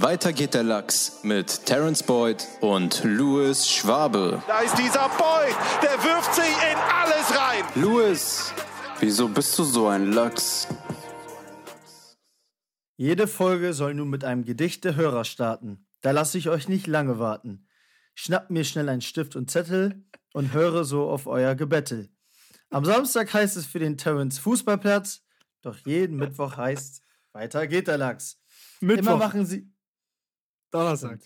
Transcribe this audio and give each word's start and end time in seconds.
Weiter 0.00 0.32
geht 0.32 0.54
der 0.54 0.62
Lachs 0.62 1.24
mit 1.24 1.66
Terence 1.66 2.04
Boyd 2.04 2.46
und 2.60 3.02
Louis 3.02 3.68
Schwabe. 3.68 4.40
Da 4.46 4.60
ist 4.60 4.78
dieser 4.78 5.08
Boyd, 5.08 5.56
der 5.82 6.02
wirft 6.04 6.34
sich 6.36 6.44
in 6.44 6.78
alles 6.78 7.36
rein. 7.36 7.64
Louis, 7.74 8.52
wieso 9.00 9.26
bist 9.26 9.58
du 9.58 9.64
so 9.64 9.88
ein 9.88 10.12
Lachs? 10.12 10.68
Jede 12.96 13.26
Folge 13.26 13.72
soll 13.72 13.94
nun 13.94 14.08
mit 14.08 14.22
einem 14.22 14.44
Gedicht 14.44 14.84
der 14.84 14.94
Hörer 14.94 15.24
starten. 15.24 15.84
Da 16.00 16.12
lasse 16.12 16.38
ich 16.38 16.48
euch 16.48 16.68
nicht 16.68 16.86
lange 16.86 17.18
warten. 17.18 17.66
Schnappt 18.14 18.50
mir 18.50 18.62
schnell 18.62 18.88
einen 18.88 19.00
Stift 19.00 19.34
und 19.34 19.50
Zettel 19.50 20.04
und 20.32 20.52
höre 20.52 20.84
so 20.84 21.10
auf 21.10 21.26
euer 21.26 21.56
Gebettel. 21.56 22.08
Am 22.70 22.84
Samstag 22.84 23.34
heißt 23.34 23.56
es 23.56 23.66
für 23.66 23.80
den 23.80 23.98
Terrence 23.98 24.38
Fußballplatz, 24.38 25.24
doch 25.62 25.76
jeden 25.84 26.18
Mittwoch 26.18 26.56
heißt 26.56 27.02
weiter 27.32 27.66
geht 27.66 27.88
der 27.88 27.98
Lachs. 27.98 28.40
Mittwoch. 28.80 29.12
Immer 29.12 29.16
machen 29.16 29.44
sie. 29.44 29.72
Donnerstag. 30.70 31.20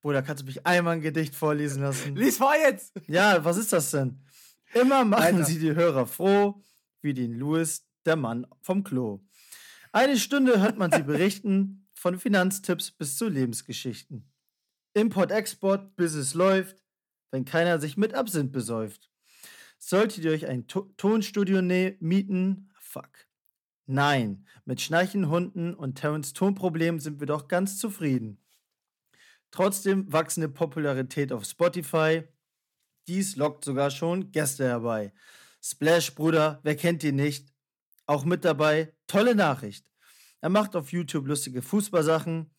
Bruder, 0.00 0.22
kannst 0.22 0.42
du 0.42 0.46
mich 0.46 0.64
einmal 0.66 0.94
ein 0.94 1.00
Gedicht 1.00 1.34
vorlesen 1.34 1.82
lassen? 1.82 2.14
Lies 2.14 2.38
vor 2.38 2.54
jetzt! 2.54 2.94
Ja, 3.08 3.44
was 3.44 3.56
ist 3.56 3.72
das 3.72 3.90
denn? 3.90 4.20
Immer 4.72 5.04
machen 5.04 5.36
Alter. 5.36 5.44
sie 5.44 5.58
die 5.58 5.74
Hörer 5.74 6.06
froh, 6.06 6.62
wie 7.02 7.14
den 7.14 7.34
Louis, 7.34 7.84
der 8.04 8.16
Mann 8.16 8.46
vom 8.60 8.84
Klo. 8.84 9.24
Eine 9.92 10.18
Stunde 10.18 10.60
hört 10.60 10.78
man 10.78 10.92
sie 10.92 11.02
berichten, 11.02 11.88
von 11.94 12.18
Finanztipps 12.18 12.92
bis 12.92 13.16
zu 13.16 13.28
Lebensgeschichten. 13.28 14.30
Import-Export, 14.94 15.96
bis 15.96 16.14
es 16.14 16.34
läuft, 16.34 16.82
wenn 17.30 17.44
keiner 17.44 17.80
sich 17.80 17.96
mit 17.96 18.14
Absinth 18.14 18.52
besäuft. 18.52 19.10
Solltet 19.78 20.24
ihr 20.24 20.30
euch 20.30 20.46
ein 20.46 20.66
to 20.66 20.92
Tonstudio 20.96 21.62
ne 21.62 21.96
mieten? 22.00 22.70
Fuck. 22.80 23.25
Nein, 23.86 24.44
mit 24.64 24.80
schnarchenden 24.80 25.30
Hunden 25.30 25.72
und 25.72 25.94
Terrence 25.94 26.32
Tonproblemen 26.32 27.00
sind 27.00 27.20
wir 27.20 27.26
doch 27.26 27.46
ganz 27.46 27.78
zufrieden. 27.78 28.38
Trotzdem 29.52 30.12
wachsende 30.12 30.48
Popularität 30.48 31.32
auf 31.32 31.44
Spotify. 31.44 32.24
Dies 33.06 33.36
lockt 33.36 33.64
sogar 33.64 33.90
schon 33.90 34.32
Gäste 34.32 34.64
herbei. 34.64 35.12
Splash, 35.62 36.14
Bruder, 36.16 36.60
wer 36.64 36.76
kennt 36.76 37.04
ihn 37.04 37.14
nicht? 37.14 37.52
Auch 38.06 38.24
mit 38.24 38.44
dabei, 38.44 38.92
tolle 39.06 39.36
Nachricht. 39.36 39.90
Er 40.40 40.48
macht 40.48 40.74
auf 40.74 40.92
YouTube 40.92 41.26
lustige 41.26 41.62
Fußballsachen, 41.62 42.50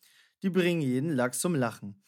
die 0.42 0.50
bringen 0.50 0.80
jeden 0.80 1.10
Lachs 1.10 1.40
zum 1.40 1.54
Lachen. 1.54 2.02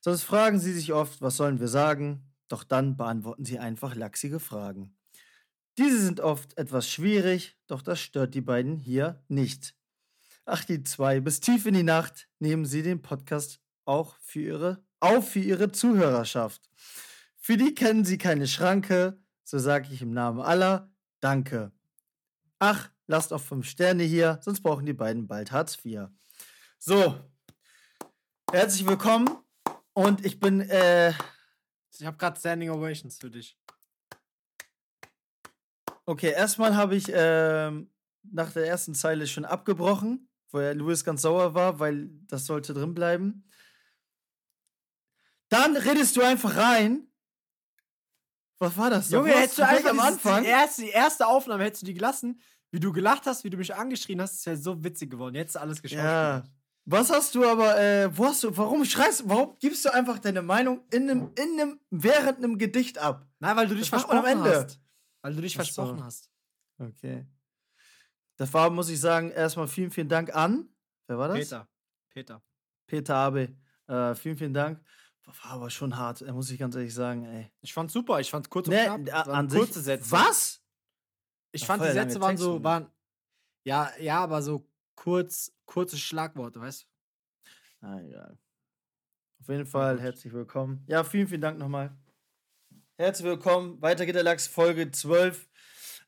Sonst 0.00 0.22
fragen 0.22 0.58
sie 0.60 0.72
sich 0.72 0.92
oft, 0.92 1.20
was 1.20 1.36
sollen 1.36 1.60
wir 1.60 1.68
sagen? 1.68 2.32
Doch 2.48 2.64
dann 2.64 2.96
beantworten 2.96 3.44
sie 3.44 3.58
einfach 3.58 3.94
lachsige 3.94 4.40
Fragen. 4.40 4.96
Diese 5.78 6.02
sind 6.02 6.20
oft 6.20 6.58
etwas 6.58 6.88
schwierig, 6.88 7.56
doch 7.66 7.80
das 7.80 7.98
stört 7.98 8.34
die 8.34 8.42
beiden 8.42 8.76
hier 8.78 9.22
nicht. 9.28 9.74
Ach, 10.44 10.64
die 10.64 10.82
zwei, 10.82 11.20
bis 11.20 11.40
tief 11.40 11.64
in 11.66 11.74
die 11.74 11.82
Nacht 11.82 12.28
nehmen 12.40 12.66
sie 12.66 12.82
den 12.82 13.00
Podcast 13.00 13.60
auch 13.84 14.16
für 14.20 14.40
ihre, 14.40 14.84
auf 15.00 15.30
für 15.30 15.38
ihre 15.38 15.72
Zuhörerschaft. 15.72 16.68
Für 17.38 17.56
die 17.56 17.74
kennen 17.74 18.04
sie 18.04 18.18
keine 18.18 18.46
Schranke, 18.46 19.18
so 19.44 19.58
sage 19.58 19.88
ich 19.92 20.02
im 20.02 20.12
Namen 20.12 20.40
aller 20.40 20.92
Danke. 21.20 21.72
Ach, 22.58 22.90
lasst 23.06 23.32
auch 23.32 23.40
fünf 23.40 23.66
Sterne 23.66 24.02
hier, 24.02 24.40
sonst 24.42 24.62
brauchen 24.62 24.84
die 24.86 24.92
beiden 24.92 25.26
bald 25.26 25.52
Hartz 25.52 25.78
IV. 25.84 26.08
So, 26.78 27.18
herzlich 28.50 28.86
willkommen 28.86 29.30
und 29.94 30.24
ich 30.24 30.38
bin, 30.38 30.60
äh, 30.60 31.14
Ich 31.98 32.04
habe 32.06 32.16
gerade 32.16 32.38
Standing 32.38 32.70
Ovations 32.70 33.18
für 33.18 33.30
dich. 33.30 33.56
Okay, 36.06 36.32
erstmal 36.32 36.76
habe 36.76 36.96
ich 36.96 37.10
ähm, 37.12 37.90
nach 38.22 38.52
der 38.52 38.66
ersten 38.66 38.94
Zeile 38.94 39.26
schon 39.26 39.44
abgebrochen, 39.44 40.28
wo 40.50 40.58
der 40.58 40.74
Louis 40.74 41.04
ganz 41.04 41.22
sauer 41.22 41.54
war, 41.54 41.78
weil 41.80 42.10
das 42.28 42.46
sollte 42.46 42.74
drin 42.74 42.94
bleiben. 42.94 43.44
Dann 45.48 45.76
redest 45.76 46.16
du 46.16 46.22
einfach 46.22 46.56
rein. 46.56 47.06
Was 48.58 48.76
war 48.76 48.90
das? 48.90 49.10
Junge, 49.10 49.32
hättest 49.32 49.58
du 49.58 49.66
einfach 49.66 49.90
am 49.90 50.00
Anfang? 50.00 50.44
Die 50.44 50.48
erste, 50.48 50.82
die 50.82 50.90
erste 50.90 51.26
Aufnahme 51.26 51.64
hättest 51.64 51.82
du 51.82 51.86
die 51.86 51.94
gelassen, 51.94 52.40
wie 52.70 52.80
du 52.80 52.92
gelacht 52.92 53.26
hast, 53.26 53.44
wie 53.44 53.50
du 53.50 53.56
mich 53.56 53.74
angeschrien 53.74 54.20
hast, 54.20 54.34
ist 54.34 54.44
ja 54.46 54.56
so 54.56 54.82
witzig 54.82 55.10
geworden. 55.10 55.34
Jetzt 55.34 55.56
ist 55.56 55.60
alles 55.60 55.82
geschafft. 55.82 56.04
Ja. 56.04 56.44
Was 56.84 57.10
hast 57.10 57.34
du 57.34 57.46
aber, 57.46 57.78
äh, 57.78 58.16
wo 58.16 58.26
hast 58.26 58.42
du, 58.42 58.56
warum 58.56 58.84
schreist, 58.84 59.24
warum 59.26 59.56
gibst 59.60 59.84
du 59.84 59.92
einfach 59.92 60.18
deine 60.18 60.42
Meinung 60.42 60.80
in 60.90 61.08
einem, 61.08 61.30
in 61.36 61.60
einem, 61.60 61.80
während 61.90 62.38
einem 62.38 62.58
Gedicht 62.58 62.98
ab? 62.98 63.26
Nein, 63.38 63.56
weil 63.56 63.68
du 63.68 63.76
dich 63.76 63.88
versprochen 63.88 64.18
am 64.18 64.24
Ende. 64.24 64.56
hast. 64.56 64.81
Weil 65.22 65.34
du 65.34 65.40
dich 65.40 65.58
Ach 65.58 65.64
so. 65.64 65.72
versprochen 65.82 66.04
hast. 66.04 66.30
Okay. 66.78 67.26
Das 68.36 68.52
war, 68.52 68.70
muss 68.70 68.88
ich 68.88 69.00
sagen, 69.00 69.30
erstmal 69.30 69.68
vielen, 69.68 69.90
vielen 69.90 70.08
Dank 70.08 70.34
an. 70.34 70.68
Wer 71.06 71.18
war 71.18 71.28
das? 71.28 71.38
Peter. 71.38 71.68
Peter. 72.10 72.42
Peter 72.86 73.14
Abe. 73.16 73.56
Äh, 73.86 74.14
vielen, 74.14 74.36
vielen 74.36 74.54
Dank. 74.54 74.82
War 75.24 75.52
aber 75.52 75.70
schon 75.70 75.96
hart, 75.96 76.22
äh, 76.22 76.32
muss 76.32 76.50
ich 76.50 76.58
ganz 76.58 76.74
ehrlich 76.74 76.92
sagen, 76.92 77.24
ey. 77.24 77.50
Ich 77.60 77.72
fand's 77.72 77.92
super. 77.92 78.18
Ich 78.20 78.30
fand's 78.30 78.50
kurz 78.50 78.66
und 78.66 78.74
Nee, 78.74 78.84
knapp. 78.84 79.28
an 79.28 79.48
kurze 79.48 79.74
sich, 79.74 79.84
Sätze. 79.84 80.10
Was? 80.10 80.62
Ich 81.52 81.62
Ach, 81.62 81.66
fand, 81.68 81.84
die 81.84 81.92
Sätze 81.92 82.20
waren 82.20 82.36
so, 82.36 82.58
ne? 82.58 82.64
waren. 82.64 82.90
Ja, 83.64 83.92
ja, 84.00 84.18
aber 84.18 84.42
so 84.42 84.68
kurz, 84.96 85.52
kurze 85.64 85.96
Schlagworte, 85.96 86.60
weißt 86.60 86.82
du? 87.80 87.86
Ah, 87.86 88.00
egal. 88.00 88.38
Auf 89.40 89.48
jeden 89.48 89.66
Fall 89.66 90.00
herzlich 90.00 90.32
willkommen. 90.32 90.84
Ja, 90.88 91.04
vielen, 91.04 91.28
vielen 91.28 91.40
Dank 91.40 91.58
nochmal. 91.58 91.96
Herzlich 93.02 93.26
willkommen. 93.26 93.82
Weiter 93.82 94.06
geht 94.06 94.14
der 94.14 94.22
Lachs, 94.22 94.46
Folge 94.46 94.88
12. 94.88 95.48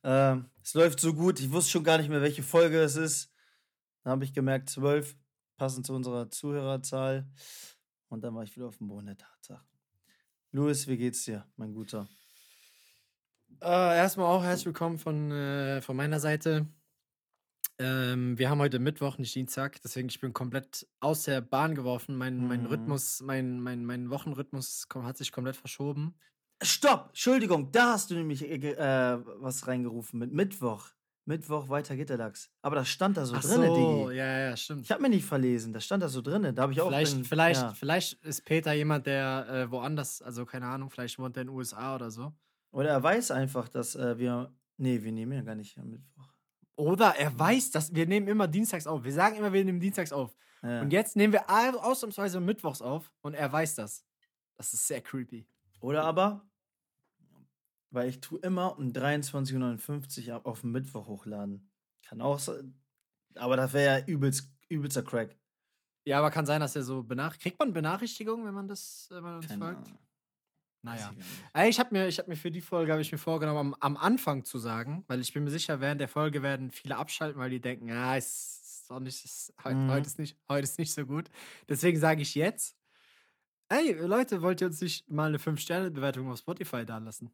Ähm, 0.05 0.49
es 0.63 0.75
läuft 0.75 1.01
so 1.01 1.13
gut. 1.13 1.41
Ich 1.41 1.51
wusste 1.51 1.73
schon 1.73 1.83
gar 1.83 1.99
nicht 1.99 2.09
mehr, 2.09 2.23
welche 2.23 2.45
Folge 2.45 2.81
es 2.81 2.95
ist. 2.95 3.33
Dann 4.05 4.13
habe 4.13 4.25
ich 4.25 4.33
gemerkt, 4.33 4.71
12, 4.71 5.17
passend 5.57 5.87
zu 5.87 5.93
unserer 5.93 6.31
Zuhörerzahl. 6.31 7.27
Und 8.11 8.23
dann 8.23 8.33
war 8.37 8.45
ich 8.45 8.55
wieder 8.55 8.67
auf 8.67 8.79
dem 8.79 8.87
Boden 8.87 9.07
der 9.07 9.17
Tatsachen. 9.17 9.67
Louis, 10.53 10.87
wie 10.87 10.97
geht's 10.97 11.25
dir, 11.25 11.45
mein 11.57 11.75
Guter? 11.75 12.09
Äh, 13.61 13.97
erstmal 13.97 14.27
auch 14.27 14.45
herzlich 14.45 14.67
willkommen 14.67 15.01
von, 15.01 15.33
äh, 15.33 15.83
von 15.83 15.97
meiner 15.97 16.21
Seite. 16.21 16.69
Ähm, 17.77 18.39
wir 18.39 18.49
haben 18.49 18.61
heute 18.61 18.79
Mittwoch, 18.79 19.19
nicht 19.19 19.35
Dienstag, 19.35 19.83
deswegen 19.83 20.09
ich 20.09 20.21
bin 20.21 20.33
komplett 20.33 20.87
aus 21.01 21.25
der 21.25 21.41
Bahn 21.41 21.75
geworfen. 21.75 22.15
Mein, 22.15 22.47
mein 22.47 22.61
Mhm. 22.61 22.67
Rhythmus, 22.67 23.21
mein, 23.21 23.59
mein, 23.59 23.85
mein 23.85 24.11
Wochenrhythmus 24.11 24.87
hat 24.95 25.17
sich 25.17 25.33
komplett 25.33 25.57
verschoben. 25.57 26.15
Stopp! 26.65 27.07
Entschuldigung, 27.09 27.71
da 27.73 27.93
hast 27.93 28.11
du 28.11 28.15
nämlich 28.15 28.43
äh, 28.49 28.55
äh, 28.57 29.19
was 29.41 29.67
reingerufen 29.67 30.19
mit 30.19 30.33
Mittwoch. 30.33 30.89
Mittwoch, 31.27 31.69
weiter 31.71 31.97
geht 31.97 32.11
der 32.11 32.19
Lachs. 32.19 32.51
Aber 32.61 32.77
das 32.77 32.89
stand 32.89 33.17
da 33.17 33.25
so 33.25 33.35
Ach 33.37 33.41
drinne, 33.43 33.67
so, 33.69 34.07
Digi. 34.09 34.17
ja, 34.19 34.39
ja, 34.51 34.57
stimmt. 34.57 34.83
Ich 34.83 34.91
habe 34.93 35.01
mir 35.01 35.09
nicht 35.09 35.25
verlesen, 35.25 35.73
das 35.73 35.85
stand 35.87 36.03
da 36.03 36.09
so 36.09 36.21
drinne. 36.21 36.53
Da 36.53 36.63
habe 36.63 36.73
ich 36.73 36.81
auch 36.83 36.89
Vielleicht, 36.89 37.15
drin- 37.15 37.25
vielleicht, 37.25 37.63
ja. 37.63 37.73
vielleicht 37.73 38.23
ist 38.25 38.45
Peter 38.45 38.73
jemand, 38.75 39.07
der 39.07 39.47
äh, 39.49 39.71
woanders, 39.71 40.21
also 40.21 40.45
keine 40.45 40.67
Ahnung, 40.67 40.91
vielleicht 40.91 41.19
wohnt 41.19 41.37
er 41.39 41.43
in 41.43 41.49
den 41.49 41.57
USA 41.57 41.95
oder 41.95 42.11
so. 42.11 42.33
Oder 42.73 42.91
er 42.91 43.03
weiß 43.03 43.31
einfach, 43.31 43.69
dass 43.69 43.95
äh, 43.95 44.19
wir. 44.19 44.53
Nee, 44.77 45.03
wir 45.03 45.13
nehmen 45.13 45.33
ja 45.33 45.41
gar 45.43 45.55
nicht 45.55 45.79
am 45.79 45.89
Mittwoch. 45.91 46.29
Oder 46.77 47.15
er 47.17 47.39
weiß, 47.39 47.71
dass 47.71 47.95
wir 47.95 48.07
nehmen 48.07 48.27
immer 48.29 48.49
dienstags 48.49 48.87
auf. 48.87 49.05
Wir 49.05 49.13
sagen 49.13 49.37
immer, 49.37 49.53
wir 49.53 49.65
nehmen 49.65 49.81
dienstags 49.81 50.13
auf. 50.13 50.37
Ja. 50.63 50.81
Und 50.83 50.93
jetzt 50.93 51.15
nehmen 51.17 51.33
wir 51.33 51.49
au- 51.49 51.79
ausnahmsweise 51.79 52.41
mittwochs 52.41 52.83
auf 52.83 53.11
und 53.23 53.33
er 53.35 53.51
weiß 53.51 53.77
das. 53.77 54.05
Das 54.57 54.75
ist 54.75 54.87
sehr 54.89 55.01
creepy. 55.01 55.47
Oder 55.81 56.05
aber, 56.05 56.45
weil 57.95 58.09
ich 58.09 58.21
tue 58.21 58.39
immer 58.41 58.79
um 58.79 58.93
23.59 58.93 60.29
Uhr 60.31 60.47
auf 60.47 60.61
den 60.63 60.73
Mittwoch 60.73 61.07
hochladen. 61.07 61.71
Kann 62.07 62.21
auch 62.21 62.39
sein. 62.39 62.75
Aber 63.37 63.57
das 63.57 63.73
wäre 63.73 64.01
ja 64.01 64.07
übelst, 64.07 64.51
übelster 64.69 65.03
Crack. 65.03 65.37
Ja, 66.07 66.19
aber 66.19 66.31
kann 66.31 66.47
sein, 66.47 66.61
dass 66.61 66.77
er 66.77 66.83
so 66.83 67.03
benachrichtigt. 67.03 67.43
Kriegt 67.43 67.59
man 67.59 67.73
Benachrichtigungen, 67.73 68.45
wenn 68.47 68.55
man 68.55 68.69
das, 68.69 69.09
wenn 69.11 69.23
man 69.23 69.37
uns 69.37 69.49
Keine 69.49 69.65
folgt? 69.65 69.87
Ahnung. 69.89 69.99
Naja. 70.83 71.15
Ich 71.63 71.63
ich 71.71 71.81
habe 71.81 71.95
mir, 71.95 72.09
ich 72.09 72.19
hab 72.19 72.29
mir 72.29 72.37
für 72.37 72.51
die 72.51 72.61
Folge 72.61 72.93
habe 72.93 73.01
ich 73.01 73.11
mir 73.11 73.17
vorgenommen, 73.17 73.75
am, 73.81 73.95
am 73.95 73.97
Anfang 73.97 74.45
zu 74.45 74.59
sagen, 74.59 75.03
weil 75.09 75.21
ich 75.21 75.33
bin 75.33 75.43
mir 75.45 75.51
sicher, 75.51 75.81
während 75.81 76.01
der 76.01 76.09
Folge 76.09 76.43
werden 76.43 76.71
viele 76.71 76.97
abschalten, 76.97 77.41
weil 77.41 77.49
die 77.49 77.61
denken, 77.61 77.91
ah, 77.91 78.17
ist, 78.19 78.61
ist 78.83 78.91
doch 78.91 79.01
nicht, 79.01 79.25
ist, 79.25 79.55
heute, 79.65 79.77
Mhm. 79.77 79.91
heute, 79.91 80.07
ist 80.07 80.19
nicht, 80.19 80.37
heute 80.47 80.65
ist 80.65 80.79
nicht 80.79 80.93
so 80.93 81.07
gut. 81.07 81.31
Deswegen 81.71 81.99
sage 81.99 82.21
ich 82.21 82.35
jetzt, 82.35 82.77
ey, 83.71 83.95
Leute, 83.95 84.43
wollt 84.43 84.61
ihr 84.61 84.67
uns 84.67 84.81
nicht 84.83 85.09
mal 85.11 85.29
eine 85.29 85.39
5-Sterne-Bewertung 85.39 86.31
auf 86.31 86.39
Spotify 86.39 86.85
da 86.85 86.99
lassen? 86.99 87.31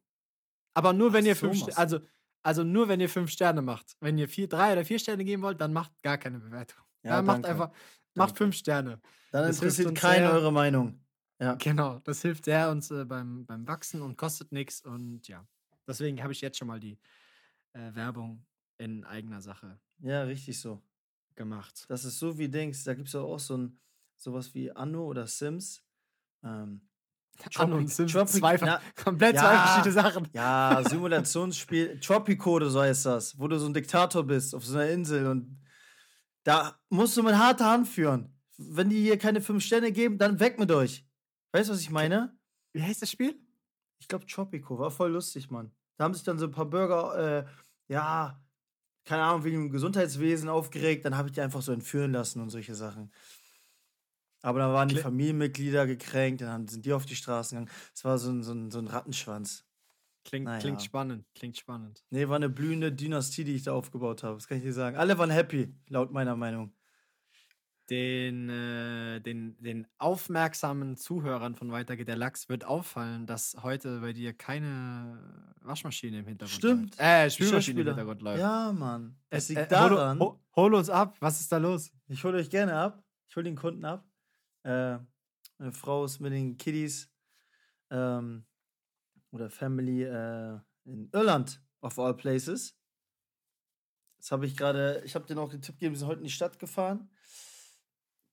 Aber 0.74 0.92
nur, 0.92 1.12
wenn 1.12 1.24
Ach 1.24 1.28
ihr 1.28 1.34
so, 1.34 1.52
fünf, 1.52 1.78
also, 1.78 2.00
also 2.42 2.64
nur, 2.64 2.88
wenn 2.88 3.00
ihr 3.00 3.08
fünf 3.08 3.30
Sterne 3.30 3.62
macht. 3.62 3.96
Wenn 4.00 4.18
ihr 4.18 4.28
vier, 4.28 4.48
drei 4.48 4.72
oder 4.72 4.84
vier 4.84 4.98
Sterne 4.98 5.24
geben 5.24 5.42
wollt, 5.42 5.60
dann 5.60 5.72
macht 5.72 5.92
gar 6.02 6.18
keine 6.18 6.38
Bewertung. 6.38 6.80
Ja, 7.02 7.16
Ja, 7.16 7.22
macht 7.22 7.44
einfach, 7.44 7.70
macht 8.14 8.30
Danke. 8.30 8.36
fünf 8.36 8.56
Sterne. 8.56 9.00
Dann 9.32 9.46
Das 9.46 9.56
interessiert 9.56 9.94
keinen 9.94 10.26
eure 10.30 10.52
Meinung. 10.52 11.04
Ja. 11.40 11.54
Genau, 11.54 11.98
das 12.00 12.20
hilft 12.22 12.44
sehr 12.44 12.70
uns 12.70 12.90
äh, 12.90 13.04
beim, 13.04 13.46
beim 13.46 13.66
Wachsen 13.66 14.02
und 14.02 14.16
kostet 14.16 14.52
nichts. 14.52 14.82
Und 14.82 15.26
ja, 15.26 15.46
deswegen 15.86 16.22
habe 16.22 16.32
ich 16.32 16.40
jetzt 16.40 16.58
schon 16.58 16.68
mal 16.68 16.80
die 16.80 16.98
äh, 17.72 17.94
Werbung 17.94 18.44
in 18.78 19.04
eigener 19.04 19.40
Sache 19.40 19.80
ja, 19.98 20.22
richtig 20.22 20.60
so. 20.60 20.82
gemacht. 21.34 21.84
Das 21.88 22.04
ist 22.04 22.18
so 22.18 22.38
wie 22.38 22.48
Dings. 22.48 22.84
Da 22.84 22.94
gibt 22.94 23.08
es 23.08 23.14
auch 23.14 23.38
so 23.38 23.56
ein 23.56 23.80
sowas 24.16 24.54
wie 24.54 24.70
Anno 24.70 25.06
oder 25.06 25.26
Sims. 25.26 25.82
Ähm, 26.42 26.89
Anno 27.56 27.76
und 27.76 27.88
Sims, 27.90 28.12
Tropic- 28.12 28.38
zwei, 28.38 28.56
na, 28.60 28.80
komplett 29.02 29.38
zwei 29.38 29.52
ja. 29.54 29.66
verschiedene 29.66 29.92
Sachen. 29.92 30.28
Ja, 30.32 30.82
Simulationsspiel. 30.88 32.00
Tropicode, 32.04 32.70
so 32.70 32.80
heißt 32.80 33.06
das. 33.06 33.38
Wo 33.38 33.48
du 33.48 33.58
so 33.58 33.66
ein 33.66 33.74
Diktator 33.74 34.24
bist 34.24 34.54
auf 34.54 34.64
so 34.64 34.78
einer 34.78 34.90
Insel 34.90 35.26
und 35.26 35.58
Da 36.44 36.78
musst 36.88 37.16
du 37.16 37.22
mit 37.22 37.34
harter 37.36 37.66
Hand 37.70 37.88
führen. 37.88 38.34
Wenn 38.56 38.88
die 38.90 39.02
hier 39.02 39.18
keine 39.18 39.40
fünf 39.40 39.64
Sterne 39.64 39.92
geben, 39.92 40.18
dann 40.18 40.40
weg 40.40 40.58
mit 40.58 40.70
euch. 40.70 41.06
Weißt 41.52 41.68
du, 41.68 41.72
was 41.74 41.80
ich 41.80 41.90
meine? 41.90 42.36
Wie 42.72 42.82
heißt 42.82 43.02
das 43.02 43.10
Spiel? 43.10 43.34
Ich 43.98 44.08
glaube, 44.08 44.26
Tropico 44.26 44.78
war 44.78 44.90
voll 44.90 45.12
lustig, 45.12 45.50
Mann. 45.50 45.70
Da 45.96 46.04
haben 46.04 46.14
sich 46.14 46.22
dann 46.22 46.38
so 46.38 46.46
ein 46.46 46.50
paar 46.52 46.66
Bürger, 46.66 47.40
äh, 47.40 47.44
ja, 47.88 48.40
keine 49.04 49.22
Ahnung, 49.22 49.44
wegen 49.44 49.56
dem 49.64 49.70
Gesundheitswesen 49.70 50.48
aufgeregt. 50.48 51.04
Dann 51.04 51.16
habe 51.16 51.28
ich 51.28 51.34
die 51.34 51.40
einfach 51.40 51.62
so 51.62 51.72
entführen 51.72 52.12
lassen 52.12 52.40
und 52.40 52.50
solche 52.50 52.74
Sachen. 52.74 53.12
Aber 54.42 54.58
dann 54.60 54.72
waren 54.72 54.88
die 54.88 54.96
Familienmitglieder 54.96 55.86
gekränkt, 55.86 56.40
dann 56.40 56.66
sind 56.66 56.86
die 56.86 56.92
auf 56.92 57.04
die 57.06 57.16
Straßen 57.16 57.58
gegangen. 57.58 57.76
Es 57.94 58.04
war 58.04 58.18
so 58.18 58.30
ein, 58.30 58.42
so 58.42 58.52
ein, 58.52 58.70
so 58.70 58.78
ein 58.78 58.86
Rattenschwanz. 58.86 59.64
Klingt, 60.24 60.44
Naja. 60.46 60.60
klingt 60.60 60.82
spannend. 60.82 61.24
Klingt 61.34 61.56
spannend. 61.56 62.04
Nee, 62.10 62.28
war 62.28 62.36
eine 62.36 62.48
blühende 62.50 62.92
Dynastie, 62.92 63.44
die 63.44 63.54
ich 63.54 63.62
da 63.64 63.72
aufgebaut 63.72 64.22
habe. 64.22 64.34
Das 64.36 64.46
kann 64.48 64.58
ich 64.58 64.64
dir 64.64 64.72
sagen. 64.72 64.96
Alle 64.96 65.16
waren 65.18 65.30
happy, 65.30 65.74
laut 65.88 66.12
meiner 66.12 66.36
Meinung. 66.36 66.72
Den, 67.88 68.48
äh, 68.48 69.20
den, 69.20 69.56
den 69.60 69.84
aufmerksamen 69.98 70.96
Zuhörern 70.96 71.56
von 71.56 71.72
Weiter 71.72 71.96
geht 71.96 72.06
der 72.06 72.16
Lachs 72.16 72.48
wird 72.48 72.64
auffallen, 72.64 73.26
dass 73.26 73.56
heute 73.64 73.98
bei 74.00 74.12
dir 74.12 74.32
keine 74.32 75.18
Waschmaschine 75.62 76.20
im 76.20 76.26
Hintergrund 76.26 76.56
Stimmt. 76.56 76.96
läuft. 76.96 77.00
Äh, 77.00 77.30
Spülmaschine 77.30 77.80
im. 77.80 77.86
Hintergrund 77.88 78.22
läuft. 78.22 78.38
Ja, 78.40 78.72
Mann. 78.72 79.16
Es 79.28 79.50
Äh, 79.50 79.54
liegt 79.54 79.72
äh, 79.72 79.76
hol, 79.80 79.90
daran. 79.90 80.20
hol, 80.20 80.38
hol 80.54 80.74
uns 80.74 80.88
ab. 80.88 81.16
Was 81.18 81.40
ist 81.40 81.50
da 81.50 81.56
los? 81.58 81.90
Ich 82.06 82.22
hole 82.22 82.38
euch 82.38 82.48
gerne 82.48 82.74
ab. 82.76 83.02
Ich 83.28 83.34
hole 83.34 83.44
den 83.44 83.56
Kunden 83.56 83.84
ab. 83.84 84.04
Äh, 84.62 84.98
Frau 85.72 86.04
ist 86.04 86.20
mit 86.20 86.32
den 86.32 86.56
Kiddies 86.56 87.12
ähm, 87.90 88.46
oder 89.30 89.50
Family 89.50 90.04
äh, 90.04 90.58
in 90.84 91.10
Irland, 91.12 91.62
of 91.80 91.98
all 91.98 92.16
places. 92.16 92.76
Das 94.18 94.32
habe 94.32 94.46
ich 94.46 94.56
gerade, 94.56 95.02
ich 95.04 95.14
habe 95.14 95.26
denen 95.26 95.38
auch 95.38 95.50
den 95.50 95.62
Tipp 95.62 95.76
gegeben, 95.76 95.94
sie 95.94 96.00
sind 96.00 96.08
heute 96.08 96.20
in 96.20 96.26
die 96.26 96.30
Stadt 96.30 96.58
gefahren. 96.58 97.10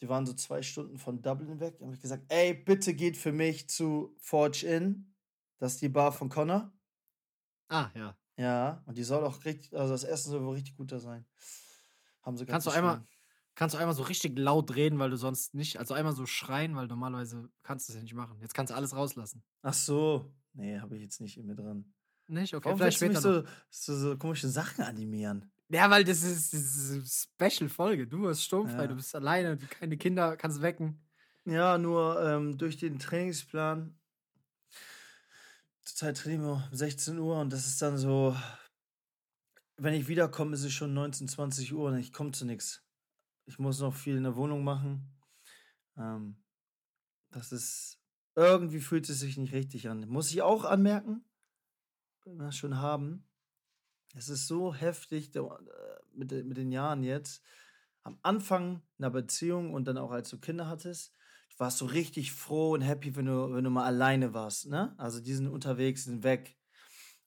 Die 0.02 0.10
waren 0.10 0.26
so 0.26 0.34
zwei 0.34 0.62
Stunden 0.62 0.98
von 0.98 1.22
Dublin 1.22 1.60
weg. 1.60 1.80
Da 1.80 1.86
habe 1.86 1.96
ich 1.96 2.02
gesagt, 2.02 2.26
ey, 2.30 2.54
bitte 2.54 2.94
geht 2.94 3.18
für 3.18 3.32
mich 3.32 3.70
zu 3.70 4.16
Forge 4.20 4.68
Inn. 4.68 5.16
Das 5.58 5.74
ist 5.74 5.82
die 5.82 5.90
Bar 5.90 6.12
von 6.12 6.30
Connor. 6.30 6.72
Ah, 7.70 7.90
ja. 7.96 8.16
Ja, 8.38 8.84
und 8.86 8.98
die 8.98 9.04
soll 9.04 9.24
auch 9.24 9.44
richtig, 9.46 9.74
also 9.74 9.94
das 9.94 10.04
Essen 10.04 10.30
soll 10.30 10.44
wohl 10.44 10.54
richtig 10.54 10.76
gut 10.76 10.92
da 10.92 11.00
sein. 11.00 11.26
Haben 12.22 12.38
sie 12.38 12.46
Kannst 12.46 12.68
du 12.68 12.72
einmal, 12.72 13.04
kannst 13.58 13.74
du 13.74 13.80
einmal 13.80 13.96
so 13.96 14.04
richtig 14.04 14.38
laut 14.38 14.76
reden, 14.76 15.00
weil 15.00 15.10
du 15.10 15.18
sonst 15.18 15.56
nicht, 15.56 15.80
also 15.80 15.96
einmal 15.96 16.14
so 16.14 16.26
schreien, 16.28 16.76
weil 16.76 16.88
normalerweise 16.88 17.50
kannst 17.64 17.90
du 17.90 17.92
es 17.92 17.98
ja 17.98 18.04
nicht 18.04 18.14
machen. 18.14 18.38
Jetzt 18.40 18.54
kannst 18.54 18.72
du 18.72 18.76
alles 18.76 18.96
rauslassen. 18.96 19.44
Ach 19.64 19.74
so. 19.74 20.32
Nee, 20.54 20.80
habe 20.80 20.96
ich 20.96 21.02
jetzt 21.02 21.20
nicht 21.20 21.38
in 21.38 21.48
mir 21.48 21.56
dran. 21.56 21.92
Nicht? 22.28 22.54
Okay, 22.54 22.66
Warum 22.66 22.78
vielleicht 22.78 23.02
willst 23.02 23.18
du 23.26 23.30
später 23.30 23.42
mich 23.42 23.50
so, 23.72 23.94
so, 23.96 24.10
so 24.12 24.18
komische 24.18 24.48
Sachen 24.48 24.84
animieren? 24.84 25.52
Ja, 25.70 25.90
weil 25.90 26.04
das 26.04 26.22
ist, 26.24 26.54
das 26.54 26.62
ist 26.62 27.30
eine 27.40 27.50
Special-Folge. 27.50 28.08
Du 28.08 28.28
hast 28.30 28.44
sturmfrei, 28.44 28.84
Ja. 28.84 28.88
du 28.88 28.96
bist 28.96 29.16
alleine, 29.16 29.58
du 29.58 29.66
keine 29.68 29.98
Kinder, 29.98 30.38
kannst 30.38 30.62
wecken. 30.62 31.04
Ja, 31.46 31.78
nur 31.78 32.22
ähm, 32.22 32.58
durch 32.58 32.78
den 32.78 33.00
Trainingsplan. 33.00 33.98
Zurzeit 35.82 36.18
trainieren 36.18 36.44
wir 36.44 36.52
um 36.54 36.64
16 36.72 37.18
Uhr 37.18 37.40
und 37.40 37.52
das 37.52 37.66
ist 37.66 37.82
dann 37.82 37.98
so, 37.98 38.36
wenn 39.78 39.94
ich 39.94 40.08
wiederkomme, 40.08 40.54
ist 40.54 40.64
es 40.64 40.74
schon 40.74 40.94
19, 40.94 41.28
20 41.28 41.74
Uhr 41.74 41.90
und 41.90 41.98
ich 41.98 42.14
komme 42.14 42.32
zu 42.32 42.46
nichts. 42.46 42.84
Ich 43.48 43.58
muss 43.60 43.80
noch 43.80 43.96
viel 43.96 44.18
in 44.18 44.24
der 44.24 44.36
Wohnung 44.36 44.64
machen. 44.64 45.10
Ähm, 45.98 46.36
das 47.32 47.52
ist, 47.52 48.00
irgendwie 48.36 48.80
fühlt 48.80 49.10
es 49.10 49.20
sich 49.20 49.38
nicht 49.38 49.54
richtig 49.54 49.90
an. 49.90 50.08
Muss 50.08 50.32
ich 50.32 50.42
auch 50.42 50.64
anmerken, 50.66 51.24
wenn 52.24 52.38
wir 52.38 52.46
das 52.46 52.58
schon 52.58 52.78
haben. 52.78 53.26
Es 54.14 54.30
ist 54.30 54.48
so 54.48 54.74
heftig 54.76 55.36
äh, 55.36 55.42
mit, 56.14 56.32
den- 56.32 56.48
mit 56.48 56.58
den 56.58 56.72
Jahren 56.72 57.04
jetzt. 57.04 57.42
Am 58.04 58.20
Anfang 58.22 58.82
einer 58.98 59.10
Beziehung 59.10 59.74
und 59.74 59.86
dann 59.86 59.98
auch 59.98 60.12
als 60.12 60.30
du 60.30 60.40
Kinder 60.40 60.68
hattest, 60.68 61.14
warst 61.58 61.82
du 61.82 61.86
richtig 61.86 62.34
froh 62.34 62.74
und 62.74 62.82
happy, 62.82 63.16
wenn 63.16 63.26
du, 63.26 63.54
wenn 63.54 63.64
du 63.64 63.70
mal 63.70 63.86
alleine 63.86 64.34
warst. 64.34 64.68
Ne? 64.68 64.94
Also 64.98 65.20
die 65.22 65.34
sind 65.34 65.48
unterwegs, 65.48 66.04
sind 66.04 66.24
weg. 66.24 66.58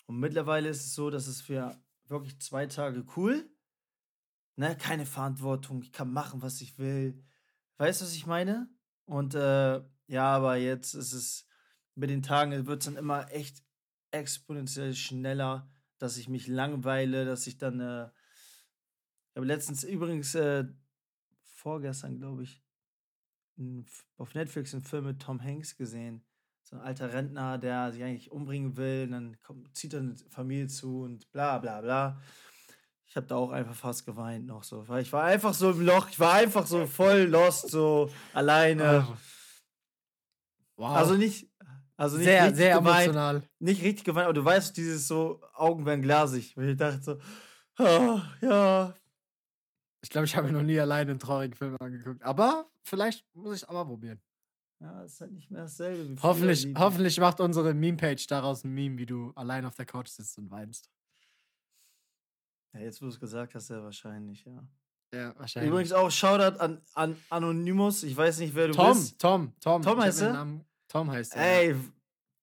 Und 0.06 0.18
mittlerweile 0.20 0.68
ist 0.68 0.84
es 0.84 0.94
so, 0.94 1.10
dass 1.10 1.26
es 1.26 1.40
für 1.40 1.82
wirklich 2.06 2.40
zwei 2.40 2.66
Tage 2.66 3.04
cool. 3.16 3.49
Ne? 4.60 4.76
Keine 4.76 5.06
Verantwortung, 5.06 5.80
ich 5.80 5.90
kann 5.90 6.12
machen, 6.12 6.42
was 6.42 6.60
ich 6.60 6.76
will. 6.76 7.24
Weißt 7.78 8.02
du, 8.02 8.04
was 8.04 8.14
ich 8.14 8.26
meine? 8.26 8.68
Und 9.06 9.34
äh, 9.34 9.80
ja, 10.06 10.36
aber 10.36 10.56
jetzt 10.56 10.92
ist 10.92 11.14
es 11.14 11.46
mit 11.94 12.10
den 12.10 12.22
Tagen, 12.22 12.66
wird 12.66 12.82
es 12.82 12.84
dann 12.84 12.98
immer 12.98 13.32
echt 13.32 13.64
exponentiell 14.10 14.94
schneller, 14.94 15.70
dass 15.96 16.18
ich 16.18 16.28
mich 16.28 16.46
langweile, 16.46 17.24
dass 17.24 17.46
ich 17.46 17.56
dann. 17.56 17.80
Äh, 17.80 18.10
ich 19.30 19.36
habe 19.36 19.46
letztens 19.46 19.82
übrigens 19.82 20.34
äh, 20.34 20.66
vorgestern, 21.46 22.18
glaube 22.18 22.42
ich, 22.42 22.62
auf 24.18 24.34
Netflix 24.34 24.74
einen 24.74 24.84
Film 24.84 25.06
mit 25.06 25.22
Tom 25.22 25.42
Hanks 25.42 25.74
gesehen. 25.78 26.22
So 26.64 26.76
ein 26.76 26.82
alter 26.82 27.14
Rentner, 27.14 27.56
der 27.56 27.92
sich 27.92 28.02
eigentlich 28.02 28.30
umbringen 28.30 28.76
will, 28.76 29.04
und 29.04 29.12
dann 29.12 29.40
kommt, 29.40 29.74
zieht 29.74 29.94
er 29.94 30.00
eine 30.00 30.16
Familie 30.28 30.66
zu 30.66 31.00
und 31.00 31.32
bla 31.32 31.56
bla 31.56 31.80
bla. 31.80 32.20
Ich 33.10 33.16
habe 33.16 33.26
da 33.26 33.34
auch 33.34 33.50
einfach 33.50 33.74
fast 33.74 34.06
geweint 34.06 34.46
noch 34.46 34.62
so. 34.62 34.86
Weil 34.86 35.02
ich 35.02 35.12
war 35.12 35.24
einfach 35.24 35.52
so 35.52 35.72
im 35.72 35.80
Loch, 35.84 36.08
ich 36.08 36.20
war 36.20 36.34
einfach 36.34 36.64
so 36.64 36.86
voll 36.86 37.22
lost, 37.22 37.68
so 37.68 38.08
alleine. 38.32 39.04
Wow. 40.76 40.96
Also 40.96 41.14
nicht, 41.16 41.50
also 41.96 42.16
nicht 42.16 42.26
sehr, 42.26 42.44
richtig 42.44 42.56
sehr 42.58 42.78
geweint, 42.78 43.08
emotional. 43.08 43.42
nicht 43.58 43.82
richtig 43.82 44.04
geweint, 44.04 44.26
aber 44.26 44.34
du 44.34 44.44
weißt, 44.44 44.76
dieses 44.76 45.08
so, 45.08 45.42
Augen 45.54 45.84
werden 45.86 46.02
glasig. 46.02 46.56
Und 46.56 46.68
ich 46.68 46.76
dachte 46.76 47.02
so, 47.76 47.84
ah, 47.84 48.22
ja, 48.40 48.94
Ich 50.02 50.10
glaube, 50.10 50.26
ich 50.26 50.36
habe 50.36 50.46
mir 50.46 50.52
noch 50.54 50.62
nie 50.62 50.78
alleine 50.78 51.10
einen 51.10 51.18
traurigen 51.20 51.54
Film 51.54 51.76
angeguckt. 51.80 52.22
Aber 52.22 52.70
vielleicht 52.84 53.26
muss 53.34 53.56
ich 53.56 53.62
es 53.62 53.68
aber 53.68 53.84
probieren. 53.84 54.20
ja, 54.80 55.02
ist 55.02 55.20
halt 55.20 55.32
nicht 55.32 55.50
mehr 55.50 55.62
dasselbe. 55.62 56.08
Wie 56.16 56.22
Hoffentlich, 56.22 56.68
hoffentlich 56.78 57.18
macht 57.20 57.40
unsere 57.40 57.74
Meme-Page 57.74 58.26
daraus 58.28 58.64
ein 58.64 58.72
Meme, 58.72 58.98
wie 58.98 59.06
du 59.06 59.32
allein 59.34 59.66
auf 59.66 59.74
der 59.74 59.84
Couch 59.86 60.08
sitzt 60.08 60.38
und 60.38 60.50
weinst. 60.50 60.88
Ja, 62.74 62.80
jetzt, 62.80 63.00
wo 63.02 63.06
du 63.06 63.12
es 63.12 63.20
gesagt 63.20 63.54
hast, 63.54 63.68
ja 63.70 63.82
wahrscheinlich, 63.82 64.44
ja. 64.44 64.62
Ja, 65.12 65.34
wahrscheinlich. 65.38 65.70
Übrigens 65.70 65.92
auch 65.92 66.10
Shoutout 66.10 66.58
an, 66.60 66.80
an 66.94 67.16
Anonymous. 67.30 68.04
Ich 68.04 68.16
weiß 68.16 68.38
nicht, 68.38 68.54
wer 68.54 68.68
du 68.68 68.74
Tom, 68.74 68.92
bist. 68.96 69.20
Tom, 69.20 69.52
Tom. 69.60 69.82
Tom 69.82 69.96
hab 69.98 70.04
heißt 70.04 70.20
er? 70.22 70.32
Namen- 70.34 70.64
Tom 70.88 71.10
heißt 71.10 71.34
er. 71.34 71.42
Ey, 71.62 71.76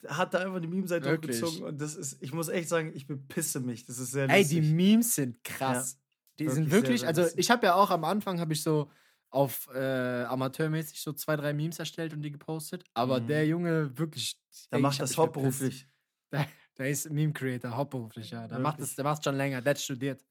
hat 0.07 0.33
da 0.33 0.39
einfach 0.39 0.59
die 0.59 0.67
Meme-Seite 0.67 1.11
hochgezogen 1.13 1.63
und 1.63 1.79
das 1.81 1.95
ist, 1.95 2.21
ich 2.21 2.33
muss 2.33 2.49
echt 2.49 2.67
sagen, 2.69 2.91
ich 2.93 3.07
bepisse 3.07 3.59
mich. 3.61 3.85
Das 3.85 3.99
ist 3.99 4.11
sehr 4.11 4.29
Ey, 4.29 4.41
lustig. 4.41 4.61
die 4.61 4.73
Memes 4.73 5.15
sind 5.15 5.43
krass. 5.43 5.97
die 6.39 6.45
wirklich 6.45 6.55
sind 6.55 6.71
wirklich, 6.71 6.99
sehr 7.01 7.09
also 7.09 7.21
lustig. 7.21 7.39
ich 7.39 7.49
habe 7.51 7.65
ja 7.65 7.75
auch 7.75 7.89
am 7.89 8.03
Anfang 8.03 8.39
habe 8.39 8.51
ich 8.53 8.61
so 8.61 8.91
auf 9.29 9.67
äh, 9.73 10.23
amateurmäßig 10.25 11.01
so 11.01 11.11
zwei, 11.13 11.35
drei 11.35 11.53
Memes 11.53 11.79
erstellt 11.79 12.13
und 12.13 12.21
die 12.21 12.31
gepostet. 12.31 12.83
Aber 12.93 13.19
Mhm. 13.21 13.27
der 13.27 13.47
Junge 13.47 13.97
wirklich. 13.97 14.37
Der 14.71 14.77
ey, 14.77 14.81
macht 14.81 14.99
das 15.01 15.17
hauptberuflich. 15.17 15.87
Der 16.77 16.89
ist 16.89 17.09
Meme-Creator, 17.09 17.75
hauptberuflich, 17.75 18.31
ja. 18.31 18.47
Der 18.47 18.59
macht 18.59 18.79
das, 18.79 18.95
der 18.95 19.03
macht 19.03 19.23
schon 19.23 19.35
länger, 19.35 19.61
der 19.61 19.71
hat 19.71 19.79
studiert. 19.79 20.23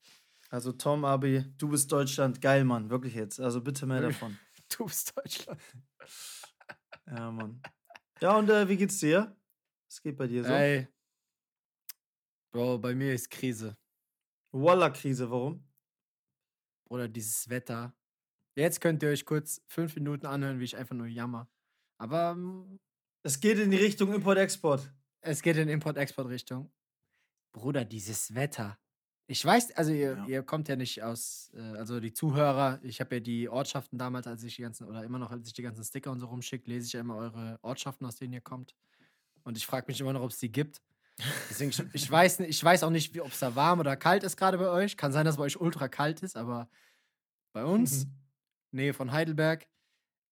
Also 0.49 0.73
Tom, 0.73 1.05
Abi, 1.05 1.45
du 1.59 1.69
bist 1.69 1.91
Deutschland. 1.91 2.41
Geil, 2.41 2.65
Mann. 2.65 2.89
Wirklich 2.89 3.15
jetzt. 3.15 3.41
Also 3.41 3.61
bitte 3.61 3.87
mehr 3.87 4.01
davon. 4.01 4.39
Du 4.77 4.85
bist 4.85 5.17
Deutschland. 5.17 5.61
Ja, 7.09 7.31
Mann. 7.31 7.63
Ja, 8.21 8.37
und 8.37 8.51
äh, 8.51 8.69
wie 8.69 8.77
geht's 8.77 8.99
dir? 8.99 9.37
Was 9.89 10.03
geht 10.03 10.17
bei 10.17 10.27
dir 10.27 10.43
so? 10.43 10.51
Ey. 10.51 10.89
Bro, 12.51 12.79
bei 12.79 12.97
mir 12.97 13.15
ist 13.15 13.31
Krise. 13.31 13.77
Walla-Krise, 14.51 15.31
warum? 15.31 15.65
Oder 16.89 17.07
dieses 17.07 17.49
Wetter. 17.49 17.95
Jetzt 18.57 18.81
könnt 18.81 19.05
ihr 19.05 19.11
euch 19.11 19.25
kurz 19.25 19.63
fünf 19.69 19.95
Minuten 19.95 20.27
anhören, 20.27 20.59
wie 20.59 20.65
ich 20.65 20.77
einfach 20.77 20.97
nur 20.97 21.07
jammer. 21.07 21.49
Aber 21.99 22.35
mm, 22.35 22.81
Es 23.23 23.39
geht 23.39 23.59
in 23.59 23.71
die 23.71 23.77
Richtung 23.77 24.13
Import-Export. 24.13 24.93
Es 25.21 25.43
geht 25.43 25.57
in 25.57 25.69
Import-Export-Richtung. 25.69 26.71
Bruder, 27.53 27.85
dieses 27.85 28.35
Wetter. 28.35 28.79
Ich 29.29 29.45
weiß, 29.45 29.73
also 29.77 29.91
ihr, 29.93 30.13
Ja. 30.19 30.27
ihr 30.27 30.43
kommt 30.43 30.69
ja 30.69 30.77
nicht 30.77 31.03
aus, 31.03 31.51
äh, 31.55 31.61
also 31.61 31.99
die 31.99 32.13
Zuhörer, 32.13 32.79
ich 32.83 33.01
habe 33.01 33.17
ja 33.17 33.21
die 33.21 33.49
Ortschaften 33.49 33.99
damals, 33.99 34.27
als 34.27 34.45
ich 34.45 34.57
die 34.57 34.63
ganzen, 34.63 34.87
oder 34.87 35.03
immer 35.03 35.19
noch, 35.19 35.33
als 35.33 35.49
ich 35.49 35.53
die 35.53 35.63
ganzen 35.63 35.83
Sticker 35.83 36.13
und 36.13 36.21
so 36.21 36.27
rumschicke, 36.27 36.71
lese 36.71 36.87
ich 36.87 36.93
ja 36.93 37.01
immer 37.01 37.17
eure 37.17 37.59
Ortschaften, 37.63 38.07
aus 38.07 38.17
denen 38.17 38.35
ihr 38.35 38.41
kommt. 38.41 38.75
Und 39.43 39.57
ich 39.57 39.67
frage 39.67 39.87
mich 39.89 40.01
immer 40.01 40.13
noch, 40.13 40.23
ob 40.23 40.31
es 40.31 40.39
die 40.39 40.53
gibt. 40.53 40.81
Deswegen, 41.51 41.71
ich, 41.71 41.83
ich, 41.95 42.11
weiß, 42.11 42.41
ich 42.41 42.63
weiß 42.63 42.85
auch 42.85 42.91
nicht, 42.91 43.19
ob 43.21 43.33
es 43.33 43.41
da 43.41 43.57
warm 43.57 43.81
oder 43.81 43.97
kalt 43.97 44.23
ist 44.23 44.37
gerade 44.37 44.59
bei 44.59 44.69
euch. 44.69 44.97
Kann 44.97 45.13
sein, 45.13 45.25
dass 45.25 45.39
bei 45.39 45.45
euch 45.45 45.61
ultra 45.61 45.89
kalt 45.89 46.23
ist, 46.23 46.37
aber 46.37 46.69
bei 47.53 47.65
uns, 47.65 48.07
Nähe 48.71 48.93
von 48.95 49.11
Heidelberg, 49.11 49.67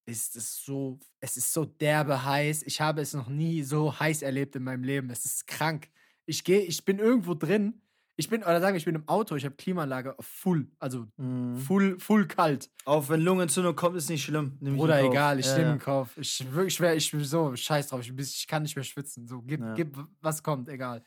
ist 0.07 0.37
es 0.37 0.63
so, 0.65 0.99
es 1.21 1.37
ist 1.37 1.53
so 1.53 1.65
derbe 1.65 2.25
heiß. 2.25 2.63
Ich 2.65 2.81
habe 2.81 3.01
es 3.01 3.15
noch 3.15 3.29
nie 3.29 3.63
so 3.63 3.99
heiß 3.99 4.23
erlebt 4.23 4.55
in 4.57 4.65
meinem 4.65 4.85
Leben. 4.85 5.11
Es 5.11 5.25
ist 5.25 5.47
krank. 5.47 5.89
Ich 6.27 6.45
gehe, 6.45 6.61
ich 6.61 6.85
bin 6.85 6.99
irgendwo 6.99 7.35
drin. 7.35 7.81
Ich 8.17 8.29
bin, 8.29 8.43
oder 8.45 8.61
sagen 8.61 8.75
wir, 8.75 8.79
ich 8.79 8.85
bin 8.85 8.95
im 8.95 9.09
Auto, 9.09 9.35
ich 9.35 9.45
habe 9.45 9.57
Klimaanlage 9.57 10.17
auf 10.17 10.25
full, 10.27 10.71
also 10.79 11.07
Mhm. 11.17 11.57
full, 11.57 11.99
full 11.99 12.29
kalt. 12.29 12.71
Auch 12.85 13.09
wenn 13.09 13.21
Lungenentzündung 13.23 13.75
kommt, 13.75 13.97
ist 13.97 14.09
nicht 14.09 14.23
schlimm. 14.23 14.57
In 14.61 14.77
Kauf. 15.01 15.11
egal, 15.11 15.41
ich 15.41 15.47
Ja, 15.47 15.57
nehme 15.59 15.71
ja. 15.71 15.77
Kauf. 15.79 16.17
Ich 16.17 16.47
wirklich 16.53 16.75
schwer, 16.75 16.95
ich 16.95 17.11
bin 17.11 17.25
so 17.25 17.57
scheiß 17.57 17.89
drauf. 17.89 18.03
Ich, 18.03 18.13
ich 18.17 18.47
kann 18.47 18.63
nicht 18.63 18.77
mehr 18.77 18.85
schwitzen. 18.85 19.27
So, 19.27 19.43
gib, 19.43 19.61
Ja. 19.61 19.75
gib, 19.75 19.99
was 20.21 20.43
kommt, 20.45 20.69
egal. 20.69 21.03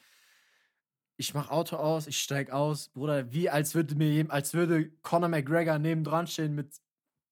ich 1.19 1.33
mach 1.33 1.49
Auto 1.49 1.77
aus, 1.77 2.05
ich 2.07 2.19
steig 2.19 2.51
aus, 2.51 2.89
Bruder, 2.89 3.31
wie 3.31 3.49
als 3.49 3.73
würde 3.73 3.95
mir 3.95 4.29
als 4.31 4.53
würde 4.53 4.91
Conor 5.01 5.29
McGregor 5.29 5.79
neben 5.79 6.03
dran 6.03 6.27
stehen 6.27 6.53
mit 6.53 6.75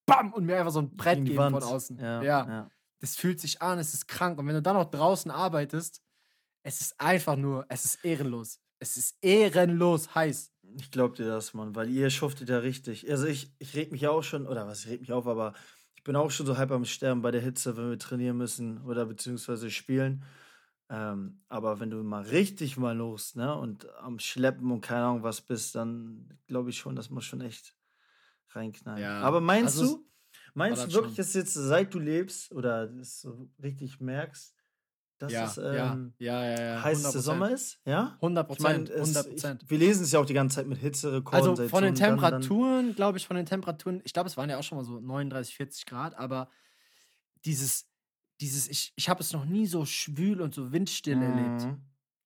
BAM 0.06 0.32
und 0.32 0.44
mir 0.46 0.58
einfach 0.58 0.72
so 0.72 0.80
ein 0.80 0.96
Brett 0.96 1.24
geben 1.24 1.36
von 1.36 1.52
Wand. 1.54 1.64
außen. 1.64 1.98
Ja, 1.98 2.22
ja. 2.22 2.48
ja. 2.48 2.70
Das 3.00 3.16
fühlt 3.16 3.40
sich 3.40 3.60
an, 3.60 3.78
es 3.78 3.92
ist 3.92 4.08
krank. 4.08 4.38
Und 4.38 4.46
wenn 4.46 4.54
du 4.54 4.62
dann 4.62 4.76
noch 4.76 4.90
draußen 4.90 5.30
arbeitest, 5.30 6.00
es 6.62 6.80
ist 6.80 7.00
einfach 7.00 7.36
nur, 7.36 7.66
es 7.68 7.84
ist 7.84 8.04
ehrenlos. 8.04 8.60
Es 8.78 8.96
ist 8.96 9.16
ehrenlos 9.22 10.14
heiß. 10.14 10.52
Ich 10.78 10.90
glaub 10.90 11.14
dir 11.14 11.26
das, 11.26 11.54
Mann, 11.54 11.74
weil 11.74 11.88
ihr 11.90 12.10
schuftet 12.10 12.48
ja 12.48 12.58
richtig. 12.58 13.10
Also 13.10 13.26
ich, 13.26 13.52
ich 13.58 13.74
reg 13.76 13.92
mich 13.92 14.02
ja 14.02 14.10
auch 14.10 14.22
schon, 14.22 14.46
oder 14.46 14.66
was, 14.66 14.84
ich 14.84 14.90
reg 14.90 15.00
mich 15.00 15.12
auf, 15.12 15.26
aber 15.26 15.54
ich 15.94 16.02
bin 16.02 16.16
auch 16.16 16.30
schon 16.30 16.46
so 16.46 16.56
halb 16.56 16.70
am 16.70 16.84
Sterben 16.84 17.22
bei 17.22 17.30
der 17.30 17.40
Hitze, 17.40 17.76
wenn 17.76 17.90
wir 17.90 17.98
trainieren 17.98 18.36
müssen 18.36 18.82
oder 18.82 19.06
beziehungsweise 19.06 19.70
spielen. 19.70 20.24
Ähm, 20.88 21.40
aber 21.48 21.80
wenn 21.80 21.90
du 21.90 22.02
mal 22.02 22.22
richtig 22.22 22.76
mal 22.76 22.96
los, 22.96 23.34
ne, 23.34 23.56
und 23.56 23.88
am 23.98 24.18
Schleppen 24.18 24.70
und 24.70 24.82
keine 24.82 25.04
Ahnung 25.04 25.22
was 25.22 25.40
bist, 25.40 25.74
dann 25.74 26.38
glaube 26.46 26.70
ich 26.70 26.78
schon, 26.78 26.94
das 26.94 27.10
muss 27.10 27.24
schon 27.24 27.40
echt 27.40 27.74
reinknallen. 28.56 29.02
Ja, 29.02 29.20
aber 29.20 29.40
meinst 29.40 29.78
also 29.78 29.96
du, 29.96 30.06
meinst 30.54 30.86
du 30.86 30.92
wirklich, 30.92 31.14
schon. 31.14 31.24
dass 31.24 31.34
jetzt, 31.34 31.54
seit 31.54 31.94
du 31.94 31.98
lebst 31.98 32.52
oder 32.52 32.86
das 32.86 33.20
so 33.20 33.48
richtig 33.62 34.00
merkst, 34.00 34.56
dass 35.18 35.32
ja, 35.32 35.46
es 35.46 35.56
ähm, 35.56 36.12
ja, 36.18 36.44
ja, 36.44 36.50
ja, 36.50 36.60
ja. 36.60 36.82
heißeste 36.82 37.18
100%. 37.18 37.22
Sommer 37.22 37.50
ist? 37.50 37.80
Ja? 37.86 38.16
100 38.20 38.50
Ich 38.50 38.60
meine, 38.60 38.78
Prozent, 38.80 39.00
100 39.00 39.28
Prozent. 39.28 39.64
wir 39.70 39.78
lesen 39.78 40.04
es 40.04 40.12
ja 40.12 40.20
auch 40.20 40.26
die 40.26 40.34
ganze 40.34 40.56
Zeit 40.56 40.66
mit 40.66 40.78
Hitzerekorden. 40.78 41.50
Also 41.50 41.68
von 41.68 41.82
den 41.82 41.94
Temperaturen, 41.94 42.94
glaube 42.94 43.16
ich, 43.18 43.26
von 43.26 43.36
den 43.36 43.46
Temperaturen, 43.46 44.02
ich 44.04 44.12
glaube, 44.12 44.28
es 44.28 44.36
waren 44.36 44.50
ja 44.50 44.58
auch 44.58 44.62
schon 44.62 44.76
mal 44.76 44.84
so 44.84 45.00
39, 45.00 45.56
40 45.56 45.86
Grad, 45.86 46.18
aber 46.18 46.50
dieses, 47.46 47.88
dieses, 48.40 48.68
ich, 48.68 48.92
ich 48.96 49.08
habe 49.08 49.20
es 49.20 49.32
noch 49.32 49.46
nie 49.46 49.66
so 49.66 49.86
schwül 49.86 50.42
und 50.42 50.54
so 50.54 50.72
windstill 50.72 51.22
erlebt. 51.22 51.66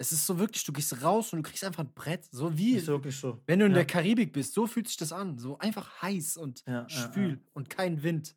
Es 0.01 0.13
ist 0.13 0.27
so 0.27 0.39
wirklich, 0.39 0.65
du 0.65 0.73
gehst 0.73 1.03
raus 1.03 1.31
und 1.35 1.41
du 1.41 1.43
kriegst 1.51 1.63
einfach 1.63 1.85
ein 1.85 1.93
Brett, 1.93 2.25
so 2.33 2.57
wie, 2.57 2.77
Ist 2.77 2.87
wirklich 2.87 3.15
so. 3.19 3.39
wenn 3.47 3.59
du 3.59 3.67
in 3.67 3.73
ja. 3.73 3.77
der 3.77 3.87
Karibik 3.87 4.33
bist, 4.33 4.55
so 4.55 4.67
fühlt 4.67 4.89
sich 4.89 4.97
das 4.97 5.13
an, 5.13 5.37
so 5.39 5.59
einfach 5.59 6.01
heiß 6.01 6.39
und 6.39 6.63
Ja, 6.67 6.89
schwül 6.89 7.33
ja. 7.33 7.37
und 7.53 7.69
kein 7.69 8.03
Wind. 8.03 8.35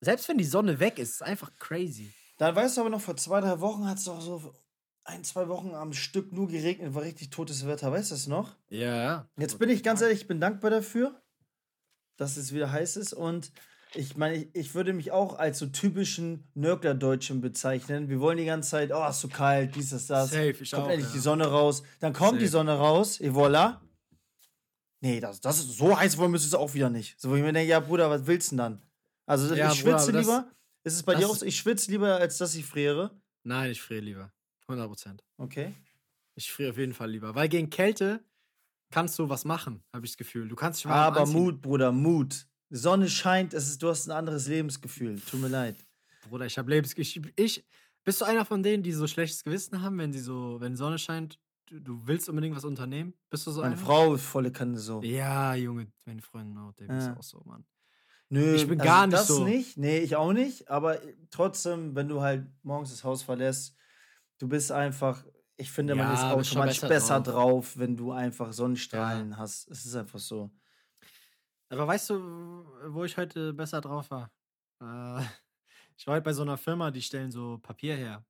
Selbst 0.00 0.26
wenn 0.30 0.38
die 0.38 0.44
Sonne 0.44 0.80
weg 0.80 0.98
ist, 0.98 1.10
ist 1.10 1.22
einfach 1.22 1.54
crazy. 1.56 2.10
Dann 2.38 2.56
weißt 2.56 2.78
du 2.78 2.80
aber 2.80 2.90
noch, 2.90 3.02
vor 3.02 3.18
zwei, 3.18 3.42
drei 3.42 3.60
Wochen 3.60 3.86
hat 3.86 3.98
es 3.98 4.08
auch 4.08 4.22
so 4.22 4.54
ein, 5.04 5.24
zwei 5.24 5.46
Wochen 5.48 5.74
am 5.74 5.92
Stück 5.92 6.32
nur 6.32 6.48
geregnet, 6.48 6.94
war 6.94 7.02
richtig 7.02 7.28
totes 7.28 7.66
Wetter. 7.66 7.92
Weißt 7.92 8.10
du 8.10 8.14
das 8.14 8.26
noch? 8.28 8.56
Ja, 8.70 8.96
ja. 8.96 9.28
Jetzt 9.36 9.58
bin 9.58 9.68
ich 9.68 9.82
ganz 9.82 10.00
ehrlich, 10.00 10.22
ich 10.22 10.26
bin 10.28 10.40
dankbar 10.40 10.70
dafür, 10.70 11.20
dass 12.16 12.38
es 12.38 12.54
wieder 12.54 12.72
heiß 12.72 12.96
ist 12.96 13.12
und 13.12 13.52
ich 13.98 14.16
meine, 14.16 14.36
ich, 14.36 14.48
ich 14.54 14.74
würde 14.76 14.92
mich 14.92 15.10
auch 15.10 15.38
als 15.38 15.58
so 15.58 15.66
typischen 15.66 16.44
Nörgler-Deutschen 16.54 17.40
bezeichnen. 17.40 18.08
Wir 18.08 18.20
wollen 18.20 18.38
die 18.38 18.44
ganze 18.44 18.70
Zeit, 18.70 18.92
oh, 18.92 19.04
ist 19.08 19.20
so 19.20 19.26
kalt, 19.26 19.74
dies, 19.74 19.90
das, 19.90 20.06
das. 20.06 20.30
Safe, 20.30 20.50
ich 20.50 20.70
kommt 20.70 20.84
auch, 20.84 20.88
endlich 20.88 21.08
ja. 21.08 21.14
die 21.14 21.18
Sonne 21.18 21.46
raus. 21.48 21.82
Dann 21.98 22.12
kommt 22.12 22.40
die 22.40 22.46
Safe. 22.46 22.58
Sonne 22.58 22.74
raus, 22.74 23.20
et 23.20 23.32
voilà. 23.32 23.80
Nee, 25.00 25.18
das, 25.18 25.40
das 25.40 25.58
ist 25.58 25.76
so 25.76 25.98
heiß 25.98 26.16
wollen 26.16 26.30
wir 26.32 26.36
es 26.36 26.54
auch 26.54 26.74
wieder 26.74 26.90
nicht. 26.90 27.20
So, 27.20 27.30
wo 27.30 27.34
ich 27.34 27.42
mir 27.42 27.52
denke, 27.52 27.68
ja, 27.68 27.80
Bruder, 27.80 28.08
was 28.08 28.26
willst 28.26 28.52
du 28.52 28.56
denn 28.56 28.58
dann? 28.58 28.82
Also, 29.26 29.52
Ja, 29.54 29.72
ich 29.72 29.82
Bruder, 29.82 29.98
schwitze 29.98 30.12
das- 30.12 30.26
lieber. 30.26 30.50
Ist 30.84 30.94
es 30.94 31.02
bei 31.02 31.14
dir 31.14 31.22
das- 31.22 31.30
auch 31.30 31.36
so? 31.36 31.46
Ich 31.46 31.56
schwitze 31.56 31.90
lieber, 31.90 32.16
als 32.16 32.38
dass 32.38 32.54
ich 32.54 32.64
friere. 32.64 33.20
Nein, 33.42 33.72
ich 33.72 33.82
friere 33.82 34.00
lieber. 34.00 34.32
100 34.68 34.86
Prozent. 34.86 35.24
Okay. 35.38 35.74
Ich 36.36 36.52
friere 36.52 36.70
auf 36.70 36.78
jeden 36.78 36.94
Fall 36.94 37.10
lieber. 37.10 37.34
Weil 37.34 37.48
gegen 37.48 37.68
Kälte 37.68 38.24
kannst 38.90 39.18
du 39.18 39.28
was 39.28 39.44
machen, 39.44 39.82
habe 39.92 40.06
ich 40.06 40.12
das 40.12 40.18
Gefühl. 40.18 40.48
Du 40.48 40.54
kannst 40.54 40.80
dich 40.80 40.88
warm 40.88 41.14
Aber 41.14 41.20
anziehen. 41.22 41.42
Mut, 41.42 41.60
Bruder, 41.60 41.90
Mut. 41.90 42.46
Sonne 42.70 43.08
scheint, 43.08 43.54
es 43.54 43.68
ist, 43.68 43.82
du 43.82 43.88
hast 43.88 44.06
ein 44.08 44.12
anderes 44.12 44.46
Lebensgefühl. 44.48 45.20
Tut 45.20 45.40
mir 45.40 45.48
leid. 45.48 45.76
Bruder, 46.28 46.46
ich 46.46 46.58
habe 46.58 46.70
Lebens... 46.70 46.94
Ich, 46.96 47.64
bist 48.04 48.20
du 48.20 48.24
einer 48.24 48.44
von 48.44 48.62
denen, 48.62 48.82
die 48.82 48.92
so 48.92 49.06
schlechtes 49.06 49.42
Gewissen 49.44 49.80
haben, 49.82 49.98
wenn 49.98 50.12
sie 50.12 50.20
so, 50.20 50.56
wenn 50.60 50.76
Sonne 50.76 50.98
scheint, 50.98 51.38
du, 51.66 51.80
du 51.80 52.06
willst 52.06 52.28
unbedingt 52.28 52.56
was 52.56 52.64
unternehmen? 52.64 53.14
Bist 53.30 53.46
du 53.46 53.50
so 53.50 53.60
Meine 53.62 53.74
einer? 53.74 53.84
Frau 53.84 54.14
ist 54.14 54.24
volle 54.24 54.50
Kanne 54.52 54.78
so. 54.78 55.02
Ja, 55.02 55.54
Junge, 55.54 55.90
meine 56.04 56.22
Freundin 56.22 56.58
auch, 56.58 56.72
der 56.74 56.88
ist 56.88 57.06
Ja. 57.06 57.16
auch 57.16 57.22
so, 57.22 57.42
Mann. 57.44 57.64
Nö, 58.30 58.54
Ich 58.56 58.68
bin 58.68 58.78
also 58.80 58.90
gar 58.90 59.06
nicht 59.06 59.18
das 59.18 59.26
so. 59.28 59.44
nicht. 59.44 59.78
Nee, 59.78 59.98
ich 60.00 60.16
auch 60.16 60.32
nicht. 60.34 60.68
Aber 60.70 61.00
trotzdem, 61.30 61.94
wenn 61.94 62.08
du 62.08 62.20
halt 62.20 62.46
morgens 62.62 62.90
das 62.90 63.02
Haus 63.04 63.22
verlässt, 63.22 63.74
du 64.38 64.46
bist 64.48 64.70
einfach, 64.70 65.24
ich 65.56 65.70
finde, 65.70 65.94
man 65.94 66.06
Ja, 66.06 66.12
ist 66.32 66.36
bist 66.36 66.50
schon 66.50 66.58
automatisch 66.58 66.80
besser 66.82 66.88
besser, 66.88 67.20
drauf. 67.20 67.34
drauf. 67.72 67.78
wenn 67.78 67.96
du 67.96 68.12
einfach 68.12 68.52
Sonnenstrahlen 68.52 69.36
hast. 69.38 69.70
Es 69.70 69.86
ist 69.86 69.96
einfach 69.96 70.18
so. 70.18 70.50
Aber 71.70 71.86
weißt 71.86 72.10
du, 72.10 72.64
wo 72.88 73.04
ich 73.04 73.16
heute 73.16 73.52
besser 73.52 73.80
drauf 73.80 74.10
war? 74.10 74.30
Äh, 74.80 75.24
ich 75.96 76.06
war 76.06 76.14
heute 76.14 76.24
bei 76.24 76.32
so 76.32 76.42
einer 76.42 76.56
Firma, 76.56 76.90
die 76.90 77.02
stellen 77.02 77.30
so 77.30 77.58
Papier 77.58 77.96
her. 77.96 78.24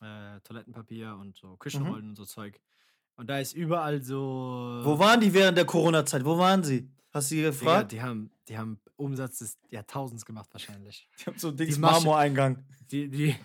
Äh, 0.00 0.40
Toilettenpapier 0.40 1.14
und 1.20 1.36
so 1.36 1.56
Küchenrollen 1.56 2.10
und 2.10 2.16
so 2.16 2.24
Zeug. 2.24 2.60
Und 3.16 3.28
da 3.28 3.38
ist 3.38 3.52
überall 3.52 4.02
so. 4.02 4.80
Wo 4.82 4.98
waren 4.98 5.20
die 5.20 5.32
während 5.34 5.58
der 5.58 5.66
Corona-Zeit? 5.66 6.24
Wo 6.24 6.38
waren 6.38 6.64
sie? 6.64 6.90
Hast 7.12 7.30
du 7.30 7.34
sie 7.34 7.42
gefragt? 7.42 7.92
die 7.92 8.00
haben, 8.00 8.30
die 8.48 8.56
haben 8.56 8.80
Umsatz 8.96 9.38
des 9.38 9.58
Jahrtausends 9.68 10.24
gemacht 10.24 10.48
wahrscheinlich. 10.52 11.08
Ich 11.18 11.26
hab 11.26 11.38
so 11.38 11.48
ein 11.48 11.56
Dings 11.56 11.76
Marmoreingang. 11.76 12.64
Die, 12.90 13.08
die, 13.08 13.36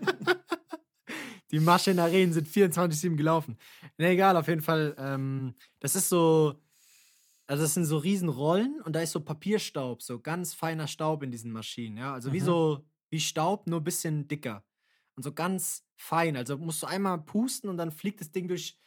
die 1.50 1.60
Maschinerien 1.60 2.32
sind 2.32 2.48
24-7 2.48 3.16
gelaufen. 3.16 3.58
Na 3.98 4.06
egal, 4.06 4.36
auf 4.36 4.48
jeden 4.48 4.62
Fall. 4.62 4.94
Ähm, 4.98 5.54
das 5.80 5.96
ist 5.96 6.08
so, 6.08 6.54
also 7.46 7.62
das 7.62 7.74
sind 7.74 7.84
so 7.84 7.98
Riesenrollen 7.98 8.80
und 8.82 8.94
da 8.94 9.00
ist 9.00 9.12
so 9.12 9.20
Papierstaub, 9.20 10.02
so 10.02 10.18
ganz 10.20 10.54
feiner 10.54 10.86
Staub 10.86 11.22
in 11.22 11.30
diesen 11.30 11.52
Maschinen, 11.52 11.96
ja. 11.98 12.14
Also 12.14 12.32
wie 12.32 12.40
Mhm. 12.40 12.44
so, 12.44 12.84
wie 13.10 13.20
Staub, 13.20 13.66
nur 13.66 13.80
ein 13.80 13.84
bisschen 13.84 14.26
dicker. 14.28 14.64
Und 15.16 15.22
so 15.22 15.32
ganz 15.32 15.84
fein. 15.96 16.36
Also 16.36 16.56
musst 16.58 16.82
du 16.82 16.86
einmal 16.86 17.18
pusten 17.18 17.68
und 17.70 17.76
dann 17.76 17.92
fliegt 17.92 18.20
das 18.20 18.32
Ding 18.32 18.48
durch 18.48 18.78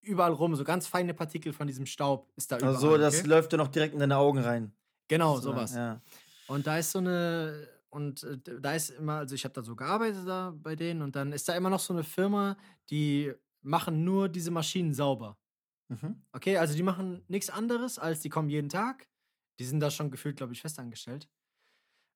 überall 0.00 0.32
rum. 0.32 0.56
So 0.56 0.64
ganz 0.64 0.86
feine 0.88 1.14
Partikel 1.14 1.52
von 1.52 1.66
diesem 1.68 1.86
Staub 1.86 2.32
ist 2.36 2.50
da 2.50 2.56
überall. 2.58 2.74
Also, 2.74 2.96
das 2.98 3.18
okay? 3.20 3.28
läuft 3.28 3.52
ja 3.52 3.58
noch 3.58 3.68
direkt 3.68 3.94
in 3.94 4.00
deine 4.00 4.16
Augen 4.16 4.38
rein. 4.40 4.72
Genau, 5.08 5.36
So, 5.36 5.52
sowas. 5.52 5.74
Ja. 5.74 6.00
Und 6.48 6.66
da 6.66 6.78
ist 6.78 6.90
so 6.90 6.98
eine, 6.98 7.68
und 7.90 8.24
äh, 8.24 8.38
da 8.60 8.74
ist 8.74 8.90
immer, 8.90 9.18
also 9.18 9.34
ich 9.36 9.44
habe 9.44 9.54
da 9.54 9.62
so 9.62 9.76
gearbeitet 9.76 10.26
da 10.26 10.52
bei 10.56 10.74
denen 10.74 11.02
und 11.02 11.14
dann 11.14 11.32
ist 11.32 11.48
da 11.48 11.54
immer 11.54 11.70
noch 11.70 11.78
so 11.80 11.92
eine 11.92 12.02
Firma, 12.02 12.56
die 12.90 13.32
machen 13.60 14.02
nur 14.02 14.28
diese 14.28 14.50
Maschinen 14.50 14.92
sauber. 14.94 15.38
Mhm. 16.00 16.22
Okay, 16.32 16.56
also 16.56 16.74
die 16.74 16.82
machen 16.82 17.24
nichts 17.28 17.50
anderes, 17.50 17.98
als 17.98 18.20
die 18.20 18.28
kommen 18.28 18.48
jeden 18.48 18.68
Tag. 18.68 19.08
Die 19.58 19.64
sind 19.64 19.80
da 19.80 19.90
schon 19.90 20.10
gefühlt, 20.10 20.36
glaube 20.36 20.52
ich, 20.52 20.60
festangestellt. 20.60 21.28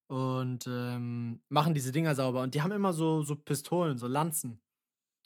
Und 0.08 0.66
ähm, 0.68 1.40
machen 1.48 1.74
diese 1.74 1.92
Dinger 1.92 2.14
sauber. 2.14 2.42
Und 2.42 2.54
die 2.54 2.62
haben 2.62 2.72
immer 2.72 2.92
so, 2.92 3.22
so 3.22 3.36
Pistolen, 3.36 3.98
so 3.98 4.06
Lanzen, 4.06 4.60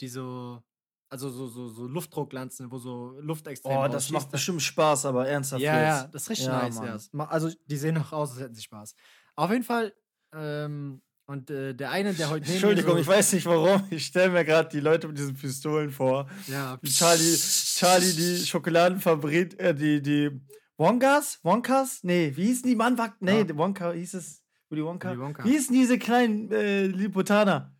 die 0.00 0.08
so, 0.08 0.62
also 1.10 1.28
so, 1.28 1.46
so, 1.48 1.68
so 1.68 1.86
Luftdrucklanzen, 1.86 2.70
wo 2.70 2.78
so 2.78 3.18
Luft 3.20 3.46
extrem 3.46 3.76
Oh, 3.76 3.88
das 3.88 4.10
macht 4.10 4.30
bestimmt 4.30 4.62
Spaß, 4.62 5.06
aber 5.06 5.28
ernsthaft 5.28 5.62
Ja, 5.62 5.80
ja, 5.80 6.02
jetzt. 6.02 6.14
das 6.14 6.22
ist 6.22 6.30
richtig 6.30 6.46
Ja, 6.46 6.68
nice. 6.68 7.10
Ja. 7.12 7.24
Also, 7.26 7.50
die 7.66 7.76
sehen 7.76 7.98
auch 7.98 8.12
aus, 8.12 8.30
als 8.32 8.40
hätten 8.40 8.54
sie 8.54 8.62
Spaß. 8.62 8.94
Auf 9.36 9.50
jeden 9.50 9.64
Fall, 9.64 9.94
ähm, 10.32 11.02
und 11.30 11.48
äh, 11.48 11.74
der 11.74 11.92
eine, 11.92 12.12
der 12.12 12.28
heute 12.28 12.50
Entschuldigung, 12.50 12.94
so, 12.94 12.98
ich 13.00 13.06
weiß 13.06 13.34
nicht 13.34 13.46
warum. 13.46 13.86
Ich 13.90 14.06
stelle 14.06 14.30
mir 14.30 14.44
gerade 14.44 14.68
die 14.68 14.80
Leute 14.80 15.06
mit 15.06 15.16
diesen 15.16 15.36
Pistolen 15.36 15.90
vor. 15.92 16.28
Ja, 16.48 16.76
Wie 16.82 16.90
Charlie, 16.90 17.36
Charlie 17.80 18.12
die 18.12 18.46
Schokoladenfabrik, 18.46 19.58
äh, 19.60 19.74
die, 19.74 20.02
die 20.02 20.30
Wonkas? 20.76 21.38
Wonkas? 21.42 22.00
Nee, 22.02 22.32
wie 22.36 22.46
hießen 22.46 22.68
die 22.68 22.76
Mann? 22.76 22.96
Nee, 23.20 23.38
Ja. 23.38 23.44
die 23.44 23.56
Wonka 23.56 23.92
hieß 23.92 24.14
es. 24.14 24.42
Willy 24.68 24.84
Wonka? 24.84 25.10
Willy 25.10 25.20
Wonka. 25.20 25.44
Wie 25.44 25.50
hießen 25.52 25.74
diese 25.74 25.98
kleinen 25.98 26.50
äh, 26.52 26.86
Lilliputaner? 26.86 27.74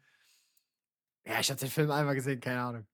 Ja, 1.26 1.38
ich 1.40 1.50
habe 1.50 1.60
den 1.60 1.70
Film 1.70 1.90
einmal 1.90 2.14
gesehen, 2.14 2.40
keine 2.40 2.60
Ahnung. 2.60 2.86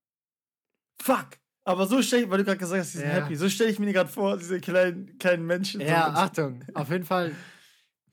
Fuck! 1.00 1.38
Aber 1.64 1.86
so 1.86 2.00
stelle 2.02 2.22
ich, 2.24 2.30
weil 2.30 2.38
du 2.38 2.44
gerade 2.44 2.58
gesagt 2.58 2.80
hast, 2.80 2.92
die 2.94 2.98
sind 2.98 3.08
Ja. 3.08 3.14
happy. 3.14 3.34
So 3.36 3.48
stelle 3.48 3.70
ich 3.70 3.78
mir 3.78 3.86
die 3.86 3.92
gerade 3.92 4.08
vor, 4.10 4.36
diese 4.36 4.60
kleinen, 4.60 5.18
kleinen 5.18 5.46
Menschen. 5.46 5.80
so 5.80 5.86
Ja, 5.86 6.08
mit- 6.08 6.16
Achtung, 6.18 6.64
auf 6.74 6.90
jeden 6.90 7.04
Fall. 7.04 7.34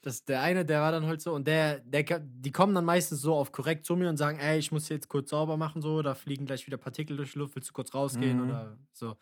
Das, 0.03 0.25
der 0.25 0.41
eine, 0.41 0.65
der 0.65 0.81
war 0.81 0.91
dann 0.91 1.05
halt 1.05 1.22
so 1.22 1.33
und 1.33 1.48
der, 1.48 1.79
der, 1.79 2.03
die 2.19 2.51
kommen 2.51 2.75
dann 2.75 2.83
meistens 2.83 3.22
so 3.22 3.36
auf 3.36 3.53
korrekt 3.53 3.86
zu 3.86 3.95
mir 3.95 4.10
und 4.10 4.17
sagen, 4.17 4.38
ey, 4.38 4.60
ich 4.60 4.69
muss 4.72 4.89
jetzt 4.89 5.07
kurz 5.07 5.29
sauber 5.29 5.55
machen, 5.55 5.81
so, 5.81 6.01
da 6.01 6.13
fliegen 6.13 6.45
gleich 6.45 6.67
wieder 6.67 6.77
Partikel 6.77 7.15
durch 7.15 7.31
die 7.33 7.39
Luft, 7.39 7.55
willst 7.55 7.69
du 7.69 7.74
kurz 7.74 7.93
rausgehen 7.93 8.38
Mhm. 8.38 8.43
oder 8.50 8.77
so. 8.91 9.15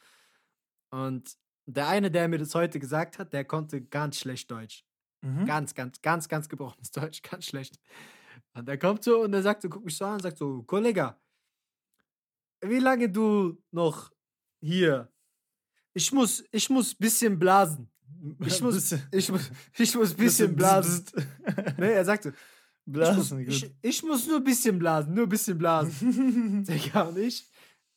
Und 0.90 1.38
der 1.68 1.88
eine, 1.88 2.12
der 2.12 2.28
mir 2.28 2.40
das 2.40 2.56
heute 2.56 2.80
gesagt 2.80 3.20
hat, 3.20 3.34
der 3.34 3.46
konnte 3.46 3.82
ganz 3.84 4.18
schlecht 4.18 4.50
Deutsch. 4.52 4.86
Mhm. 5.22 5.46
Ganz, 5.46 5.76
ganz, 5.76 6.02
ganz, 6.02 6.28
ganz 6.28 6.50
gebrochenes 6.50 6.92
Deutsch, 6.92 7.22
ganz 7.22 7.46
schlecht. 7.46 7.80
Und 8.54 8.68
der 8.68 8.80
kommt 8.80 9.04
so 9.04 9.22
und 9.22 9.32
der 9.34 9.44
sagt 9.44 9.62
so, 9.62 9.70
guck 9.70 9.86
mich 9.86 9.98
so 9.98 10.06
an 10.06 10.16
und 10.16 10.24
sagt 10.24 10.38
so, 10.40 10.64
Kollege, 10.64 11.16
wie 12.62 12.80
lange 12.80 13.10
du 13.10 13.62
noch 13.72 14.12
hier? 14.62 15.12
Ich 15.94 16.12
muss, 16.12 16.44
ich 16.52 16.70
muss 16.70 16.96
bisschen 16.96 17.40
blasen. 17.40 17.92
Ich 18.46 18.62
muss, 18.62 18.92
ich 19.12 19.32
muss, 19.32 19.52
ich 19.78 19.96
muss 19.96 20.14
bisschen 20.14 20.56
blasen. 20.56 21.06
Nee, 21.78 21.94
er 21.94 22.06
sagte, 22.06 22.34
Blasen, 22.86 23.40
ich, 23.42 23.48
muss, 23.48 23.64
ich, 23.64 23.76
ich 23.82 24.04
muss 24.04 24.28
nur 24.28 24.38
ein 24.38 24.44
bisschen 24.44 24.80
blasen, 24.80 25.14
nur 25.14 25.26
ein 25.26 25.30
bisschen 25.30 25.58
blasen. 25.58 26.64
Digga, 26.64 27.04
und 27.04 27.18
ich, 27.20 27.48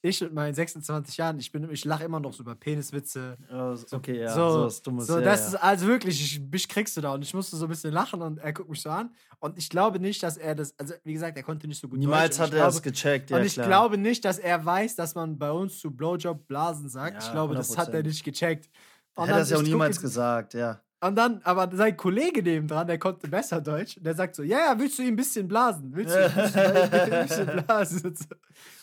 ich 0.03 0.21
mit 0.21 0.35
meinen 0.35 0.53
26 0.55 1.17
Jahren, 1.17 1.39
ich, 1.39 1.51
bin- 1.51 1.71
ich 1.71 1.85
lache 1.87 2.05
immer 2.05 2.21
noch 2.21 2.35
so 2.35 2.43
über 2.43 2.55
Peniswitze. 2.55 3.39
Ja, 3.51 3.75
okay, 3.93 4.21
ja, 4.21 4.35
so, 4.35 4.51
so 4.51 4.65
was 4.67 4.83
Dummes. 4.83 5.07
So, 5.07 5.19
ja, 5.19 5.25
das 5.25 5.41
ja. 5.41 5.47
ist 5.49 5.55
also 5.55 5.87
wirklich, 5.87 6.21
ich, 6.21 6.41
mich 6.51 6.69
kriegst 6.69 6.95
du 6.97 7.01
da 7.01 7.15
und 7.15 7.23
ich 7.23 7.33
musste 7.33 7.57
so 7.57 7.65
ein 7.65 7.69
bisschen 7.71 7.93
lachen 7.93 8.21
und 8.21 8.39
er 8.39 8.53
guckt 8.53 8.69
mich 8.69 8.83
so 8.83 8.91
an. 8.91 9.15
Und 9.41 9.57
ich 9.57 9.71
glaube 9.71 9.99
nicht, 9.99 10.23
dass 10.23 10.37
er 10.37 10.55
das, 10.55 10.79
also 10.79 10.93
wie 11.05 11.15
gesagt, 11.15 11.37
er 11.39 11.43
konnte 11.43 11.67
nicht 11.67 11.81
so 11.81 11.89
gut 11.89 11.99
Niemals 11.99 12.37
Deutsch. 12.37 12.53
hat 12.53 12.55
er 12.55 12.69
es 12.69 12.83
gecheckt, 12.83 13.31
ja 13.31 13.39
und 13.39 13.45
ich 13.45 13.55
klar. 13.55 13.67
glaube 13.67 13.97
nicht, 13.97 14.25
dass 14.27 14.39
er 14.39 14.63
weiß, 14.63 14.95
dass 14.97 15.15
man 15.15 15.39
bei 15.39 15.51
uns 15.51 15.79
zu 15.79 15.91
Blowjob 15.91 16.47
Blasen 16.47 16.91
sagt. 16.91 17.23
Ich 17.23 17.33
glaube, 17.33 17.55
das 17.55 17.77
hat 17.79 17.89
er 17.95 18.01
100%. 18.01 18.07
nicht 18.07 18.23
gecheckt. 18.25 18.69
Hätte 19.17 19.31
das 19.39 19.51
ja 19.51 19.57
auch 19.59 19.63
niemals 19.63 20.01
gesagt, 20.01 20.55
ja. 20.55 20.81
Und 21.01 21.17
dann, 21.17 21.43
aber 21.43 21.69
sein 21.77 21.97
Kollege 21.99 22.43
neben 22.43 22.67
dran, 22.67 22.87
der 22.87 22.99
konnte 22.99 23.29
besser 23.29 23.61
Deutsch, 23.61 23.99
der 24.01 24.15
sagt 24.15 24.35
so, 24.35 24.43
ja, 24.43 24.59
ja, 24.73 24.79
willst 24.79 24.99
du 24.99 25.03
ihm 25.03 25.09
ein 25.09 25.17
bisschen 25.17 25.47
blasen? 25.47 25.95
Willst 25.95 26.15
du, 26.15 26.19
ihm 26.19 26.33
ein 27.13 27.27
bisschen 27.29 27.65
blasen? 27.67 28.05
Und 28.07 28.19
so. 28.19 28.25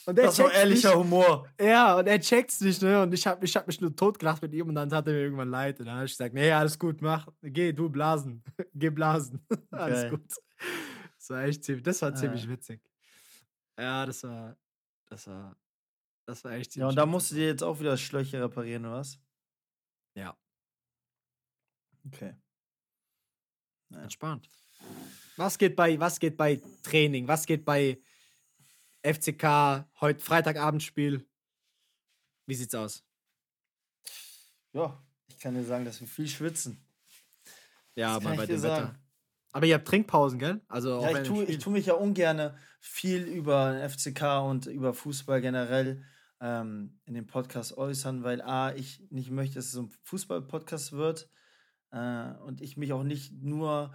Und 0.05 0.17
der 0.19 0.25
Das 0.25 0.37
war 0.37 0.51
ehrlicher 0.53 0.89
nicht. 0.89 0.97
Humor. 0.97 1.47
Ja, 1.59 1.97
und 1.97 2.05
er 2.05 2.19
checkt's 2.19 2.61
nicht, 2.61 2.79
ne? 2.83 3.01
Und 3.01 3.11
ich 3.13 3.25
hab, 3.25 3.43
ich 3.43 3.55
hab 3.55 3.65
mich 3.65 3.81
nur 3.81 3.95
totgelacht 3.95 4.41
mit 4.43 4.53
ihm 4.53 4.69
und 4.69 4.75
dann 4.75 4.89
tat 4.89 5.07
er 5.07 5.13
mir 5.13 5.19
irgendwann 5.21 5.49
leid. 5.49 5.79
Und 5.79 5.87
dann 5.87 5.97
hab 5.97 6.05
ich 6.05 6.11
gesagt, 6.11 6.35
nee, 6.35 6.51
alles 6.51 6.77
gut, 6.77 7.01
mach, 7.01 7.27
geh, 7.41 7.73
du 7.73 7.89
blasen. 7.89 8.43
geh 8.75 8.91
blasen. 8.91 9.43
alles 9.71 10.01
Geil. 10.03 10.09
gut. 10.11 10.21
Das 11.17 11.29
war 11.31 11.41
echt 11.43 11.63
ziemlich, 11.63 11.83
das 11.83 12.01
war 12.03 12.09
Ah. 12.09 12.15
ziemlich 12.15 12.47
witzig. 12.47 12.81
Ja, 13.79 14.05
das 14.05 14.21
war, 14.23 14.55
das 15.09 15.25
war, 15.25 15.55
das 16.27 16.43
war 16.43 16.51
echt 16.51 16.71
ziemlich 16.73 16.83
Ja, 16.83 16.89
und 16.89 16.95
da 16.95 17.07
musst 17.07 17.31
du 17.31 17.35
dir 17.35 17.47
jetzt 17.47 17.63
auch 17.63 17.79
wieder 17.79 17.97
Schläuche 17.97 18.39
reparieren, 18.43 18.85
oder 18.85 18.97
was? 18.97 19.17
Ja, 20.15 20.35
Okay. 22.07 22.33
entspannt. 23.93 24.49
Was 25.37 25.57
geht 25.57 25.75
bei, 25.75 25.99
was 25.99 26.19
geht 26.19 26.35
bei 26.37 26.61
Training? 26.83 27.27
Was 27.27 27.45
geht 27.45 27.63
bei 27.65 27.99
FCK, 29.03 29.85
heute 30.01 30.19
Freitagabendspiel? 30.23 31.27
Wie 32.45 32.55
sieht's 32.55 32.75
aus? 32.75 33.03
Ja, 34.73 35.01
ich 35.27 35.39
kann 35.39 35.53
dir 35.55 35.63
sagen, 35.63 35.85
dass 35.85 35.99
wir 36.01 36.07
viel 36.07 36.27
schwitzen. 36.27 36.83
Ja, 37.95 38.19
mal 38.19 38.29
kann 38.29 38.37
bei 38.37 38.45
dem 38.45 38.63
Wetter. 38.63 38.95
Aber 39.51 39.65
ihr 39.65 39.75
habt 39.75 39.87
Trinkpausen, 39.87 40.39
gell? 40.39 40.61
Also 40.67 40.95
auch 40.95 41.03
Ja, 41.03 41.21
ich 41.21 41.27
tue 41.27 41.43
ich 41.43 41.49
Spiel. 41.49 41.59
tu 41.59 41.69
mich 41.71 41.85
ja 41.87 41.93
ungern 41.95 42.57
viel 42.79 43.23
über 43.23 43.81
FCK 43.89 44.39
und 44.49 44.65
über 44.67 44.93
Fußball 44.93 45.41
generell 45.41 46.05
ähm, 46.41 46.99
in 47.05 47.13
dem 47.13 47.27
Podcast 47.27 47.77
äußern, 47.77 48.23
weil 48.23 48.41
A, 48.41 48.73
ich 48.73 49.05
nicht 49.11 49.29
möchte, 49.31 49.55
dass 49.55 49.65
es 49.65 49.71
so 49.73 49.83
ein 49.83 49.91
Fußball-Podcast 50.03 50.93
wird 50.93 51.29
äh, 51.91 52.31
und 52.45 52.61
ich 52.61 52.77
mich 52.77 52.93
auch 52.93 53.03
nicht 53.03 53.31
nur 53.41 53.93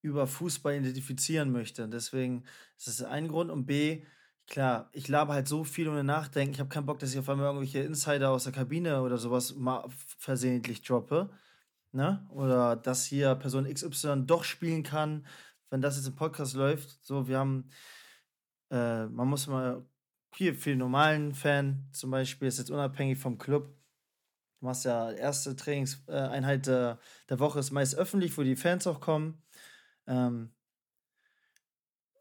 über 0.00 0.26
Fußball 0.26 0.76
identifizieren 0.76 1.50
möchte. 1.50 1.88
Deswegen 1.88 2.44
ist 2.78 2.86
das 2.88 3.02
ein 3.02 3.28
Grund. 3.28 3.50
Und 3.50 3.66
B, 3.66 4.04
klar, 4.46 4.88
ich 4.92 5.08
laber 5.08 5.34
halt 5.34 5.48
so 5.48 5.64
viel 5.64 5.88
ohne 5.88 6.04
Nachdenken. 6.04 6.54
Ich 6.54 6.60
habe 6.60 6.70
keinen 6.70 6.86
Bock, 6.86 7.00
dass 7.00 7.12
ich 7.12 7.18
auf 7.18 7.28
einmal 7.28 7.46
irgendwelche 7.46 7.80
Insider 7.80 8.30
aus 8.30 8.44
der 8.44 8.52
Kabine 8.52 9.02
oder 9.02 9.18
sowas 9.18 9.56
mal 9.56 9.84
versehentlich 10.18 10.82
droppe. 10.82 11.30
Ne? 11.92 12.24
Oder 12.30 12.76
dass 12.76 13.04
hier 13.04 13.34
Person 13.34 13.72
XY 13.72 14.22
doch 14.26 14.44
spielen 14.44 14.84
kann, 14.84 15.26
wenn 15.70 15.82
das 15.82 15.96
jetzt 15.96 16.06
im 16.06 16.14
Podcast 16.14 16.54
läuft. 16.54 17.04
So, 17.04 17.26
wir 17.26 17.38
haben, 17.38 17.68
äh, 18.70 19.06
man 19.06 19.28
muss 19.28 19.48
mal 19.48 19.84
hier 20.40 20.54
für 20.54 20.70
den 20.70 20.78
normalen 20.78 21.34
Fan 21.34 21.86
zum 21.92 22.10
Beispiel, 22.10 22.48
ist 22.48 22.56
jetzt 22.56 22.70
unabhängig 22.70 23.18
vom 23.18 23.36
Club. 23.36 23.76
Du 24.58 24.66
machst 24.66 24.86
ja 24.86 25.12
erste 25.12 25.54
Trainingseinheit 25.54 26.66
der, 26.66 26.98
der 27.28 27.38
Woche 27.40 27.58
ist 27.58 27.72
meist 27.72 27.94
öffentlich, 27.94 28.38
wo 28.38 28.42
die 28.42 28.56
Fans 28.56 28.86
auch 28.86 29.00
kommen. 29.00 29.42
Ähm, 30.06 30.50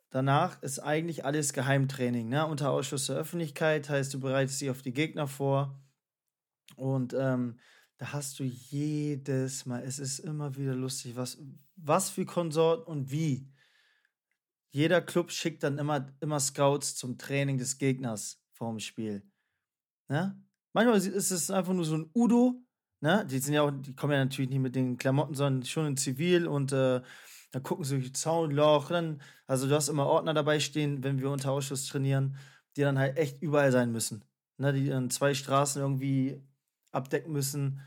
danach 0.10 0.62
ist 0.62 0.80
eigentlich 0.80 1.24
alles 1.24 1.54
Geheimtraining, 1.54 2.28
ne? 2.28 2.46
Unter 2.46 2.72
Ausschluss 2.72 3.06
der 3.06 3.16
Öffentlichkeit, 3.16 3.88
heißt 3.88 4.14
du 4.14 4.20
bereitest 4.20 4.60
dich 4.60 4.70
auf 4.70 4.82
die 4.82 4.94
Gegner 4.94 5.28
vor. 5.28 5.82
Und 6.76 7.14
ähm, 7.14 7.58
da 8.00 8.12
hast 8.12 8.38
du 8.40 8.44
jedes 8.44 9.66
Mal, 9.66 9.84
es 9.84 9.98
ist 9.98 10.20
immer 10.20 10.58
wieder 10.58 10.76
lustig, 10.76 11.16
was, 11.16 11.38
was 11.78 12.10
für 12.10 12.26
Konsorten 12.26 12.86
und 12.92 13.12
wie. 13.12 13.50
Jeder 14.72 15.02
Club 15.02 15.32
schickt 15.32 15.64
dann 15.64 15.78
immer, 15.78 16.08
immer 16.20 16.40
Scouts 16.40 16.96
zum 16.96 17.18
Training 17.18 17.58
des 17.58 17.78
Gegners 17.78 18.42
vorm 18.52 18.80
Spiel. 18.80 19.24
Ne? 20.08 20.40
Manchmal 20.74 20.98
ist 20.98 21.32
es 21.32 21.50
einfach 21.50 21.74
nur 21.74 21.86
so 21.86 21.98
ein 21.98 22.10
Udo, 22.14 22.62
ne? 23.02 23.26
Die 23.26 23.40
sind 23.40 23.54
ja 23.54 23.64
auch, 23.64 23.72
die 23.72 23.96
kommen 23.96 24.14
ja 24.14 24.20
natürlich 24.20 24.50
nicht 24.50 24.60
mit 24.60 24.76
den 24.76 24.98
Klamotten, 24.98 25.34
sondern 25.34 25.66
schon 25.66 25.88
in 25.88 25.98
Zivil 25.98 26.48
und 26.48 26.72
äh, 26.72 27.02
dann 27.52 27.64
gucken 27.64 27.86
sie 27.86 28.00
durch 28.00 28.14
Zaunloch. 28.16 28.90
Dann, 28.90 29.22
also 29.48 29.68
du 29.68 29.76
hast 29.76 29.90
immer 29.90 30.06
Ordner 30.06 30.34
dabei 30.34 30.60
stehen, 30.60 31.04
wenn 31.04 31.20
wir 31.20 31.32
unter 31.32 31.52
Ausschuss 31.52 31.88
trainieren, 31.88 32.38
die 32.76 32.82
dann 32.82 33.00
halt 33.00 33.18
echt 33.18 33.42
überall 33.42 33.72
sein 33.72 33.92
müssen. 33.92 34.24
Ne? 34.58 34.74
Die 34.74 34.88
dann 34.88 35.10
zwei 35.10 35.34
Straßen 35.34 35.82
irgendwie 35.82 36.44
abdecken 36.92 37.32
müssen. 37.32 37.82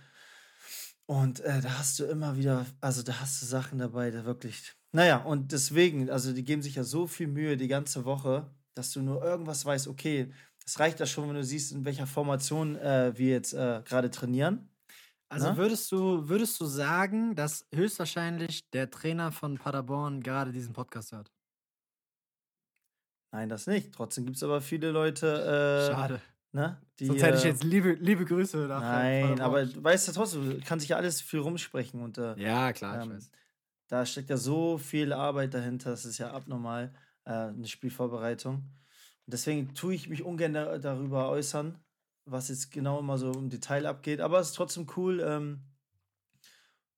Und 1.07 1.41
äh, 1.41 1.61
da 1.61 1.79
hast 1.79 1.99
du 1.99 2.05
immer 2.05 2.37
wieder, 2.37 2.67
also 2.81 3.03
da 3.03 3.21
hast 3.21 3.41
du 3.43 3.47
Sachen 3.47 3.79
dabei, 3.79 4.11
da 4.11 4.25
wirklich. 4.25 4.75
Naja, 4.95 5.19
und 5.19 5.53
deswegen, 5.53 6.11
also 6.11 6.33
die 6.33 6.45
geben 6.45 6.63
sich 6.63 6.75
ja 6.75 6.85
so 6.85 7.07
viel 7.07 7.27
Mühe 7.27 7.57
die 7.57 7.69
ganze 7.69 8.05
Woche, 8.05 8.51
dass 8.75 8.91
du 8.93 9.01
nur 9.01 9.23
irgendwas 9.25 9.65
weißt, 9.65 9.89
okay, 9.89 10.33
es 10.67 10.79
reicht 10.79 11.01
ja 11.01 11.07
schon, 11.07 11.29
wenn 11.29 11.37
du 11.37 11.45
siehst, 11.45 11.73
in 11.73 11.85
welcher 11.85 12.07
Formation 12.07 12.77
äh, 12.77 13.13
wir 13.17 13.31
jetzt 13.31 13.53
äh, 13.55 13.83
gerade 13.85 14.11
trainieren. 14.11 14.69
Also 15.31 15.51
Ne? 15.53 15.57
würdest 15.57 15.91
du, 15.93 16.29
würdest 16.29 16.61
du 16.61 16.67
sagen, 16.67 17.35
dass 17.35 17.67
höchstwahrscheinlich 17.75 18.69
der 18.71 18.91
Trainer 18.91 19.33
von 19.33 19.57
Paderborn 19.57 20.21
gerade 20.23 20.53
diesen 20.53 20.75
Podcast 20.75 21.13
hört? 21.13 21.33
Nein, 23.33 23.49
das 23.49 23.67
nicht. 23.67 23.95
Trotzdem 23.95 24.27
gibt 24.27 24.37
es 24.37 24.43
aber 24.43 24.61
viele 24.61 24.91
Leute, 24.91 25.27
äh, 25.27 25.93
Schade. 25.93 26.21
ne, 26.53 26.77
die. 27.01 27.07
Sonst 27.07 27.23
hätte 27.23 27.39
ich 27.39 27.45
äh, 27.45 27.49
jetzt 27.49 27.65
liebe, 27.65 27.93
liebe 27.95 28.27
Grüße 28.27 28.59
nach 28.67 28.81
Nein, 28.83 29.23
Paderborn. 29.23 29.41
aber 29.41 29.65
du 29.67 29.83
weißt 29.83 30.07
ja 30.09 30.13
trotzdem, 30.13 30.51
du 30.51 30.61
kannst 30.67 30.83
sich 30.83 30.91
ja 30.91 30.97
alles 30.99 31.23
viel 31.23 31.41
rumsprechen 31.41 32.03
und 32.03 32.19
äh, 32.19 32.39
Ja, 32.39 32.73
klar, 32.75 32.99
ich 33.01 33.07
ähm, 33.07 33.15
weiß. 33.15 33.31
Da 33.93 34.07
steckt 34.07 34.31
ja 34.31 34.39
so 34.39 34.79
viel 34.79 35.13
Arbeit 35.13 35.53
dahinter, 35.53 35.91
das 35.91 36.07
ist 36.07 36.17
ja 36.17 36.33
abnormal, 36.33 36.95
äh, 37.27 37.31
eine 37.31 37.69
Spielvorbereitung. 37.69 38.55
Und 38.55 39.27
deswegen 39.27 39.75
tue 39.75 39.95
ich 39.95 40.09
mich 40.09 40.23
ungern 40.23 40.55
da, 40.55 40.79
darüber 40.79 41.29
äußern, 41.29 41.79
was 42.25 42.49
jetzt 42.49 42.71
genau 42.73 43.01
immer 43.01 43.19
so 43.19 43.31
im 43.33 43.51
Detail 43.51 43.85
abgeht. 43.85 44.23
Aber 44.23 44.41
es 44.41 44.49
ist 44.49 44.55
trotzdem 44.55 44.87
cool. 44.97 45.21
Ähm, 45.21 45.61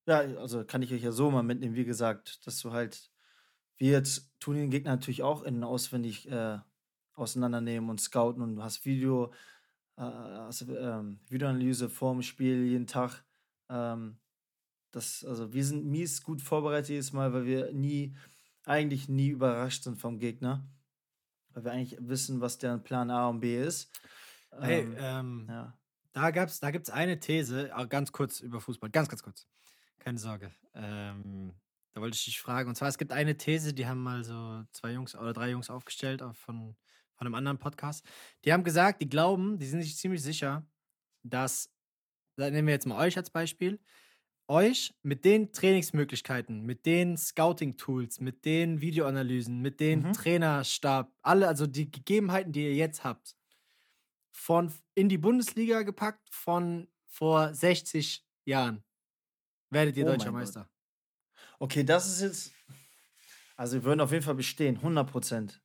ja, 0.07 0.19
also 0.39 0.65
kann 0.65 0.83
ich 0.83 0.93
euch 0.93 1.03
ja 1.03 1.11
so 1.11 1.33
mal 1.33 1.43
mitnehmen, 1.43 1.75
wie 1.75 1.85
gesagt, 1.85 2.47
dass 2.47 2.61
du 2.61 2.71
halt, 2.71 3.11
wir 3.77 3.91
jetzt 3.91 4.31
tun 4.39 4.55
den 4.55 4.71
Gegner 4.71 4.93
natürlich 4.93 5.25
auch 5.25 5.43
innen 5.43 5.65
auswendig 5.65 6.31
äh, 6.31 6.59
auseinandernehmen 7.15 7.91
und 7.91 8.01
scouten 8.01 8.41
und 8.41 8.55
du 8.55 8.63
hast 8.63 8.85
Video, 8.85 9.33
äh, 9.97 10.03
hast, 10.03 10.63
ähm, 10.69 11.19
Videoanalyse 11.29 11.91
vorm 11.91 12.23
Spiel 12.23 12.67
jeden 12.67 12.87
Tag. 12.87 13.25
Ähm, 13.69 14.21
das, 14.95 15.25
also 15.25 15.53
wir 15.53 15.65
sind 15.65 15.87
mies 15.87 16.23
gut 16.23 16.41
vorbereitet 16.41 16.91
jedes 16.91 17.13
Mal, 17.13 17.33
weil 17.33 17.45
wir 17.47 17.73
nie, 17.73 18.15
eigentlich 18.65 19.09
nie 19.09 19.29
überrascht 19.29 19.85
sind 19.85 19.99
vom 19.99 20.19
Gegner. 20.19 20.67
Weil 21.51 21.65
wir 21.65 21.73
eigentlich 21.73 21.99
wissen, 22.01 22.41
was 22.41 22.59
deren 22.59 22.83
Plan 22.83 23.11
A 23.11 23.29
und 23.29 23.41
B 23.41 23.63
ist. 23.63 23.91
Hey, 24.59 24.83
Ähm, 24.83 24.97
ähm, 24.99 25.47
ja. 25.49 25.79
da, 26.13 26.31
gab's, 26.31 26.61
da 26.61 26.71
gibt 26.71 26.89
es 26.89 26.95
eine 26.95 27.19
These, 27.19 27.71
äh, 27.71 27.87
ganz 27.87 28.13
kurz 28.13 28.41
über 28.41 28.61
Fußball, 28.61 28.91
ganz, 28.91 29.09
ganz 29.09 29.23
kurz. 29.23 29.47
Keine 29.99 30.19
Sorge. 30.19 30.53
Ähm, 30.75 31.53
da 31.93 32.01
wollte 32.01 32.17
ich 32.17 32.25
dich 32.25 32.41
fragen. 32.41 32.69
Und 32.69 32.75
zwar, 32.75 32.89
es 32.89 32.99
gibt 32.99 33.13
eine 33.13 33.37
These, 33.37 33.73
die 33.73 33.87
haben 33.87 34.03
mal 34.03 34.25
so 34.25 34.65
zwei 34.73 34.93
Jungs 34.93 35.15
oder 35.15 35.33
drei 35.33 35.51
Jungs 35.51 35.71
aufgestellt 35.71 36.23
auf 36.23 36.37
von, 36.37 36.77
von 37.15 37.27
einem 37.27 37.35
anderen 37.35 37.59
Podcast. 37.59 38.05
Die 38.45 38.53
haben 38.53 38.65
gesagt, 38.65 39.01
die 39.01 39.09
glauben, 39.09 39.59
die 39.59 39.67
sind 39.67 39.83
sich 39.83 39.97
ziemlich 39.97 40.23
sicher, 40.23 40.67
dass, 41.23 41.71
da 42.37 42.51
nehmen 42.51 42.67
wir 42.67 42.75
jetzt 42.75 42.87
mal 42.87 42.99
euch 43.05 43.17
als 43.17 43.31
Beispiel, 43.31 43.81
euch 44.49 44.95
mit 45.03 45.25
den 45.25 45.53
Trainingsmöglichkeiten, 45.53 46.63
mit 46.63 46.87
den 46.87 47.17
Scouting-Tools, 47.17 48.21
mit 48.21 48.45
den 48.45 48.81
Videoanalysen, 48.81 49.61
mit 49.61 49.81
den 49.81 50.01
Mhm. 50.03 50.13
Trainerstab, 50.13 51.13
alle, 51.23 51.49
also 51.49 51.67
die 51.67 51.91
Gegebenheiten, 51.91 52.53
die 52.53 52.65
ihr 52.65 52.75
jetzt 52.75 53.05
habt, 53.05 53.37
von 54.33 54.73
in 54.95 55.09
die 55.09 55.19
Bundesliga 55.19 55.83
gepackt 55.83 56.29
von 56.31 56.89
vor 57.07 57.55
60 57.55 58.25
Jahren. 58.45 58.85
Werdet 59.71 59.97
ihr 59.97 60.05
Oh 60.05 60.09
deutscher 60.09 60.27
Gott. 60.27 60.35
Meister. 60.35 60.71
Okay, 61.59 61.85
das 61.85 62.07
ist 62.09 62.21
jetzt. 62.23 62.53
Also 63.57 63.77
wir 63.77 63.85
würden 63.85 64.01
auf 64.01 64.13
jeden 64.13 64.25
Fall 64.25 64.35
bestehen, 64.35 64.77
100 64.77 65.11
Prozent. 65.11 65.63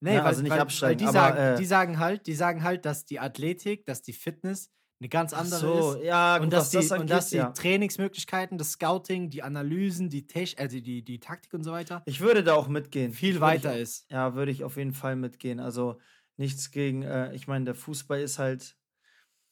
Nee, 0.00 0.14
Ja, 0.14 0.20
weil, 0.20 0.26
also 0.26 0.42
nicht 0.42 0.50
weil, 0.52 0.60
absteigen, 0.60 1.00
Weil 1.00 1.12
die, 1.12 1.18
aber, 1.18 1.34
sagen, 1.36 1.38
äh, 1.38 1.56
die 1.56 1.64
sagen 1.64 1.98
halt, 1.98 2.26
die 2.26 2.34
sagen 2.34 2.62
halt, 2.62 2.84
dass 2.84 3.04
die 3.06 3.20
Athletik, 3.20 3.86
dass 3.86 4.02
die 4.02 4.12
Fitness 4.12 4.70
eine 5.02 5.08
ganz 5.08 5.32
andere 5.32 5.58
so, 5.58 5.92
ist. 5.94 6.04
ja, 6.04 6.38
gut, 6.38 6.44
und 6.44 6.52
dass, 6.52 6.66
was 6.66 6.70
die, 6.70 6.76
das 6.76 6.90
und 6.92 7.00
angeht, 7.00 7.10
dass 7.10 7.30
die 7.30 7.36
ja. 7.36 7.50
Trainingsmöglichkeiten, 7.50 8.56
das 8.56 8.72
Scouting, 8.72 9.30
die 9.30 9.42
Analysen, 9.42 10.08
die, 10.08 10.28
Tech, 10.28 10.58
also 10.58 10.78
die, 10.78 11.02
die 11.02 11.18
Taktik 11.18 11.52
und 11.54 11.64
so 11.64 11.72
weiter 11.72 12.02
Ich 12.06 12.20
würde 12.20 12.44
da 12.44 12.54
auch 12.54 12.68
mitgehen. 12.68 13.12
viel 13.12 13.40
weiter 13.40 13.74
ich, 13.74 13.82
ist. 13.82 14.10
Ja, 14.10 14.34
würde 14.36 14.52
ich 14.52 14.62
auf 14.62 14.76
jeden 14.76 14.92
Fall 14.94 15.16
mitgehen. 15.16 15.58
Also 15.58 15.98
nichts 16.36 16.70
gegen, 16.70 17.02
äh, 17.02 17.34
ich 17.34 17.48
meine, 17.48 17.64
der 17.64 17.74
Fußball 17.74 18.20
ist 18.20 18.38
halt 18.38 18.76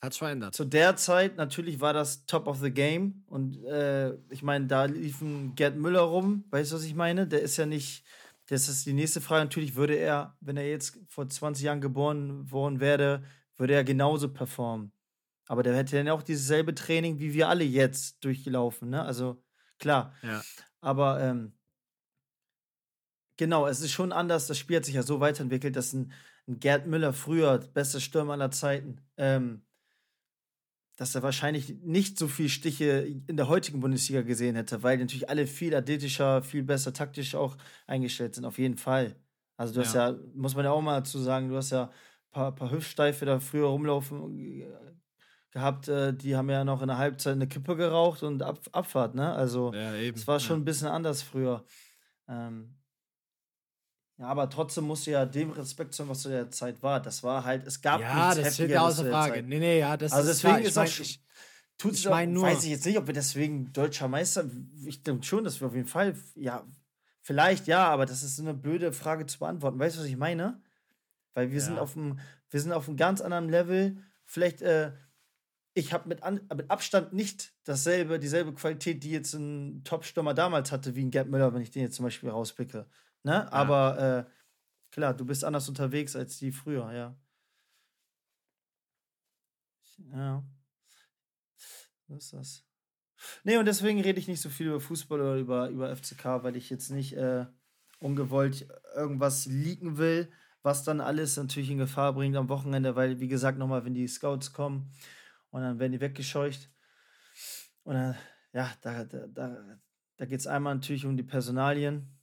Hat 0.01 0.15
schon 0.15 0.27
verändert. 0.27 0.55
zu 0.55 0.65
der 0.65 0.95
Zeit, 0.95 1.37
natürlich 1.37 1.81
war 1.81 1.93
das 1.93 2.27
Top 2.27 2.47
of 2.47 2.61
the 2.61 2.71
Game. 2.71 3.25
Und 3.27 3.63
äh, 3.65 4.15
ich 4.31 4.43
meine, 4.45 4.67
da 4.69 4.85
lief 4.85 5.21
ein 5.21 5.57
Gerd 5.57 5.77
Müller 5.77 6.03
rum. 6.03 6.45
Weißt 6.51 6.71
du, 6.71 6.77
was 6.77 6.85
ich 6.85 6.95
meine? 6.95 7.27
Der 7.27 7.43
ist 7.43 7.57
ja 7.57 7.67
nicht. 7.67 8.05
Das 8.47 8.69
ist 8.69 8.87
die 8.87 8.93
nächste 8.93 9.21
Frage. 9.21 9.45
Natürlich 9.45 9.75
würde 9.75 9.95
er, 9.95 10.37
wenn 10.41 10.57
er 10.57 10.69
jetzt 10.69 10.99
vor 11.09 11.29
20 11.29 11.65
Jahren 11.65 11.81
geboren 11.81 12.51
worden 12.51 12.79
wäre, 12.79 13.25
würde 13.57 13.75
er 13.75 13.85
genauso 13.85 14.33
performen. 14.33 14.93
Aber 15.51 15.65
der 15.65 15.75
hätte 15.75 15.97
dann 15.97 16.09
auch 16.11 16.23
dieses 16.23 16.47
selbe 16.47 16.77
Training 16.77 17.19
wie 17.19 17.35
wir 17.35 17.49
alle 17.49 17.65
jetzt 17.65 18.25
durchgelaufen, 18.25 18.89
ne? 18.89 19.03
Also 19.03 19.43
klar. 19.81 20.15
Ja. 20.23 20.41
Aber 20.81 21.21
ähm, 21.21 21.55
genau, 23.37 23.67
es 23.67 23.81
ist 23.81 23.91
schon 23.91 24.13
anders. 24.13 24.47
Das 24.47 24.59
Spiel 24.59 24.77
hat 24.77 24.85
sich 24.85 24.95
ja 24.95 25.03
so 25.03 25.19
weiterentwickelt, 25.19 25.75
dass 25.75 25.93
ein, 25.93 26.13
ein 26.47 26.61
Gerd 26.61 26.87
Müller 26.87 27.13
früher, 27.13 27.59
bester 27.59 27.99
Stürmer 27.99 28.35
aller 28.35 28.53
Zeiten, 28.53 29.01
ähm, 29.17 29.67
dass 30.95 31.17
er 31.17 31.25
wahrscheinlich 31.25 31.81
nicht 31.83 32.17
so 32.17 32.29
viel 32.29 32.49
Stiche 32.49 33.13
in 33.27 33.37
der 33.37 33.49
heutigen 33.49 33.81
Bundesliga 33.81 34.23
gesehen 34.23 34.55
hätte, 34.55 34.85
weil 34.85 34.99
natürlich 34.99 35.31
alle 35.31 35.49
viel 35.49 35.75
athletischer, 35.75 36.45
viel 36.45 36.63
besser 36.63 36.93
taktisch 36.93 37.35
auch 37.35 37.57
eingestellt 37.89 38.37
sind, 38.37 38.45
auf 38.45 38.59
jeden 38.59 38.77
Fall. 38.77 39.17
Also 39.57 39.75
du 39.75 39.81
hast 39.81 39.97
ja, 39.97 40.17
muss 40.33 40.55
man 40.55 40.65
ja 40.65 40.71
auch 40.71 40.81
mal 40.81 41.01
dazu 41.01 41.19
sagen, 41.19 41.49
du 41.49 41.57
hast 41.57 41.71
ja 41.71 41.87
ein 41.87 42.31
paar, 42.31 42.55
paar 42.55 42.71
Hüftsteife 42.71 43.27
da 43.27 43.41
früher 43.41 43.67
rumlaufen 43.67 44.39
äh, 44.39 44.91
gehabt, 45.51 45.89
äh, 45.89 46.13
die 46.15 46.37
haben 46.37 46.49
ja 46.51 46.65
noch 46.65 46.81
in 46.83 46.89
der 46.89 46.99
Halbzeit 46.99 47.35
eine 47.35 47.49
Kippe 47.49 47.77
geraucht 47.77 48.23
und 48.23 48.43
Ab 48.43 48.61
Abfahrt, 48.73 49.15
ne? 49.15 49.33
Also 49.33 49.73
Ja, 49.75 49.95
es 49.95 50.27
war 50.27 50.39
schon 50.41 50.59
ja. 50.59 50.63
ein 50.63 50.65
bisschen 50.65 50.89
anders 50.89 51.23
früher. 51.23 51.65
Ähm, 52.29 52.77
ja, 54.19 54.27
aber 54.27 54.51
trotzdem 54.51 54.85
musst 54.85 55.07
du 55.07 55.13
ja 55.13 55.25
dem 55.25 55.51
Respekt 55.51 55.95
zollen, 55.95 56.09
was 56.11 56.21
zu 56.23 56.29
der 56.29 56.51
Zeit 56.51 56.83
war. 56.83 57.01
Das 57.01 57.23
war 57.23 57.45
halt, 57.45 57.67
es 57.67 57.81
gab 57.81 58.01
Ja, 58.01 58.29
nichts 58.29 58.43
das 58.43 58.55
steht 58.55 58.71
ja 58.71 58.83
außer 58.87 59.07
Frage. 59.07 59.43
Nee, 59.43 59.59
nee, 59.59 59.79
ja, 59.81 59.97
das 59.97 60.13
Also 60.13 60.31
ist 60.31 60.43
deswegen 60.45 60.57
klar. 60.57 60.67
ist 60.67 60.71
ich 60.71 60.77
mein, 60.77 60.87
auch 60.87 60.91
sch- 60.91 61.01
ich, 61.91 61.97
sich 61.97 62.07
auch, 62.09 62.11
mein 62.13 62.33
nur- 62.33 62.43
weiß 62.45 62.65
ich 62.65 62.71
jetzt 62.71 62.85
nicht, 62.87 62.99
ob 62.99 63.07
wir 63.07 63.15
deswegen 63.15 63.73
deutscher 63.73 64.09
Meister, 64.09 64.45
ich 64.85 65.03
denke 65.03 65.25
schon, 65.25 65.45
dass 65.45 65.61
wir 65.61 65.69
auf 65.69 65.75
jeden 65.75 65.89
Fall, 65.89 66.15
ja, 66.35 66.67
vielleicht 67.23 67.67
ja, 67.67 67.89
aber 67.89 68.05
das 68.05 68.23
ist 68.23 68.39
eine 68.39 68.53
blöde 68.55 68.93
Frage 68.93 69.25
zu 69.27 69.39
beantworten. 69.39 69.79
Weißt 69.79 69.97
du, 69.97 70.01
was 70.01 70.07
ich 70.07 70.17
meine? 70.19 70.63
Weil 71.33 71.51
wir 71.51 71.61
sind 71.63 71.77
Ja. 71.77 71.81
auf 71.83 71.97
einem, 71.97 72.19
wir 72.51 72.61
sind 72.61 72.73
auf 72.73 72.89
einem 72.89 72.99
ganz 72.99 73.21
anderen 73.23 73.49
Level. 73.49 74.03
Vielleicht, 74.27 74.61
äh, 74.61 74.93
ich 75.75 75.93
habe 75.93 76.09
mit, 76.09 76.23
an, 76.23 76.41
mit 76.55 76.71
Abstand 76.71 77.13
nicht 77.13 77.53
dasselbe, 77.65 78.19
dieselbe 78.19 78.53
Qualität, 78.53 79.05
die 79.05 79.13
jetzt 79.13 79.35
ein 79.35 79.85
Top-Stürmer 79.85 80.35
damals 80.35 80.73
hatte, 80.73 80.97
wie 80.97 81.05
ein 81.05 81.11
Gerd 81.11 81.29
Müller, 81.29 81.55
wenn 81.55 81.63
ich 81.63 81.71
den 81.71 81.83
jetzt 81.83 81.97
zum 81.97 82.05
Beispiel 82.05 82.31
rauspicke. 82.31 82.87
Ne? 83.23 83.53
Aber 83.53 84.27
äh, 84.27 84.31
klar, 84.91 85.15
du 85.15 85.25
bist 85.25 85.45
anders 85.45 85.69
unterwegs 85.69 86.17
als 86.17 86.39
die 86.39 86.53
früher, 86.53 86.93
ja. 86.93 87.17
Ja. 90.13 90.43
So 92.09 92.17
ist 92.17 92.33
das. 92.33 92.65
Nee, 93.45 93.59
und 93.59 93.67
deswegen 93.67 94.01
rede 94.01 94.19
ich 94.19 94.29
nicht 94.29 94.41
so 94.41 94.49
viel 94.49 94.69
über 94.69 94.81
Fußball 94.81 95.21
oder 95.21 95.37
über, 95.37 95.69
über 95.69 95.95
FCK, 95.95 96.43
weil 96.43 96.57
ich 96.57 96.71
jetzt 96.71 96.91
nicht 96.91 97.13
äh, 97.13 97.47
ungewollt 98.01 98.67
irgendwas 98.97 99.45
leaken 99.47 99.99
will, 99.99 100.33
was 100.63 100.85
dann 100.85 101.01
alles 101.01 101.37
natürlich 101.37 101.71
in 101.71 101.79
Gefahr 101.79 102.15
bringt 102.15 102.37
am 102.37 102.49
Wochenende, 102.49 102.97
weil, 102.97 103.21
wie 103.21 103.29
gesagt, 103.29 103.59
nochmal, 103.59 103.85
wenn 103.85 103.95
die 103.95 104.09
Scouts 104.09 104.53
kommen 104.53 104.91
und 105.51 105.63
dann 105.63 105.79
werden 105.79 105.93
die 105.93 106.01
weggescheucht. 106.01 106.71
Und 107.83 107.95
dann, 107.95 108.17
ja, 108.53 108.73
da, 108.81 109.05
da, 109.05 109.27
da, 109.27 109.81
da 110.17 110.25
geht 110.27 110.41
es 110.41 110.47
einmal 110.47 110.75
natürlich 110.75 111.07
um 111.07 111.17
die 111.17 111.23
Personalien. 111.23 112.17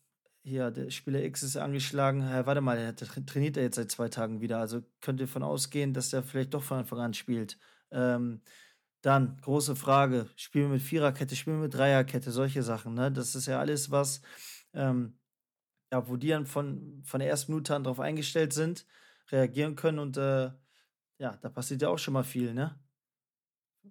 Hier, 0.44 0.72
der 0.72 0.90
Spieler 0.92 1.24
X 1.24 1.44
ist 1.44 1.58
angeschlagen. 1.58 2.22
Ja, 2.22 2.46
warte 2.46 2.62
mal, 2.62 2.78
der 2.78 2.96
tra- 2.96 3.26
trainiert 3.26 3.58
er 3.58 3.64
jetzt 3.64 3.76
seit 3.76 3.92
zwei 3.92 4.08
Tagen 4.08 4.40
wieder. 4.40 4.60
Also 4.60 4.82
könnt 5.02 5.20
ihr 5.20 5.26
davon 5.26 5.44
ausgehen, 5.44 5.94
dass 5.94 6.10
der 6.10 6.24
vielleicht 6.24 6.54
doch 6.54 6.64
von 6.64 6.80
Anfang 6.80 7.00
an 7.00 7.14
spielt. 7.14 7.58
Ähm, 7.92 8.42
dann, 9.02 9.38
große 9.42 9.76
Frage, 9.76 10.28
spielen 10.36 10.66
wir 10.66 10.74
mit 10.74 10.82
Viererkette, 10.82 11.36
spielen 11.36 11.58
wir 11.58 11.64
mit 11.64 11.74
Dreierkette, 11.74 12.32
solche 12.32 12.64
Sachen, 12.64 12.94
ne? 12.94 13.12
Das 13.12 13.36
ist 13.36 13.46
ja 13.46 13.60
alles, 13.60 13.92
was, 13.92 14.22
ähm, 14.74 15.20
ja, 15.92 16.08
wo 16.10 16.18
die 16.18 16.30
dann 16.30 16.46
von, 16.46 17.02
von 17.04 17.20
der 17.20 17.30
ersten 17.30 17.52
Minute 17.52 17.76
an 17.76 17.84
drauf 17.84 18.00
eingestellt 18.00 18.54
sind, 18.54 18.86
reagieren 19.32 19.76
können 19.76 20.00
und 20.00 20.18
äh, 20.18 20.52
ja, 21.20 21.38
da 21.42 21.50
passiert 21.50 21.82
ja 21.82 21.90
auch 21.90 22.00
schon 22.00 22.16
mal 22.16 22.24
viel, 22.24 22.54
ne? 22.54 22.80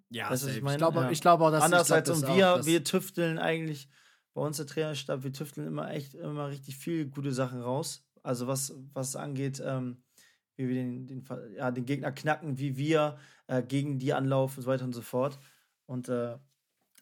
Ja, 0.09 0.29
Weißt 0.29 0.43
du, 0.43 0.47
was 0.47 0.55
ich 0.73 0.77
glaube 0.77 0.99
Ja. 1.01 1.11
ich 1.11 1.21
glaube 1.21 1.43
auch, 1.45 1.51
dass 1.51 1.63
Anders 1.63 1.83
ich 1.83 1.87
glaub, 1.87 2.03
das 2.05 2.17
und 2.23 2.25
auch, 2.29 2.35
wir, 2.35 2.55
dass- 2.57 2.65
wir 2.65 2.83
tüfteln 2.83 3.37
eigentlich 3.39 3.89
bei 4.33 4.41
uns 4.41 4.57
der 4.57 4.67
Trainerstab, 4.67 5.23
wir 5.23 5.33
tüfteln 5.33 5.65
immer 5.67 5.89
echt 5.91 6.13
immer 6.13 6.49
richtig 6.49 6.77
viel 6.77 7.07
gute 7.07 7.31
Sachen 7.31 7.61
raus. 7.61 8.05
Also 8.23 8.47
was, 8.47 8.73
was 8.93 9.15
angeht, 9.15 9.61
ähm, 9.65 10.03
wie 10.57 10.67
wir 10.67 10.75
den, 10.75 11.07
den, 11.07 11.23
ja, 11.55 11.71
den 11.71 11.85
Gegner 11.85 12.11
knacken, 12.11 12.57
wie 12.59 12.77
wir 12.77 13.17
äh, 13.47 13.63
gegen 13.63 13.99
die 13.99 14.13
anlaufen 14.13 14.57
und 14.59 14.63
so 14.63 14.69
weiter 14.69 14.85
und 14.85 14.93
so 14.93 15.01
fort. 15.01 15.39
Und 15.85 16.09
äh, 16.09 16.37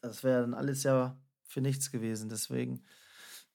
das 0.02 0.22
wäre 0.24 0.42
dann 0.42 0.54
alles 0.54 0.82
ja 0.84 1.18
für 1.44 1.60
nichts 1.60 1.90
gewesen. 1.90 2.28
Deswegen 2.28 2.84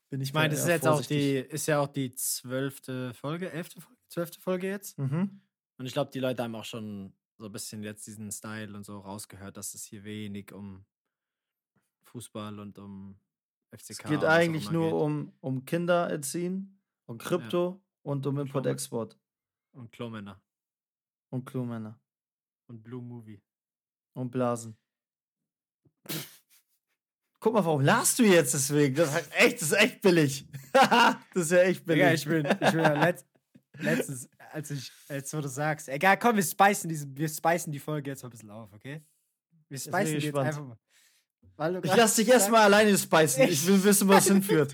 bin 0.09 0.21
ich 0.21 0.29
Ich 0.29 0.33
meine, 0.33 0.49
da 0.49 0.55
das 0.55 0.63
ist 0.63 0.69
jetzt 0.69 0.87
auch 0.87 1.01
die, 1.01 1.35
ist 1.37 1.67
ja 1.67 1.79
auch 1.79 1.87
die 1.87 2.13
zwölfte 2.13 3.13
Folge, 3.13 3.51
elfte 3.51 3.79
zwölfte 4.09 4.39
Folge 4.41 4.67
jetzt. 4.67 4.97
Mhm. 4.99 5.41
Und 5.77 5.85
ich 5.85 5.93
glaube, 5.93 6.11
die 6.11 6.19
Leute 6.19 6.43
haben 6.43 6.53
auch 6.55 6.65
schon 6.65 7.13
so 7.41 7.47
ein 7.47 7.51
bisschen 7.51 7.83
jetzt 7.83 8.05
diesen 8.05 8.31
Style 8.31 8.75
und 8.75 8.85
so 8.85 8.99
rausgehört, 8.99 9.57
dass 9.57 9.73
es 9.73 9.83
hier 9.83 10.03
wenig 10.03 10.53
um 10.53 10.85
Fußball 12.03 12.59
und 12.59 12.77
um 12.77 13.19
FCK 13.71 13.89
Es 13.89 14.03
geht 14.03 14.23
eigentlich 14.23 14.69
nur 14.69 14.85
geht. 14.85 14.93
um, 14.93 15.33
um 15.41 15.65
Kinder 15.65 16.09
erziehen, 16.09 16.79
um 17.07 17.17
Krypto 17.17 17.81
und 18.03 18.25
um 18.27 18.37
Import-Export 18.37 19.17
und 19.71 19.91
Klomänner 19.91 20.39
und 21.29 21.45
Klumänner 21.45 21.99
und 22.67 22.83
Blue 22.83 23.01
Movie. 23.01 23.41
und 24.13 24.29
Blasen. 24.29 24.77
Guck 27.39 27.53
mal, 27.53 27.65
warum 27.65 27.81
lachst 27.81 28.19
du 28.19 28.23
jetzt 28.23 28.53
deswegen? 28.53 28.93
Das 28.95 29.15
ist 29.15 29.31
echt, 29.33 29.61
das 29.61 29.71
ist 29.71 29.77
echt 29.77 30.01
billig. 30.01 30.47
das 30.73 31.17
ist 31.33 31.51
ja 31.51 31.59
echt 31.59 31.85
billig. 31.85 32.01
Digga, 32.01 32.13
ich 32.13 32.25
bin, 32.25 32.45
ich 32.45 32.71
bin 32.71 32.79
ja 32.81 33.03
letzt, 33.03 33.25
letztens, 33.79 34.29
als 34.53 34.71
ich, 34.71 34.91
als 35.07 35.29
du 35.31 35.41
das 35.41 35.55
sagst, 35.55 35.89
egal, 35.89 36.17
komm, 36.17 36.35
wir 36.35 36.43
spicen, 36.43 36.89
diese, 36.89 37.07
wir 37.15 37.29
spicen 37.29 37.71
die 37.71 37.79
Folge 37.79 38.11
jetzt 38.11 38.23
mal 38.23 38.27
ein 38.29 38.31
bisschen 38.31 38.49
auf, 38.51 38.71
okay? 38.73 39.03
Wir 39.69 39.77
spicen 39.79 40.19
die 40.19 40.25
jetzt 40.25 40.37
einfach 40.37 40.65
mal. 40.65 40.77
Ich 41.83 41.95
lass 41.95 42.15
dich 42.15 42.27
erstmal 42.27 42.61
alleine 42.63 42.97
speisen. 42.97 43.43
Ich 43.43 43.65
will 43.67 43.83
wissen, 43.83 44.07
was 44.07 44.25
hinführt. 44.27 44.73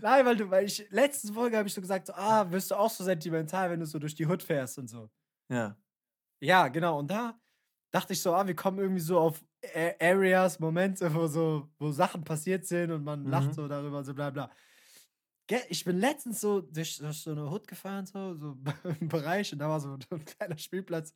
Nein, 0.00 0.26
weil 0.26 0.36
du, 0.36 0.50
weil 0.50 0.64
ich, 0.66 0.86
letzte 0.90 1.32
Folge 1.32 1.56
habe 1.56 1.68
ich 1.68 1.74
so 1.74 1.80
gesagt, 1.80 2.08
so, 2.08 2.14
ah, 2.14 2.50
wirst 2.50 2.70
du 2.70 2.74
auch 2.74 2.90
so 2.90 3.04
sentimental, 3.04 3.70
wenn 3.70 3.80
du 3.80 3.86
so 3.86 3.98
durch 3.98 4.14
die 4.14 4.26
Hood 4.26 4.42
fährst 4.42 4.78
und 4.78 4.88
so. 4.88 5.08
Ja. 5.48 5.76
Ja, 6.40 6.68
genau. 6.68 6.98
Und 6.98 7.10
da 7.10 7.38
dachte 7.92 8.12
ich 8.12 8.20
so, 8.20 8.34
ah, 8.34 8.46
wir 8.46 8.56
kommen 8.56 8.78
irgendwie 8.78 9.00
so 9.00 9.18
auf 9.18 9.44
Areas, 10.00 10.58
Momente, 10.58 11.12
wo 11.14 11.26
so, 11.28 11.68
wo 11.78 11.90
Sachen 11.92 12.24
passiert 12.24 12.66
sind 12.66 12.90
und 12.90 13.04
man 13.04 13.22
Mhm. 13.22 13.30
lacht 13.30 13.54
so 13.54 13.68
darüber, 13.68 14.02
so 14.04 14.12
bla 14.14 14.30
bla. 14.30 14.50
Ich 15.68 15.84
bin 15.84 15.98
letztens 15.98 16.40
so 16.40 16.60
durch, 16.60 16.98
durch 16.98 17.22
so 17.22 17.30
eine 17.30 17.48
Hood 17.50 17.68
gefahren, 17.68 18.04
so, 18.06 18.34
so 18.34 18.56
im 19.00 19.08
Bereich, 19.08 19.52
und 19.52 19.60
da 19.60 19.68
war 19.68 19.78
so 19.80 19.96
ein 20.10 20.24
kleiner 20.24 20.58
Spielplatz, 20.58 21.14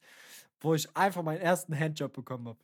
wo 0.60 0.74
ich 0.74 0.94
einfach 0.96 1.22
meinen 1.22 1.40
ersten 1.40 1.76
Handjob 1.78 2.12
bekommen 2.12 2.48
habe. 2.48 2.60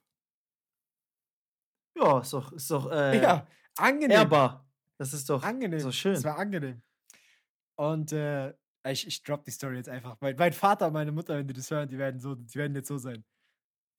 Ja, 1.99 2.21
ist 2.21 2.33
doch, 2.33 2.53
ist 2.53 2.71
doch 2.71 2.91
äh, 2.93 3.21
Ja, 3.23 3.47
angenehm. 3.77 4.11
ehrbar. 4.13 4.69
Das 4.99 5.13
ist 5.13 5.29
doch 5.29 5.43
angenehm. 5.43 5.81
so 5.81 5.93
schön. 5.93 6.13
Es 6.15 6.25
war 6.25 6.39
angenehm. 6.39 6.83
Und 7.77 8.13
äh, 8.13 8.55
ich, 8.89 9.07
ich 9.07 9.23
drop 9.23 9.45
die 9.45 9.51
Story 9.51 9.77
jetzt 9.77 9.89
einfach. 9.89 10.17
Mein, 10.21 10.37
mein 10.37 10.53
Vater 10.53 10.87
und 10.87 10.93
meine 10.93 11.13
Mutter, 11.13 11.37
wenn 11.37 11.47
die 11.49 11.55
das 11.55 11.71
hören, 11.71 11.89
die 11.89 11.99
werden, 11.99 12.21
so, 12.21 12.35
die 12.35 12.55
werden 12.55 12.75
jetzt 12.77 12.89
so 12.89 12.97
sein. 12.97 13.25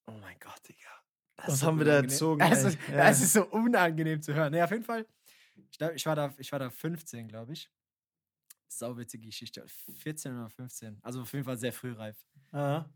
Oh 0.08 0.14
mein 0.22 0.38
Gott, 0.40 0.60
Digga. 0.68 0.88
Das 1.36 1.48
Was 1.50 1.64
haben 1.64 1.78
wir 1.78 1.86
da 1.86 1.98
erzogen, 1.98 2.40
Das 2.40 2.64
ey? 2.64 2.70
ist, 2.70 2.80
Ja. 2.90 2.98
das 2.98 3.22
ist 3.22 3.34
so 3.34 3.46
unangenehm 3.48 4.22
zu 4.22 4.34
hören. 4.34 4.54
Ja, 4.54 4.64
auf 4.64 4.72
jeden 4.72 4.84
Fall. 4.86 5.06
Ich, 5.72 5.78
glaub, 5.78 5.92
ich, 5.94 6.06
war, 6.06 6.16
da, 6.16 6.34
ich 6.38 6.52
war 6.52 6.60
da 6.60 6.70
15, 6.70 7.28
glaube 7.28 7.54
ich. 7.54 7.70
Sauwitzige 8.70 9.26
Geschichte. 9.28 9.66
14 9.68 10.36
oder 10.38 10.50
15. 10.50 11.00
Also 11.02 11.22
auf 11.22 11.32
jeden 11.34 11.46
Fall 11.46 11.58
sehr 11.58 11.74
frühreif. 11.74 12.18
Ja. 12.52 12.90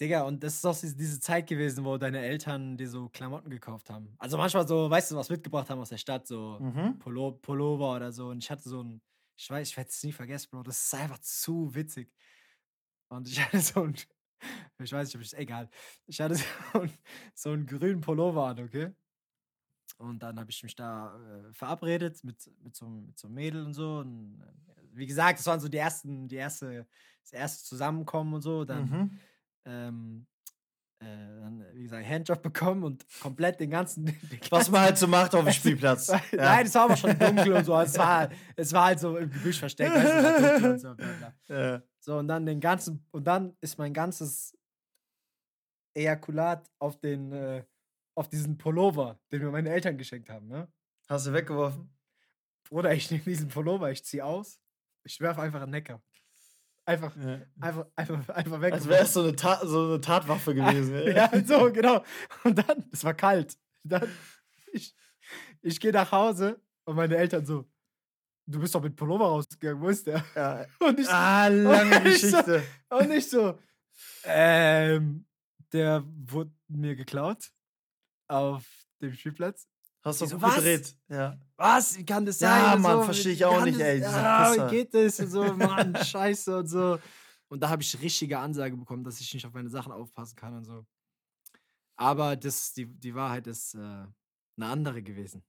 Digga, 0.00 0.22
und 0.22 0.42
das 0.42 0.54
ist 0.54 0.64
auch 0.64 0.78
diese, 0.78 0.96
diese 0.96 1.20
Zeit 1.20 1.46
gewesen, 1.46 1.84
wo 1.84 1.98
deine 1.98 2.20
Eltern 2.20 2.76
dir 2.78 2.88
so 2.88 3.10
Klamotten 3.10 3.50
gekauft 3.50 3.90
haben. 3.90 4.14
Also 4.18 4.38
manchmal 4.38 4.66
so, 4.66 4.88
weißt 4.88 5.10
du, 5.10 5.16
was 5.16 5.28
mitgebracht 5.28 5.68
haben 5.68 5.78
aus 5.80 5.90
der 5.90 5.98
Stadt, 5.98 6.26
so 6.26 6.58
Mhm. 6.58 6.98
Pullo, 6.98 7.32
Pullover 7.32 7.96
oder 7.96 8.10
so. 8.10 8.28
Und 8.28 8.38
ich 8.42 8.50
hatte 8.50 8.66
so 8.68 8.82
ein, 8.82 9.02
ich 9.36 9.50
weiß, 9.50 9.68
ich 9.68 9.76
werde 9.76 9.90
es 9.90 10.02
nie 10.02 10.12
vergessen, 10.12 10.48
Bro. 10.50 10.62
Das 10.62 10.82
ist 10.82 10.94
einfach 10.94 11.18
zu 11.18 11.74
witzig. 11.74 12.14
Und 13.08 13.28
ich 13.28 13.38
hatte 13.44 13.60
so 13.60 13.82
ein, 13.84 13.94
ich 14.82 14.92
weiß 14.92 15.08
nicht, 15.08 15.16
ob 15.16 15.22
ich, 15.22 15.36
egal. 15.36 15.68
Ich 16.06 16.20
hatte 16.20 16.36
so, 16.36 16.80
ein, 16.80 16.92
so 17.34 17.50
einen 17.50 17.66
grünen 17.66 18.00
Pullover 18.00 18.46
an, 18.46 18.60
okay? 18.60 18.94
Und 20.00 20.22
dann 20.22 20.38
habe 20.40 20.50
ich 20.50 20.62
mich 20.62 20.74
da 20.74 21.14
äh, 21.16 21.52
verabredet 21.52 22.24
mit, 22.24 22.50
mit, 22.62 22.74
so, 22.74 22.86
einem- 22.86 23.06
mit 23.06 23.18
so 23.18 23.26
einem 23.28 23.34
Mädel 23.34 23.64
und 23.66 23.74
so. 23.74 23.98
Und 23.98 24.40
äh, 24.40 24.82
wie 24.92 25.06
gesagt, 25.06 25.38
das 25.38 25.46
waren 25.46 25.60
so 25.60 25.68
die 25.68 25.76
ersten, 25.78 26.26
die 26.26 26.36
erste, 26.36 26.86
das 27.22 27.32
erste 27.32 27.64
Zusammenkommen 27.68 28.34
und 28.34 28.40
so. 28.42 28.64
Dann 28.64 28.88
Mhm. 28.88 29.18
ähm, 29.66 30.26
äh, 31.02 31.04
dann, 31.06 31.64
wie 31.74 31.82
gesagt, 31.84 32.06
Handjob 32.06 32.42
bekommen 32.42 32.82
und 32.84 33.06
komplett 33.20 33.58
den 33.60 33.70
ganzen. 33.70 34.04
Den 34.06 34.16
Was 34.40 34.50
ganzen- 34.50 34.72
man 34.72 34.80
halt 34.82 34.98
so 34.98 35.06
macht 35.06 35.34
auf 35.34 35.44
dem 35.44 35.52
Spielplatz. 35.52 36.08
Ja. 36.32 36.36
Nein, 36.36 36.66
es 36.66 36.74
war 36.74 36.84
aber 36.84 36.96
schon 36.96 37.18
dunkel 37.18 37.52
und 37.52 37.64
so. 37.64 37.78
Es 37.78 37.96
war, 37.98 38.28
es 38.56 38.72
war 38.72 38.84
halt 38.86 39.00
so 39.00 39.16
im 39.18 39.30
Gebüsch 39.30 39.58
versteckt. 39.58 39.94
Weißt 39.94 40.64
du, 40.64 40.70
und 40.70 40.78
so. 40.80 41.54
Ja. 41.54 41.82
so, 42.00 42.16
und 42.18 42.28
dann 42.28 42.46
den 42.46 42.60
ganzen, 42.60 43.06
und 43.12 43.24
dann 43.26 43.54
ist 43.60 43.76
mein 43.78 43.92
ganzes 43.94 44.56
Ejakulat 45.94 46.70
auf 46.78 46.98
den, 47.00 47.32
äh, 47.32 47.64
auf 48.20 48.28
diesen 48.28 48.58
Pullover, 48.58 49.18
den 49.32 49.42
mir 49.42 49.50
meine 49.50 49.70
Eltern 49.70 49.96
geschenkt 49.96 50.28
haben, 50.28 50.46
ne? 50.46 50.70
Hast 51.08 51.26
du 51.26 51.32
weggeworfen? 51.32 51.90
Oder 52.70 52.92
ich 52.94 53.10
nehme 53.10 53.24
diesen 53.24 53.48
Pullover, 53.48 53.90
ich 53.90 54.04
ziehe 54.04 54.24
aus, 54.24 54.60
ich 55.04 55.18
werfe 55.20 55.40
einfach 55.42 55.62
einen 55.62 55.70
Neckar. 55.72 56.02
Einfach, 56.84 57.16
Ja. 57.16 57.40
einfach, 57.60 57.86
einfach, 57.96 58.28
einfach 58.34 58.60
weg. 58.60 58.72
Als 58.74 58.86
wäre 58.88 59.04
es 59.04 59.12
so 59.14 59.22
eine, 59.22 59.34
Ta 59.34 59.64
so 59.66 59.86
eine 59.86 60.00
Tatwaffe 60.00 60.54
gewesen. 60.54 60.94
ja, 61.16 61.30
so, 61.44 61.72
genau. 61.72 62.04
Und 62.44 62.58
dann, 62.58 62.84
es 62.92 63.02
war 63.04 63.14
kalt. 63.14 63.56
Dann, 63.84 64.06
ich, 64.72 64.94
ich 65.62 65.80
gehe 65.80 65.92
nach 65.92 66.12
Hause 66.12 66.60
und 66.84 66.96
meine 66.96 67.16
Eltern 67.16 67.44
so, 67.46 67.68
du 68.46 68.60
bist 68.60 68.74
doch 68.74 68.82
mit 68.82 68.96
Pullover 68.96 69.26
rausgegangen, 69.26 69.80
wo 69.82 69.88
ist 69.88 70.06
der? 70.06 70.22
Ja. 70.36 70.66
Und 70.86 71.00
ich, 71.00 71.08
Ah, 71.08 71.48
lange 71.48 71.96
Und 72.00 72.06
ich 72.06 72.20
so- 72.20 72.36
Geschichte. 72.36 72.62
und 72.90 73.10
ich 73.12 73.30
so, 73.30 73.58
ähm, 74.24 75.26
der 75.72 76.04
wurde 76.06 76.52
mir 76.68 76.94
geklaut 76.96 77.50
auf 78.30 78.64
dem 79.00 79.12
Spielplatz. 79.12 79.66
Hast 80.02 80.20
du 80.22 80.26
so, 80.26 80.40
was? 80.40 80.54
gedreht. 80.56 80.96
Ja. 81.08 81.38
Was? 81.56 81.98
Wie 81.98 82.06
kann 82.06 82.24
das 82.24 82.40
Ja, 82.40 82.48
sein? 82.60 82.76
Und 82.76 82.82
Mann, 82.82 82.98
so, 82.98 83.02
versteh 83.04 83.28
wie 83.28 83.32
ich 83.32 83.44
auch 83.44 83.64
nicht, 83.64 83.78
das- 83.78 83.86
ey, 83.86 84.00
Ja, 84.00 84.54
wie 84.54 84.70
geht 84.70 84.94
das? 84.94 85.20
Und 85.20 85.28
so, 85.28 85.44
Mann, 85.54 85.94
scheiße 85.96 86.56
und 86.58 86.66
so. 86.66 86.98
Und 87.48 87.60
da 87.62 87.68
habe 87.68 87.82
ich 87.82 88.00
richtige 88.00 88.38
Ansage 88.38 88.76
bekommen, 88.76 89.04
dass 89.04 89.20
ich 89.20 89.34
nicht 89.34 89.44
auf 89.44 89.52
meine 89.52 89.68
Sachen 89.68 89.92
aufpassen 89.92 90.36
kann 90.36 90.56
und 90.56 90.64
so. 90.64 90.86
Aber 91.96 92.36
das, 92.36 92.72
die, 92.72 92.86
die 92.86 93.14
Wahrheit 93.14 93.46
ist 93.46 93.74
äh, 93.74 93.78
eine 93.78 94.10
andere 94.58 95.02
gewesen. 95.02 95.42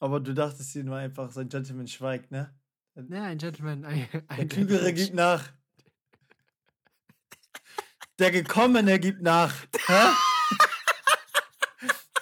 Aber 0.00 0.20
du 0.20 0.34
dachtest 0.34 0.74
dir 0.74 0.84
nur 0.84 0.96
einfach, 0.96 1.30
so 1.30 1.40
ein 1.40 1.48
Gentleman 1.48 1.86
schweigt, 1.88 2.30
ne? 2.30 2.54
Ja, 2.94 3.22
ein 3.24 3.38
Gentleman. 3.38 3.84
Ein, 3.84 4.06
Der 4.12 4.22
ein 4.28 4.48
Klügere 4.48 4.92
gibt 4.92 5.14
nach. 5.14 5.48
Der 8.18 8.30
Gekommene 8.32 8.98
gibt 8.98 9.22
nach. 9.22 9.54
Hä? 9.86 10.08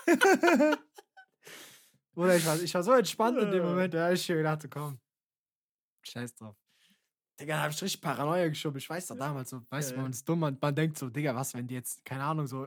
Oder 2.14 2.36
ich 2.36 2.46
war, 2.46 2.60
ich 2.60 2.72
war 2.74 2.82
so 2.82 2.92
entspannt 2.92 3.38
in 3.38 3.50
dem 3.50 3.62
Ja. 3.62 3.68
Moment, 3.70 3.92
da 3.94 4.04
habe 4.04 4.14
ich 4.14 4.28
mir 4.28 4.36
gedacht, 4.36 4.62
so, 4.62 4.68
komm, 4.68 4.98
scheiß 6.02 6.34
drauf. 6.34 6.56
Digga, 7.38 7.56
da 7.56 7.62
hab 7.64 7.70
ich 7.70 7.82
richtig 7.82 8.00
Paranoia 8.00 8.48
geschoben. 8.48 8.78
Ich 8.78 8.88
weiß 8.88 9.08
doch 9.08 9.16
damals 9.18 9.50
so, 9.50 9.60
weißt 9.68 9.92
du, 9.92 9.96
man 9.96 10.10
ist 10.10 10.26
dumm, 10.26 10.40
man, 10.40 10.56
man 10.58 10.74
denkt 10.74 10.96
so, 10.96 11.10
Digga, 11.10 11.34
was, 11.34 11.52
wenn 11.52 11.66
die 11.66 11.74
jetzt, 11.74 12.02
keine 12.04 12.24
Ahnung, 12.24 12.46
so 12.46 12.66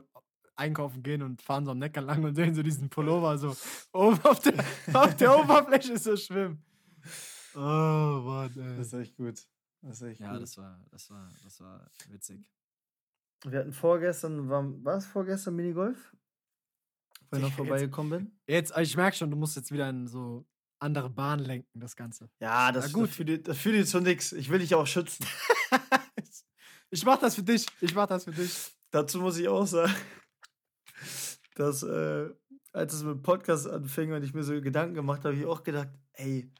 einkaufen 0.54 1.02
gehen 1.02 1.22
und 1.22 1.42
fahren 1.42 1.64
so 1.64 1.72
am 1.72 1.78
Neckar 1.78 2.04
lang 2.04 2.22
und 2.22 2.34
sehen 2.36 2.54
so 2.54 2.62
diesen 2.62 2.88
Pullover 2.88 3.36
so 3.38 3.56
oben 3.92 4.20
auf 4.22 4.38
der, 4.40 4.54
auf 4.92 5.16
der 5.16 5.36
Oberfläche 5.36 5.98
so 5.98 6.16
schwimmen. 6.16 6.62
Oh, 7.54 7.58
Mann, 7.58 8.52
ey. 8.56 8.76
Das 8.76 8.88
ist 8.88 8.92
echt 8.92 9.16
gut. 9.16 9.44
Das 9.82 10.00
ist 10.00 10.02
echt 10.02 10.20
Ja, 10.20 10.34
gut. 10.34 10.42
das 10.42 10.56
war, 10.56 10.78
das 10.92 11.10
war, 11.10 11.28
das 11.42 11.60
war 11.60 11.90
witzig. 12.10 12.48
Wir 13.46 13.60
hatten 13.60 13.72
vorgestern, 13.72 14.48
war, 14.48 14.62
war 14.84 14.96
es 14.98 15.06
vorgestern 15.06 15.56
Minigolf? 15.56 16.14
Ich 17.32 17.38
noch 17.38 17.52
vorbeigekommen 17.52 18.10
bin? 18.10 18.40
Jetzt, 18.46 18.76
ich 18.76 18.96
merke 18.96 19.16
schon, 19.16 19.30
du 19.30 19.36
musst 19.36 19.56
jetzt 19.56 19.70
wieder 19.70 19.88
in 19.88 20.06
so 20.08 20.46
andere 20.80 21.10
Bahnen 21.10 21.44
lenken, 21.44 21.78
das 21.78 21.94
Ganze. 21.94 22.28
Ja, 22.40 22.72
das, 22.72 22.86
Na 22.86 22.92
gut. 22.92 23.08
das 23.08 23.16
führt 23.16 23.48
das 23.48 23.58
führt 23.58 23.86
zu 23.86 24.00
nichts. 24.00 24.32
Ich 24.32 24.50
will 24.50 24.58
dich 24.58 24.74
auch 24.74 24.86
schützen. 24.86 25.24
ich 26.90 27.04
mach 27.04 27.18
das 27.18 27.34
für 27.34 27.42
dich. 27.42 27.66
Ich 27.80 27.94
mach 27.94 28.06
das 28.06 28.24
für 28.24 28.32
dich. 28.32 28.74
Dazu 28.90 29.20
muss 29.20 29.38
ich 29.38 29.46
auch 29.48 29.66
sagen, 29.66 29.94
dass 31.54 31.82
äh, 31.82 32.30
als 32.72 32.94
es 32.94 33.02
mit 33.02 33.14
dem 33.14 33.22
Podcast 33.22 33.68
anfing 33.68 34.12
und 34.12 34.22
ich 34.22 34.34
mir 34.34 34.42
so 34.42 34.60
Gedanken 34.60 34.94
gemacht 34.94 35.20
habe, 35.20 35.34
habe 35.34 35.40
ich 35.40 35.46
auch 35.46 35.62
gedacht, 35.62 35.90
ey, 36.14 36.50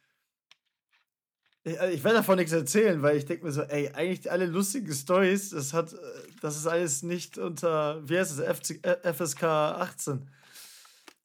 ich, 1.63 1.79
also 1.79 1.95
ich 1.95 2.03
werde 2.03 2.19
davon 2.19 2.37
nichts 2.37 2.53
erzählen, 2.53 3.03
weil 3.03 3.17
ich 3.17 3.27
denke 3.27 3.45
mir 3.45 3.53
so, 3.53 3.63
ey, 3.63 3.91
eigentlich 3.91 4.31
alle 4.31 4.47
lustigen 4.47 4.93
Stories, 4.93 5.51
das 5.51 5.73
hat, 5.73 5.93
äh, 5.93 5.97
das 6.41 6.57
ist 6.57 6.67
alles 6.67 7.03
nicht 7.03 7.39
unter, 7.39 8.09
wie 8.09 8.19
heißt 8.19 8.39
es, 8.39 8.71
äh, 8.71 9.13
FSK 9.13 9.45
18. 9.45 10.31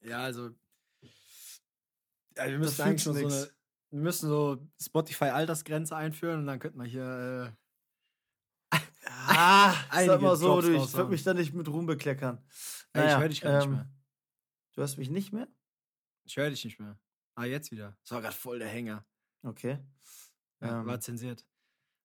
Ja, 0.05 0.19
also. 0.19 0.51
Ja, 2.37 2.45
wir 2.45 2.51
Das 2.51 2.59
müssen 2.59 2.75
fühlt 2.75 2.87
eigentlich 2.87 3.05
nur 3.05 3.15
so 3.15 3.27
eine. 3.27 3.51
Wir 3.91 4.01
müssen 4.01 4.29
so 4.29 4.67
Spotify-Altersgrenze 4.81 5.95
einführen 5.95 6.39
und 6.41 6.47
dann 6.47 6.59
könnten 6.59 6.79
wir 6.79 6.85
hier. 6.87 7.53
Äh, 7.53 7.65
Ah, 9.07 9.73
sag 10.05 10.21
mal 10.21 10.35
so, 10.35 10.61
du, 10.61 10.75
ich 10.75 10.93
würde 10.93 11.09
mich 11.09 11.23
da 11.23 11.33
nicht 11.33 11.53
mit 11.53 11.67
Ruhm 11.67 11.85
bekleckern. 11.85 12.37
Ey, 12.93 13.01
ich 13.01 13.05
Naja, 13.05 13.19
höre 13.19 13.29
dich 13.29 13.41
gar 13.41 13.55
nicht 13.57 13.65
ähm, 13.65 13.71
mehr. 13.71 13.89
Du 14.73 14.81
hörst 14.81 14.97
mich 14.97 15.09
nicht 15.09 15.31
mehr? 15.31 15.47
Ich 16.25 16.37
höre 16.37 16.49
dich 16.49 16.63
nicht 16.65 16.79
mehr. 16.79 16.99
Ah, 17.35 17.45
jetzt 17.45 17.71
wieder. 17.71 17.97
Das 18.01 18.11
war 18.11 18.21
gerade 18.21 18.35
voll 18.35 18.59
der 18.59 18.67
Hänger. 18.67 19.05
Okay. 19.43 19.79
Ja, 20.61 20.81
Ähm, 20.81 20.85
war 20.87 20.99
zensiert. 20.99 21.45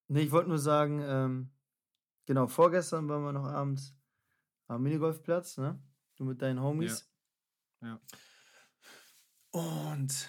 Nee, 0.09 0.23
ich 0.23 0.31
wollte 0.31 0.49
nur 0.49 0.59
sagen, 0.59 1.01
ähm, 1.03 1.51
genau, 2.27 2.47
vorgestern 2.47 3.09
waren 3.09 3.23
wir 3.23 3.33
noch 3.33 3.47
abends 3.47 3.95
am 4.67 4.83
Minigolfplatz, 4.83 5.57
ne? 5.57 5.83
Du 6.17 6.25
mit 6.25 6.43
deinen 6.43 6.61
Homies. 6.61 7.10
Ja. 7.83 8.01
Und 9.53 10.29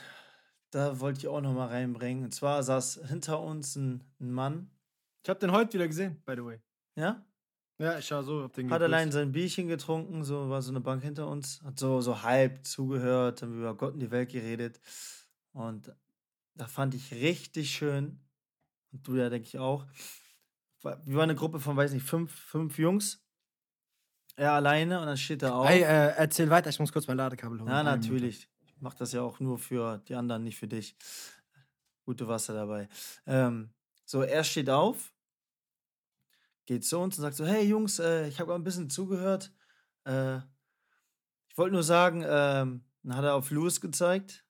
da 0.72 1.00
wollte 1.00 1.20
ich 1.20 1.28
auch 1.28 1.42
noch 1.42 1.54
mal 1.54 1.68
reinbringen. 1.68 2.24
Und 2.26 2.34
zwar 2.34 2.64
saß 2.64 3.02
hinter 3.08 3.40
uns 3.40 3.76
ein, 3.76 4.04
ein 4.20 4.32
Mann, 4.32 4.72
Ich 5.24 5.30
habe 5.30 5.40
den 5.40 5.52
heute 5.52 5.74
wieder 5.74 5.88
gesehen, 5.88 6.22
by 6.26 6.34
the 6.36 6.44
way. 6.46 6.60
ja? 6.96 7.26
Ja, 7.78 7.98
ich 7.98 8.12
war 8.12 8.24
so 8.24 8.44
auf 8.44 8.52
den 8.52 8.70
Hat 8.70 8.84
allein 8.84 9.12
sein 9.12 9.32
Bierchen 9.32 9.68
getrunken, 9.68 10.24
so 10.24 10.50
war 10.52 10.62
so 10.62 10.70
eine 10.70 10.82
Bank 10.82 11.02
hinter 11.02 11.28
uns, 11.28 11.64
hat 11.64 11.80
so, 11.80 12.00
so 12.00 12.22
halb 12.22 12.64
zugehört, 12.64 13.42
haben 13.42 13.58
über 13.58 13.74
Gott 13.76 13.94
und 13.94 14.00
die 14.00 14.12
Welt 14.12 14.30
geredet. 14.30 14.80
Und 15.52 15.92
da 16.54 16.68
fand 16.68 16.94
ich 16.94 17.12
richtig 17.12 17.72
schön, 17.72 18.20
und 18.92 19.08
du 19.08 19.16
ja, 19.16 19.30
denke 19.30 19.48
ich 19.48 19.58
auch. 19.58 19.88
Wir 20.84 21.16
waren 21.16 21.24
eine 21.24 21.36
Gruppe 21.36 21.60
von, 21.60 21.76
weiß 21.76 21.94
nicht, 21.94 22.06
fünf, 22.06 22.32
fünf 22.32 22.78
Jungs. 22.78 23.21
Er 24.36 24.54
alleine 24.54 25.00
und 25.00 25.06
dann 25.06 25.18
steht 25.18 25.44
er 25.44 25.56
auf. 25.56 25.70
Ey, 25.70 25.82
äh, 25.82 26.14
erzähl 26.16 26.50
weiter, 26.50 26.70
ich 26.70 26.80
muss 26.80 26.92
kurz 26.92 27.08
mein 27.08 27.18
Ladekabel 27.18 27.60
holen. 27.60 27.70
ja, 27.70 27.84
natürlich. 27.84 28.48
Ich 28.66 28.76
mach 28.80 28.94
das 28.94 29.12
ja 29.12 29.22
auch 29.22 29.40
nur 29.40 29.60
für 29.60 30.00
die 30.08 30.16
anderen, 30.16 30.44
nicht 30.44 30.58
für 30.58 30.68
dich. 30.68 30.96
Gute 32.06 32.28
Wasser 32.28 32.54
dabei. 32.54 32.88
Ähm, 33.28 33.70
so, 34.06 34.22
er 34.24 34.44
steht 34.44 34.70
auf, 34.70 35.14
geht 36.66 36.84
zu 36.86 36.98
uns 37.00 37.18
und 37.18 37.22
sagt 37.22 37.36
so: 37.36 37.46
Hey 37.46 37.66
Jungs, 37.68 38.00
äh, 38.00 38.28
ich 38.28 38.40
habe 38.40 38.56
ein 38.56 38.64
bisschen 38.64 38.90
zugehört. 38.90 39.52
Äh, 40.06 40.38
ich 41.50 41.58
wollte 41.58 41.74
nur 41.74 41.84
sagen, 41.84 42.24
ähm, 42.28 42.84
dann 43.04 43.18
hat 43.18 43.26
er 43.26 43.36
auf 43.36 43.52
Louis 43.52 43.82
gezeigt. 43.82 44.46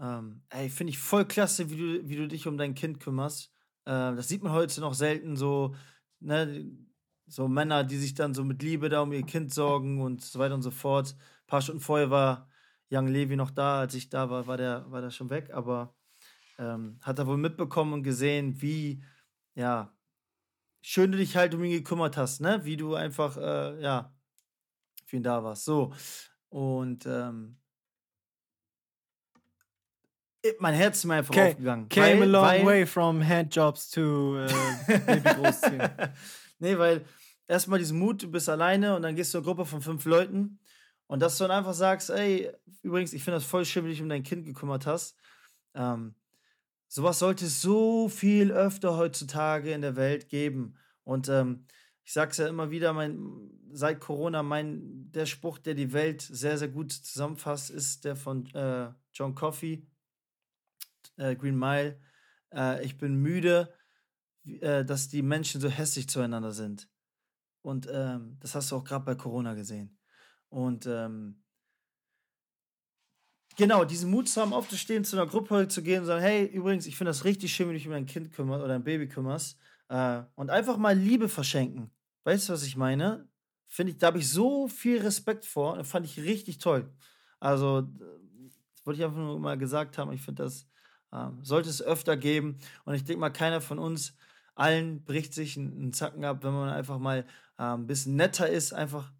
Ähm, 0.00 0.42
ey, 0.48 0.70
finde 0.70 0.92
ich 0.92 0.98
voll 0.98 1.24
klasse, 1.24 1.70
wie 1.70 1.76
du, 1.76 2.08
wie 2.08 2.16
du 2.16 2.28
dich 2.28 2.46
um 2.46 2.56
dein 2.56 2.74
Kind 2.74 3.00
kümmerst. 3.00 3.52
Äh, 3.84 4.14
das 4.14 4.28
sieht 4.28 4.42
man 4.42 4.52
heute 4.52 4.80
noch 4.80 4.94
selten 4.94 5.36
so, 5.36 5.74
ne, 6.20 6.66
so 7.28 7.46
Männer, 7.48 7.84
die 7.84 7.96
sich 7.98 8.14
dann 8.14 8.34
so 8.34 8.44
mit 8.44 8.62
Liebe 8.62 8.88
da 8.88 9.02
um 9.02 9.12
ihr 9.12 9.22
Kind 9.24 9.52
sorgen 9.52 10.00
und 10.00 10.22
so 10.22 10.38
weiter 10.38 10.54
und 10.54 10.62
so 10.62 10.70
fort. 10.70 11.14
Ein 11.14 11.46
paar 11.46 11.62
Stunden 11.62 11.80
vorher 11.80 12.10
war 12.10 12.48
Young 12.90 13.06
Levi 13.06 13.36
noch 13.36 13.50
da, 13.50 13.80
als 13.80 13.94
ich 13.94 14.08
da 14.08 14.30
war, 14.30 14.46
war 14.46 14.56
der, 14.56 14.90
war 14.90 15.00
der 15.02 15.10
schon 15.10 15.28
weg, 15.30 15.50
aber 15.52 15.94
ähm, 16.58 16.98
hat 17.02 17.18
er 17.18 17.26
wohl 17.26 17.36
mitbekommen 17.36 17.92
und 17.92 18.02
gesehen, 18.02 18.60
wie, 18.62 19.02
ja, 19.54 19.92
schön 20.80 21.12
du 21.12 21.18
dich 21.18 21.36
halt 21.36 21.54
um 21.54 21.62
ihn 21.64 21.72
gekümmert 21.72 22.16
hast, 22.16 22.40
ne? 22.40 22.64
Wie 22.64 22.76
du 22.76 22.94
einfach, 22.94 23.36
äh, 23.36 23.80
ja, 23.82 24.12
für 25.04 25.16
ihn 25.16 25.22
da 25.22 25.44
warst. 25.44 25.64
So. 25.64 25.92
Und 26.48 27.04
ähm, 27.06 27.58
mein 30.60 30.74
Herz 30.74 30.98
ist 30.98 31.04
mir 31.04 31.14
einfach 31.14 31.34
Okay, 31.34 31.50
aufgegangen. 31.50 31.88
Came 31.88 32.20
weil- 32.20 32.22
a 32.22 32.24
long 32.24 32.42
weil- 32.44 32.64
way 32.66 32.86
from 32.86 33.22
handjobs 33.26 33.90
to 33.90 34.38
äh, 34.38 34.48
Baby 35.06 35.28
großziehen. 35.34 35.82
nee, 36.58 36.78
weil 36.78 37.04
erstmal 37.48 37.80
diesen 37.80 37.98
Mut, 37.98 38.22
du 38.22 38.30
bist 38.30 38.48
alleine 38.48 38.94
und 38.94 39.02
dann 39.02 39.16
gehst 39.16 39.34
du 39.34 39.38
in 39.38 39.44
eine 39.44 39.46
Gruppe 39.46 39.66
von 39.66 39.82
fünf 39.82 40.04
Leuten 40.04 40.60
und 41.08 41.20
dass 41.20 41.38
du 41.38 41.44
dann 41.44 41.58
einfach 41.58 41.74
sagst, 41.74 42.10
ey, 42.10 42.52
übrigens, 42.82 43.12
ich 43.12 43.24
finde 43.24 43.38
das 43.38 43.44
voll 43.44 43.64
schön, 43.64 43.84
wie 43.84 43.88
du 43.88 43.94
dich 43.94 44.02
um 44.02 44.08
dein 44.08 44.22
Kind 44.22 44.44
gekümmert 44.44 44.86
hast. 44.86 45.16
Ähm, 45.74 46.14
sowas 46.86 47.18
sollte 47.18 47.46
es 47.46 47.60
so 47.60 48.08
viel 48.08 48.52
öfter 48.52 48.96
heutzutage 48.96 49.72
in 49.72 49.80
der 49.80 49.96
Welt 49.96 50.28
geben. 50.28 50.76
Und 51.04 51.28
ähm, 51.28 51.66
ich 52.04 52.12
sag's 52.12 52.36
ja 52.36 52.46
immer 52.46 52.70
wieder, 52.70 52.92
mein, 52.92 53.50
seit 53.72 54.00
Corona, 54.00 54.42
mein, 54.42 55.10
der 55.10 55.26
Spruch, 55.26 55.58
der 55.58 55.74
die 55.74 55.92
Welt 55.92 56.20
sehr, 56.20 56.58
sehr 56.58 56.68
gut 56.68 56.92
zusammenfasst, 56.92 57.70
ist 57.70 58.04
der 58.04 58.14
von 58.14 58.46
äh, 58.54 58.90
John 59.12 59.34
Coffey, 59.34 59.86
äh, 61.16 61.34
Green 61.36 61.58
Mile. 61.58 61.98
Äh, 62.52 62.84
ich 62.84 62.98
bin 62.98 63.16
müde, 63.16 63.72
äh, 64.44 64.84
dass 64.84 65.08
die 65.08 65.22
Menschen 65.22 65.60
so 65.60 65.68
hässlich 65.68 66.08
zueinander 66.08 66.52
sind. 66.52 66.88
Und 67.62 67.88
ähm, 67.90 68.36
das 68.40 68.54
hast 68.54 68.70
du 68.70 68.76
auch 68.76 68.84
gerade 68.84 69.04
bei 69.04 69.14
Corona 69.14 69.54
gesehen. 69.54 69.98
Und 70.48 70.86
ähm, 70.86 71.42
genau, 73.56 73.84
diesen 73.84 74.10
Mut 74.10 74.28
zu 74.28 74.40
haben, 74.40 74.52
aufzustehen, 74.52 75.04
zu 75.04 75.16
einer 75.16 75.26
Gruppe 75.26 75.68
zu 75.68 75.82
gehen 75.82 76.00
und 76.00 76.06
sagen, 76.06 76.22
hey, 76.22 76.46
übrigens, 76.46 76.86
ich 76.86 76.96
finde 76.96 77.10
das 77.10 77.24
richtig 77.24 77.54
schön, 77.54 77.66
wenn 77.66 77.74
du 77.74 77.78
dich 77.78 77.86
um 77.86 77.92
dein 77.92 78.06
Kind 78.06 78.32
kümmerst 78.32 78.64
oder 78.64 78.74
ein 78.74 78.84
Baby 78.84 79.08
kümmerst. 79.08 79.58
Äh, 79.88 80.22
und 80.34 80.50
einfach 80.50 80.76
mal 80.76 80.96
Liebe 80.96 81.28
verschenken. 81.28 81.90
Weißt 82.24 82.48
du, 82.48 82.52
was 82.52 82.62
ich 82.62 82.76
meine? 82.76 83.28
Finde 83.66 83.92
ich, 83.92 83.98
da 83.98 84.08
habe 84.08 84.18
ich 84.18 84.30
so 84.30 84.68
viel 84.68 85.00
Respekt 85.00 85.44
vor. 85.44 85.74
Und 85.74 85.84
fand 85.84 86.06
ich 86.06 86.18
richtig 86.20 86.58
toll. 86.58 86.90
Also, 87.40 87.80
äh, 87.80 87.84
das 88.74 88.86
wollte 88.86 89.00
ich 89.00 89.04
einfach 89.04 89.18
nur 89.18 89.38
mal 89.38 89.58
gesagt 89.58 89.98
haben. 89.98 90.12
Ich 90.12 90.22
finde, 90.22 90.44
das 90.44 90.66
ähm, 91.12 91.44
sollte 91.44 91.68
es 91.68 91.82
öfter 91.82 92.16
geben. 92.16 92.58
Und 92.84 92.94
ich 92.94 93.04
denke 93.04 93.20
mal, 93.20 93.30
keiner 93.30 93.60
von 93.60 93.78
uns 93.78 94.14
allen 94.54 95.04
bricht 95.04 95.34
sich 95.34 95.56
einen, 95.56 95.92
Zacken 95.92 96.24
ab, 96.24 96.42
wenn 96.42 96.52
man 96.52 96.70
einfach 96.70 96.98
mal 96.98 97.20
äh, 97.20 97.24
ein 97.64 97.86
bisschen 97.86 98.16
netter 98.16 98.48
ist, 98.48 98.72
einfach 98.72 99.12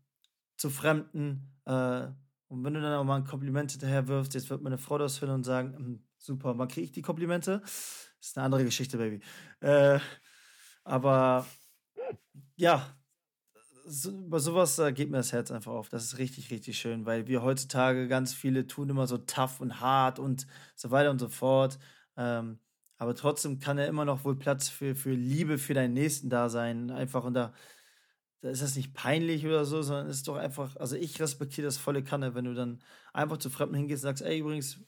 zu 0.56 0.70
Fremden 0.70 1.56
äh, 1.66 2.08
Und 2.48 2.64
wenn 2.64 2.74
du 2.74 2.80
dann 2.80 2.94
auch 2.94 3.04
mal 3.04 3.16
ein 3.18 3.24
Kompliment 3.24 3.72
hinterher 3.72 4.08
wirfst, 4.08 4.34
jetzt 4.34 4.50
wird 4.50 4.62
meine 4.62 4.78
Frau 4.78 4.98
das 4.98 5.20
hören 5.20 5.30
und 5.32 5.44
sagen, 5.44 5.74
"Hm, 5.76 6.04
super, 6.18 6.58
wann 6.58 6.68
kriege 6.68 6.84
ich 6.86 6.92
die 6.92 7.02
Komplimente? 7.02 7.60
Das 7.62 8.28
ist 8.30 8.38
eine 8.38 8.46
andere 8.46 8.64
Geschichte, 8.64 8.98
Baby. 8.98 9.20
Äh, 9.60 10.00
aber 10.84 11.46
ja, 12.56 12.96
so, 13.86 14.12
bei 14.28 14.38
sowas 14.38 14.78
äh, 14.78 14.92
geht 14.92 15.10
mir 15.10 15.18
das 15.18 15.32
Herz 15.32 15.50
einfach 15.50 15.72
auf. 15.72 15.88
Das 15.88 16.04
ist 16.04 16.18
richtig, 16.18 16.50
richtig 16.50 16.78
schön, 16.78 17.06
weil 17.06 17.26
wir 17.26 17.42
heutzutage 17.42 18.08
ganz 18.08 18.34
viele 18.34 18.66
tun 18.66 18.90
immer 18.90 19.06
so 19.06 19.18
tough 19.18 19.60
und 19.60 19.80
hart 19.80 20.18
und 20.18 20.46
so 20.76 20.90
weiter 20.90 21.10
und 21.10 21.18
so 21.18 21.28
fort. 21.28 21.78
Ähm, 22.16 22.60
aber 22.98 23.14
trotzdem 23.14 23.58
kann 23.60 23.78
ja 23.78 23.86
immer 23.86 24.04
noch 24.04 24.24
wohl 24.24 24.36
Platz 24.38 24.68
für, 24.68 24.94
für 24.96 25.12
Liebe 25.12 25.58
für 25.58 25.74
deinen 25.74 25.94
Nächsten 25.94 26.30
da 26.30 26.48
sein. 26.48 26.90
Einfach 26.90 27.24
und 27.24 27.34
da, 27.34 27.52
da 28.40 28.50
ist 28.50 28.62
das 28.62 28.76
nicht 28.76 28.94
peinlich 28.94 29.44
oder 29.46 29.64
so, 29.64 29.82
sondern 29.82 30.08
es 30.08 30.18
ist 30.18 30.28
doch 30.28 30.36
einfach, 30.36 30.76
also 30.76 30.96
ich 30.96 31.20
respektiere 31.20 31.66
das 31.66 31.78
volle 31.78 32.04
Kanne, 32.04 32.34
wenn 32.34 32.44
du 32.44 32.54
dann 32.54 32.82
einfach 33.12 33.38
zu 33.38 33.50
Fremden 33.50 33.76
hingehst 33.76 34.04
und 34.04 34.08
sagst, 34.10 34.22
ey, 34.22 34.38
übrigens, 34.40 34.80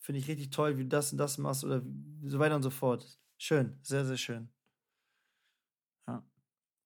finde 0.00 0.18
ich 0.20 0.28
richtig 0.28 0.50
toll, 0.50 0.76
wie 0.78 0.82
du 0.82 0.88
das 0.88 1.12
und 1.12 1.18
das 1.18 1.38
machst 1.38 1.64
oder 1.64 1.82
so 2.24 2.38
weiter 2.38 2.56
und 2.56 2.62
so 2.62 2.70
fort. 2.70 3.18
Schön, 3.36 3.78
sehr, 3.82 4.06
sehr 4.06 4.16
schön. 4.16 4.54
Ja, 6.08 6.24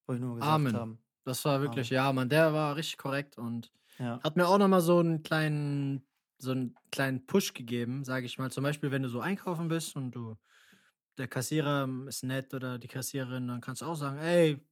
wollte 0.07 0.19
ich 0.21 0.25
nur 0.27 0.35
gesagt 0.37 0.73
Amen. 0.73 0.75
haben. 0.75 1.03
Das 1.25 1.43
war 1.45 1.61
wirklich, 1.61 1.89
ja, 1.89 2.11
Mann, 2.13 2.29
der 2.29 2.53
war 2.53 2.75
richtig 2.75 2.97
korrekt 2.97 3.37
und 3.37 3.71
Ja. 3.99 4.23
hat 4.23 4.37
mir 4.37 4.47
auch 4.47 4.57
nochmal 4.57 4.81
so 4.81 4.99
einen 4.99 5.23
kleinen, 5.23 6.07
so 6.39 6.51
einen 6.51 6.75
kleinen 6.91 7.25
Push 7.27 7.53
gegeben, 7.53 8.03
sage 8.05 8.25
ich 8.25 8.37
mal. 8.37 8.51
Zum 8.51 8.63
Beispiel, 8.63 8.91
wenn 8.91 9.03
du 9.03 9.09
so 9.09 9.19
einkaufen 9.21 9.67
bist 9.67 9.95
und 9.95 10.11
du, 10.11 10.37
der 11.17 11.27
Kassierer 11.29 11.89
ist 12.07 12.23
nett 12.23 12.53
oder 12.53 12.79
die 12.79 12.89
Kassiererin, 12.89 13.47
dann 13.49 13.61
kannst 13.61 13.83
du 13.83 13.87
auch 13.87 13.95
sagen, 13.95 14.19
ey, 14.19 14.66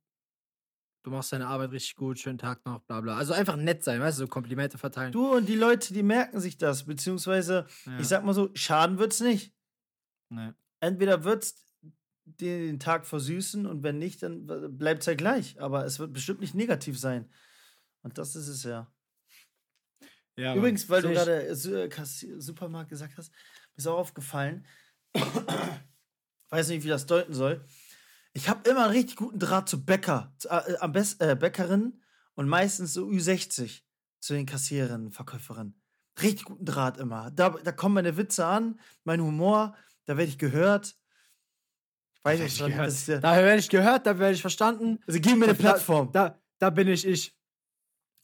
du 1.06 1.12
machst 1.12 1.32
deine 1.32 1.46
Arbeit 1.46 1.72
richtig 1.72 1.96
gut, 1.96 2.20
schönen 2.20 2.40
Tag 2.40 2.66
noch, 2.66 2.82
bla 2.82 3.00
bla. 3.00 3.16
Also 3.16 3.34
einfach 3.34 3.56
nett 3.56 3.84
sein, 3.84 4.02
weißt 4.02 4.18
du, 4.18 4.24
so 4.24 4.28
Komplimente 4.28 4.80
verteilen. 4.80 5.12
Du 5.12 5.36
und 5.36 5.48
die 5.48 5.56
Leute, 5.56 5.94
die 5.94 6.02
merken 6.02 6.40
sich 6.40 6.58
das, 6.58 6.86
beziehungsweise, 6.86 7.68
ja, 7.86 8.00
ich 8.00 8.08
sag 8.08 8.26
mal 8.26 8.34
so, 8.34 8.50
schaden 8.56 8.98
wird's 8.98 9.20
nicht. 9.20 9.54
nee. 10.30 10.52
Entweder 10.82 11.24
wird's 11.24 11.64
den 12.26 12.80
Tag 12.80 13.06
versüßen 13.06 13.68
und 13.68 13.84
wenn 13.84 14.00
nicht, 14.00 14.24
dann 14.24 14.48
bleibt 14.78 15.02
es 15.02 15.06
ja 15.06 15.14
gleich. 15.14 15.62
Aber 15.62 15.86
es 15.86 16.00
wird 16.00 16.12
bestimmt 16.12 16.42
nicht 16.42 16.56
negativ 16.56 17.00
sein. 17.00 17.32
Und 18.02 18.18
das 18.18 18.36
ist 18.36 18.48
es 18.48 18.64
ja. 18.64 18.92
ja 20.36 20.56
Übrigens, 20.56 20.90
weil 20.90 21.04
du 21.04 21.12
gerade 21.12 21.44
äh, 21.44 21.52
äh, 21.52 22.40
Supermarkt 22.40 22.90
gesagt 22.90 23.16
hast, 23.18 23.32
mir 23.32 23.78
ist 23.78 23.88
auch 23.88 24.00
aufgefallen, 24.00 24.66
weiß 26.50 26.70
nicht, 26.70 26.84
wie 26.84 26.90
das 26.90 27.06
deuten 27.06 27.34
soll. 27.34 27.64
Ich 28.38 28.50
habe 28.50 28.70
immer 28.70 28.84
einen 28.84 28.92
richtig 28.92 29.16
guten 29.16 29.40
Draht 29.40 29.70
zu 29.70 29.84
Bäcker, 29.86 30.34
zu, 30.38 30.50
äh, 30.50 30.76
am 30.82 30.92
besten 30.92 31.24
äh, 31.24 31.36
Bäckerin 31.40 32.02
und 32.34 32.50
meistens 32.50 32.94
so 32.94 33.08
Ü60 33.08 33.82
zu 34.20 34.34
den 34.34 34.46
Kassiererinnen, 34.46 35.12
Verkäuferinnen. 35.12 35.82
Richtig 36.22 36.44
guten 36.46 36.66
Draht 36.66 36.98
immer. 36.98 37.32
Da, 37.32 37.50
da 37.52 37.72
kommen 37.72 37.96
meine 37.96 38.18
Witze 38.18 38.46
an, 38.46 38.78
mein 39.06 39.22
Humor, 39.22 39.76
da 40.06 40.18
werde 40.18 40.30
ich 40.30 40.38
gehört. 40.38 40.98
Ich 42.18 42.24
weiß 42.26 42.40
ich 42.42 42.60
was 42.62 42.68
gehört. 42.68 43.08
ja- 43.08 43.20
Da 43.20 43.36
werde 43.38 43.60
ich 43.60 43.70
gehört, 43.70 44.06
da 44.06 44.20
werde 44.20 44.34
ich 44.36 44.42
verstanden. 44.42 45.00
Also 45.08 45.20
gib 45.22 45.38
mir 45.38 45.46
eine 45.46 45.54
da- 45.54 45.60
Plattform. 45.60 46.12
Da, 46.12 46.30
Da, 46.30 46.42
da 46.60 46.70
bin 46.72 46.88
ich 46.90 47.06
ich. 47.08 47.38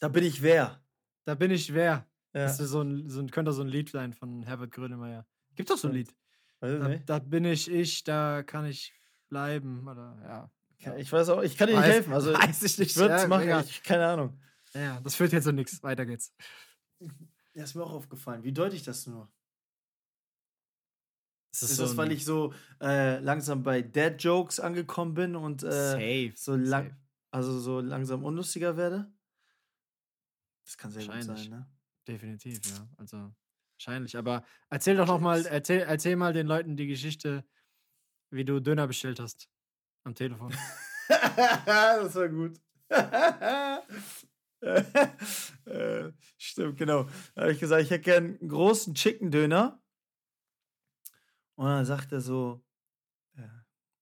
bin 0.02 0.24
ich 0.26 0.42
wer. 0.42 0.84
Da 1.26 1.36
bin 1.36 1.52
ich 1.52 1.74
wer. 1.74 2.06
Ja. 2.34 2.44
Das 2.44 2.60
ist 2.60 2.70
so 2.72 2.82
ein, 2.82 3.10
so 3.10 3.20
ein, 3.22 3.30
könnte 3.32 3.54
so 3.54 3.62
ein 3.62 3.68
Lied 3.70 3.90
sein 3.90 4.12
von 4.14 4.44
Herbert 4.44 4.72
Grönemeyer. 4.72 5.26
Gibt 5.56 5.70
doch 5.70 5.78
so 5.78 5.88
ein 5.90 5.94
Lied. 5.94 6.14
Da, 6.60 6.96
da 7.06 7.20
bin 7.20 7.46
ich 7.46 7.70
ich, 7.72 8.04
da 8.04 8.44
kann 8.44 8.66
ich 8.66 8.94
bleiben. 9.32 9.88
Oder 9.88 10.18
ja. 10.24 10.52
Ja, 10.80 10.98
Ich 10.98 11.12
weiß 11.12 11.30
auch, 11.30 11.42
ich 11.42 11.58
kann 11.58 11.68
dir 11.70 11.76
nicht 11.78 11.86
Weiß- 11.86 11.92
helfen. 11.92 12.14
Also 12.14 12.34
weiß 12.34 12.62
ich 12.64 12.78
nicht. 12.78 12.96
es 12.96 13.02
Ja, 13.02 13.28
machen, 13.28 13.50
ich, 13.66 13.82
keine 13.84 14.06
Ahnung. 14.08 14.40
Ja, 14.74 15.00
das 15.02 15.16
führt 15.16 15.32
jetzt 15.32 15.46
zu 15.46 15.54
nichts. 15.54 15.82
Weiter 15.82 16.06
geht's. 16.06 16.36
Ja, 17.54 17.66
ist 17.66 17.76
mir 17.76 17.84
auch 17.84 17.92
aufgefallen. 17.92 18.44
Wie 18.46 18.54
deute 18.54 18.78
ich 18.78 18.84
das 18.84 19.06
nur? 19.08 19.30
Das 21.52 21.64
Ist, 21.64 21.82
das, 21.82 21.98
weil 21.98 22.14
ich 22.14 22.24
so 22.24 22.54
äh, 22.80 23.20
langsam 23.20 23.62
bei 23.62 23.82
Dad-Jokes 23.82 24.62
angekommen 24.62 25.14
bin 25.16 25.36
und 25.36 25.62
äh, 25.64 25.92
safe. 25.92 26.32
so 26.38 26.56
lang, 26.56 26.92
safe. 26.92 26.96
also 27.32 27.60
so 27.60 27.82
langsam 27.82 28.24
unlustiger 28.24 28.78
werde? 28.78 29.12
Das 30.64 30.78
kann 30.78 30.92
sehr 30.92 31.06
gut 31.06 31.24
sein, 31.24 31.50
ne? 31.50 31.70
Definitiv, 32.08 32.62
ja. 32.70 32.88
Also 32.96 33.36
wahrscheinlich. 33.74 34.16
Aber 34.16 34.46
erzähl 34.70 34.96
doch 34.96 35.08
noch 35.08 35.20
mal, 35.20 35.46
erzähl, 35.46 35.82
erzähl 35.82 36.16
mal 36.16 36.32
den 36.32 36.48
Leuten 36.48 36.78
die 36.78 36.88
Geschichte, 36.88 37.44
wie 38.32 38.46
du 38.46 38.60
Döner 38.60 38.88
bestellt 38.88 39.20
hast. 39.20 39.48
Am 40.04 40.16
Telefon. 40.16 40.54
das 41.08 42.16
war 42.16 42.30
gut. 42.30 42.58
Äh, 44.64 46.12
Stimmt, 46.38 46.78
genau. 46.78 47.08
Da 47.34 47.42
habe 47.42 47.52
ich 47.54 47.60
gesagt, 47.60 47.82
ich 47.82 47.90
hätte 47.90 48.04
gern 48.04 48.38
einen 48.40 48.48
großen 48.50 48.94
Chicken-Döner. 48.94 49.82
Und 51.56 51.66
dann 51.66 51.86
sagt 51.86 52.12
er 52.12 52.22
so, 52.22 52.64
äh, 53.36 53.42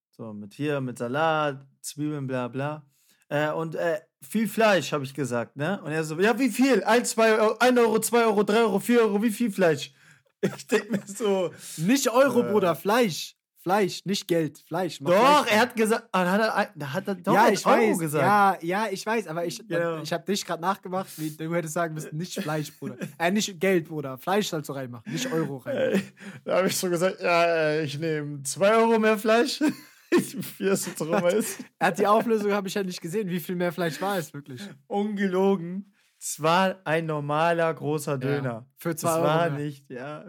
so 0.10 0.34
mit 0.34 0.54
hier, 0.54 0.82
mit 0.82 0.98
Salat, 0.98 1.66
Zwiebeln, 1.82 2.28
bla 2.28 2.50
bla. 2.50 2.86
Äh, 3.30 3.52
und 3.52 3.78
viel 4.22 4.50
Fleisch, 4.50 4.92
habe 4.92 5.06
ich 5.06 5.14
gesagt, 5.14 5.56
ne? 5.56 5.82
Und 5.82 5.92
er 5.92 6.04
so, 6.04 6.20
ja, 6.20 6.38
wie 6.40 6.50
viel? 6.50 6.84
1, 6.84 7.12
2 7.12 7.40
Euro, 7.40 7.58
1 7.60 7.80
Euro, 7.80 8.00
2 8.00 8.26
Euro, 8.26 8.44
3 8.44 8.58
Euro, 8.58 8.80
4 8.80 9.02
Euro, 9.02 9.24
wie 9.24 9.32
viel 9.32 9.52
Fleisch? 9.52 9.94
Ich 10.42 10.68
denke 10.68 10.92
mir 10.92 11.04
so, 11.06 11.54
nicht 11.78 12.10
Euro, 12.10 12.42
Äh. 12.42 12.52
Bruder, 12.52 12.76
Fleisch. 12.76 13.39
Fleisch, 13.70 14.04
nicht 14.06 14.28
Geld. 14.28 14.58
Fleisch. 14.68 15.00
Mach 15.00 15.12
doch, 15.12 15.44
Fleisch 15.46 15.52
er 15.54 15.60
hat 15.62 15.76
gesagt, 15.76 16.10
ah, 16.12 16.24
da 16.24 16.32
hat 16.32 16.42
er, 16.42 16.70
da 16.76 16.94
hat 16.94 17.08
er 17.08 17.16
doch 17.16 17.34
ja, 17.34 17.50
ich 17.50 17.66
Euro 17.66 17.78
weiß. 17.78 18.00
gesagt. 18.00 18.24
Ja, 18.24 18.58
ja, 18.86 18.88
ich 18.92 19.06
weiß, 19.06 19.28
aber 19.28 19.46
ich, 19.46 19.68
Genau. 19.68 20.02
ich 20.02 20.12
habe 20.12 20.24
dich 20.26 20.44
gerade 20.46 20.62
nachgemacht, 20.62 21.08
wie 21.20 21.30
du 21.30 21.54
hättest 21.54 21.76
sagen 21.76 21.94
müssen, 21.94 22.18
nicht 22.18 22.34
Fleisch, 22.42 22.72
Bruder. 22.78 22.96
Äh, 23.20 23.30
nicht 23.32 23.60
Geld, 23.60 23.88
Bruder. 23.88 24.18
Fleisch 24.18 24.48
sollst 24.48 24.70
du 24.70 24.74
reinmachen, 24.74 25.12
nicht 25.12 25.32
Euro 25.32 25.58
rein. 25.58 25.76
Äh, 25.76 26.00
Da 26.46 26.58
habe 26.58 26.68
ich 26.68 26.76
so 26.78 26.90
gesagt, 26.90 27.22
ja, 27.22 27.44
äh, 27.46 27.84
ich 27.84 28.00
nehme 28.00 28.42
2 28.42 28.76
Euro 28.76 28.98
mehr 28.98 29.18
Fleisch. 29.20 29.60
wie 30.58 30.66
es 30.66 30.88
jetzt 30.88 31.02
rum 31.02 31.24
ist. 31.28 31.60
Er 31.78 31.88
hat 31.88 32.00
die 32.00 32.08
Auflösung, 32.08 32.52
habe 32.52 32.68
ich 32.68 32.74
ja 32.74 32.82
nicht 32.82 33.00
gesehen. 33.00 33.30
Wie 33.30 33.40
viel 33.40 33.56
mehr 33.56 33.72
Fleisch 33.72 34.02
war 34.02 34.18
es 34.18 34.34
wirklich? 34.34 34.62
Ungelogen. 34.88 35.94
Es 36.20 36.42
war 36.42 36.78
ein 36.86 37.06
normaler 37.06 37.72
großer 37.74 38.18
Döner. 38.18 38.66
für 38.78 38.90
Das 38.94 39.02
zwei 39.02 39.14
Euro 39.14 39.24
war 39.24 39.50
mehr. 39.52 39.60
nicht, 39.60 39.90
ja. 39.92 40.26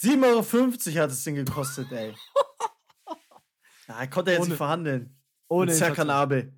7,50 0.00 0.24
Euro 0.94 1.02
hat 1.02 1.10
es 1.10 1.24
Ding 1.24 1.34
gekostet, 1.36 1.90
ey. 1.92 2.14
Ja, 3.88 4.02
ich 4.02 4.10
konnte 4.10 4.32
jetzt 4.32 4.40
Ohne- 4.40 4.48
nicht 4.48 4.56
verhandeln. 4.56 5.16
Ohne 5.48 5.66
Mit 5.66 5.76
Serkan 5.76 6.08
Inflation. 6.08 6.10
Abe. 6.10 6.52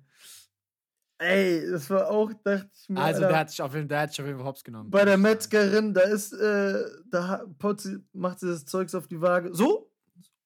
Ey, 1.19 1.69
das 1.69 1.87
war 1.91 2.09
auch, 2.09 2.31
dachte 2.43 2.69
ich 2.73 2.89
mir. 2.89 2.99
Also 3.01 3.17
Alter, 3.21 3.27
der 3.29 3.37
hat 3.39 3.49
sich 3.51 3.61
auf 3.61 3.75
jeden, 3.75 3.87
der 3.87 3.99
hat 3.99 4.09
sich 4.09 4.21
auf 4.21 4.25
jeden 4.25 4.39
Fall 4.39 4.47
hops 4.47 4.63
genommen. 4.63 4.89
bei 4.89 5.05
der. 5.05 5.17
Metzgerin, 5.17 5.93
da 5.93 6.01
ist, 6.01 6.33
äh, 6.33 6.83
da 7.11 7.45
macht 8.13 8.39
sie 8.39 8.47
das 8.47 8.65
Zeugs 8.65 8.95
auf 8.95 9.07
die 9.07 9.21
Waage. 9.21 9.53
So? 9.53 9.91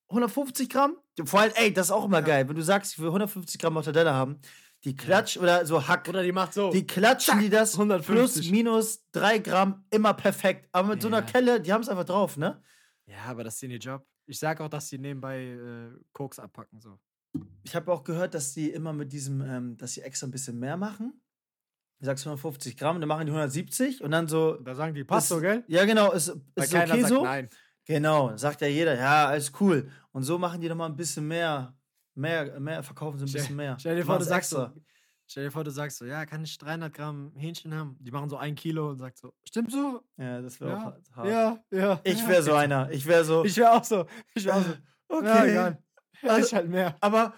150 0.10 0.68
Gramm? 0.70 0.98
Vor 1.24 1.40
allem, 1.40 1.54
ey, 1.56 1.72
das 1.74 1.88
ist 1.88 1.92
auch 1.92 2.04
immer 2.06 2.20
Ja. 2.20 2.26
geil. 2.26 2.50
Wenn 2.50 2.56
du 2.58 2.62
sagst, 2.64 2.92
ich 2.94 3.00
will 3.00 3.08
150 3.08 3.60
Gramm 3.62 3.76
Mortadella 3.76 4.14
haben, 4.14 4.40
die 4.84 4.96
klatsch 4.96 5.38
oder 5.38 5.66
so 5.66 5.88
Hack. 5.88 6.10
Oder 6.10 6.22
die 6.24 6.34
macht 6.34 6.54
so. 6.54 6.70
Die 6.72 6.86
klatschen 6.86 7.40
die 7.40 7.50
das 7.50 7.76
150. 7.76 8.42
plus, 8.42 8.52
minus 8.52 9.10
3 9.14 9.38
Gramm 9.38 9.86
immer 9.90 10.14
perfekt. 10.14 10.68
Aber 10.74 10.90
mit 10.90 11.02
so 11.02 11.08
einer 11.08 11.20
Ja. 11.20 11.24
Kelle, 11.24 11.62
die 11.62 11.72
haben 11.72 11.82
es 11.82 11.88
einfach 11.88 12.04
drauf, 12.04 12.36
ne? 12.36 12.62
Ja, 13.06 13.24
aber 13.26 13.44
das 13.44 13.56
ist 13.56 13.64
ihr 13.64 13.78
Job. 13.78 14.06
Ich 14.26 14.40
sag 14.40 14.62
auch, 14.62 14.70
dass 14.70 14.88
sie 14.90 14.98
nebenbei 14.98 15.44
äh, 15.44 15.92
Koks 16.14 16.40
abpacken. 16.40 16.80
So. 16.80 17.00
Ich 17.64 17.76
habe 17.76 17.92
auch 17.92 18.04
gehört, 18.04 18.34
dass 18.34 18.54
die 18.54 18.70
immer 18.70 18.94
mit 18.94 19.12
diesem, 19.12 19.42
ähm, 19.42 19.78
dass 19.78 19.94
sie 19.94 20.02
extra 20.02 20.28
ein 20.28 20.32
bisschen 20.32 20.60
mehr 20.60 20.78
machen. 20.78 21.22
Du 22.00 22.06
sagst 22.06 22.26
150 22.26 22.78
Gramm, 22.78 23.00
dann 23.00 23.08
machen 23.08 23.26
die 23.26 23.32
170 23.32 24.04
und 24.04 24.12
dann 24.12 24.28
so. 24.28 24.56
Da 24.58 24.76
sagen 24.76 24.94
die, 24.94 25.04
passt 25.04 25.30
so, 25.30 25.40
gell? 25.40 25.64
Ja, 25.68 25.86
genau, 25.86 26.12
ist, 26.12 26.30
Weil 26.56 26.66
ist 26.66 26.74
keiner 26.74 26.94
okay 26.94 27.02
sagt 27.02 27.14
so. 27.14 27.24
nein. 27.24 27.50
Genau, 27.86 28.36
sagt 28.38 28.62
ja 28.62 28.68
jeder, 28.68 28.96
ja, 28.96 29.28
alles 29.28 29.52
cool. 29.60 29.90
Und 30.12 30.24
so 30.24 30.38
machen 30.38 30.62
die 30.62 30.70
nochmal 30.70 30.90
ein 30.90 30.96
bisschen 30.96 31.28
mehr, 31.28 31.78
mehr, 32.16 32.60
mehr, 32.60 32.82
verkaufen 32.82 33.18
sie 33.18 33.26
ein 33.26 33.32
bisschen 33.32 33.56
mehr. 33.58 33.78
Stell 33.78 33.98
dir 33.98 34.06
vor, 34.06 34.18
du 34.20 34.24
sagst 34.24 34.52
so, 34.52 34.70
stell 35.34 35.46
dir 35.46 35.52
vor, 35.52 35.64
du 35.64 35.72
sagst 35.72 35.98
so, 35.98 36.06
ja, 36.06 36.28
kann 36.28 36.44
ich 36.44 36.60
300 36.60 36.94
Gramm 36.94 37.32
Hähnchen 37.36 37.74
haben? 37.74 37.98
Die 38.00 38.12
machen 38.12 38.30
so 38.30 38.38
ein 38.38 38.54
Kilo 38.54 38.92
und 38.92 39.00
sagt 39.00 39.18
so, 39.18 39.34
stimmt 39.44 39.72
so? 39.72 40.04
Ja, 40.16 40.42
das 40.44 40.62
wäre 40.62 40.72
Ja, 40.72 40.78
auch 40.78 41.16
hart. 41.16 41.28
Ja, 41.28 41.60
ja. 41.72 42.00
Ich 42.04 42.20
ja. 42.20 42.28
wäre 42.28 42.44
so 42.44 42.54
einer. 42.54 42.92
Ich 42.92 43.04
wäre 43.08 43.26
so. 43.26 43.44
Ich 43.44 43.58
wäre 43.58 43.72
auch 43.72 43.84
so. 43.84 44.06
Ich 44.36 44.46
wäre 44.46 44.58
auch 44.58 44.62
so. 44.62 44.74
okay. 45.10 45.26
Ja, 45.26 45.46
egal. 45.46 45.84
Also- 46.22 46.48
ich 46.48 46.54
halt 46.54 46.70
mehr. 46.70 46.96
Aber, 47.02 47.34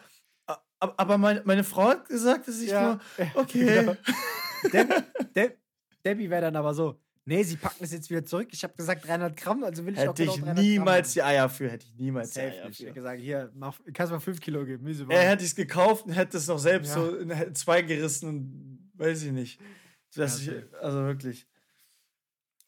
aber, 0.78 1.18
meine, 1.18 1.42
meine 1.46 1.64
Frau 1.64 1.88
hat 1.88 2.08
gesagt, 2.10 2.48
dass 2.50 2.60
ich 2.60 2.72
nur. 2.72 3.00
Okay. 3.36 3.66
genau. 3.66 3.96
Deb, 4.74 5.34
Deb, 5.34 5.58
Debbie 6.04 6.30
wäre 6.30 6.42
dann 6.42 6.56
aber 6.58 6.74
so, 6.74 7.00
nee, 7.26 7.44
sie 7.44 7.58
packen 7.58 7.84
es 7.84 7.92
jetzt 7.92 8.10
wieder 8.10 8.24
zurück. 8.24 8.48
Ich 8.52 8.64
habe 8.64 8.74
gesagt 8.76 9.08
300 9.08 9.36
Gramm, 9.36 9.64
also 9.64 9.86
will 9.86 9.94
ich 9.94 10.00
auch 10.00 10.10
Hätte 10.10 10.24
genau 10.24 10.36
ich 10.36 10.42
300 10.42 10.64
niemals 10.64 11.08
Gramm 11.08 11.14
die 11.14 11.24
Eier 11.24 11.50
für. 11.50 11.70
Hätte 11.70 11.86
ich 11.88 11.96
niemals 11.96 12.32
die. 12.32 12.40
Eier 12.40 12.68
nicht. 12.68 12.72
Ich 12.72 12.78
für. 12.78 12.84
hätte 12.86 12.94
gesagt, 12.94 13.22
hier, 13.22 13.52
mach, 13.56 13.80
kannst 13.94 14.12
mal 14.12 14.20
5 14.20 14.40
Kilo 14.40 14.66
geben. 14.66 14.84
Miese 14.84 15.06
Er 15.10 15.30
hätte 15.30 15.44
es 15.44 15.56
gekauft 15.56 16.06
und 16.06 16.14
hätte 16.14 16.38
es 16.38 16.48
noch 16.48 16.60
selbst 16.60 16.90
Ja. 16.90 16.96
so 16.96 17.16
in 17.18 17.56
zwei 17.56 17.82
gerissen 17.82 18.30
und 18.30 18.92
weiß 18.94 19.24
ich 19.24 19.32
nicht. 19.32 19.60
Das 20.16 20.46
Ja, 20.46 20.54
ich, 20.54 20.74
also 20.82 21.00
wirklich. 21.00 21.48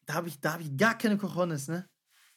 Da 0.06 0.16
habe 0.16 0.28
ich, 0.28 0.40
da 0.40 0.54
hab 0.54 0.62
ich 0.62 0.76
gar 0.76 0.98
keine 0.98 1.18
Cojones, 1.18 1.68
ne? 1.68 1.88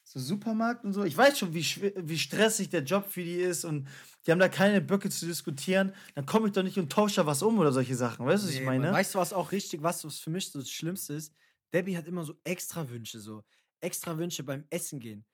So 0.03 0.18
Supermarkt 0.18 0.84
und 0.84 0.92
so. 0.92 1.05
Ich 1.05 1.16
weiß 1.16 1.38
schon, 1.38 1.55
wie, 1.55 1.64
wie 1.97 2.18
stressig 2.18 2.68
der 2.70 2.82
Job 2.82 3.07
für 3.09 3.22
die 3.22 3.36
ist 3.36 3.64
und 3.64 3.86
die 4.26 4.32
haben 4.32 4.40
da 4.40 4.49
keine 4.49 4.80
Böcke 4.80 5.09
zu 5.09 5.26
diskutieren. 5.26 5.95
Dann 6.16 6.26
komme 6.26 6.49
ich 6.49 6.53
doch 6.53 6.64
nicht 6.64 6.78
und 6.78 6.90
tausche 6.90 7.16
da 7.16 7.26
was 7.26 7.42
um 7.42 7.59
oder 7.59 7.70
solche 7.70 7.95
Sachen. 7.95 8.26
Weißt 8.26 8.42
du, 8.42 8.49
was 8.49 8.55
ich 8.55 8.62
meine? 8.64 8.86
Mann. 8.86 8.95
Weißt 8.95 9.14
du, 9.14 9.18
was 9.20 9.32
auch 9.32 9.53
richtig, 9.53 9.82
was 9.82 10.05
was 10.05 10.18
für 10.18 10.30
mich 10.30 10.51
so 10.51 10.59
das 10.59 10.70
Schlimmste 10.70 11.14
ist? 11.14 11.32
Debbie 11.73 11.97
hat 11.97 12.07
immer 12.07 12.25
so 12.25 12.35
extra 12.45 12.89
Wünsche, 12.89 13.21
so 13.21 13.43
extra 13.81 14.16
Wünsche 14.18 14.43
beim 14.43 14.64
Essen 14.71 15.01
gehen. 15.01 15.25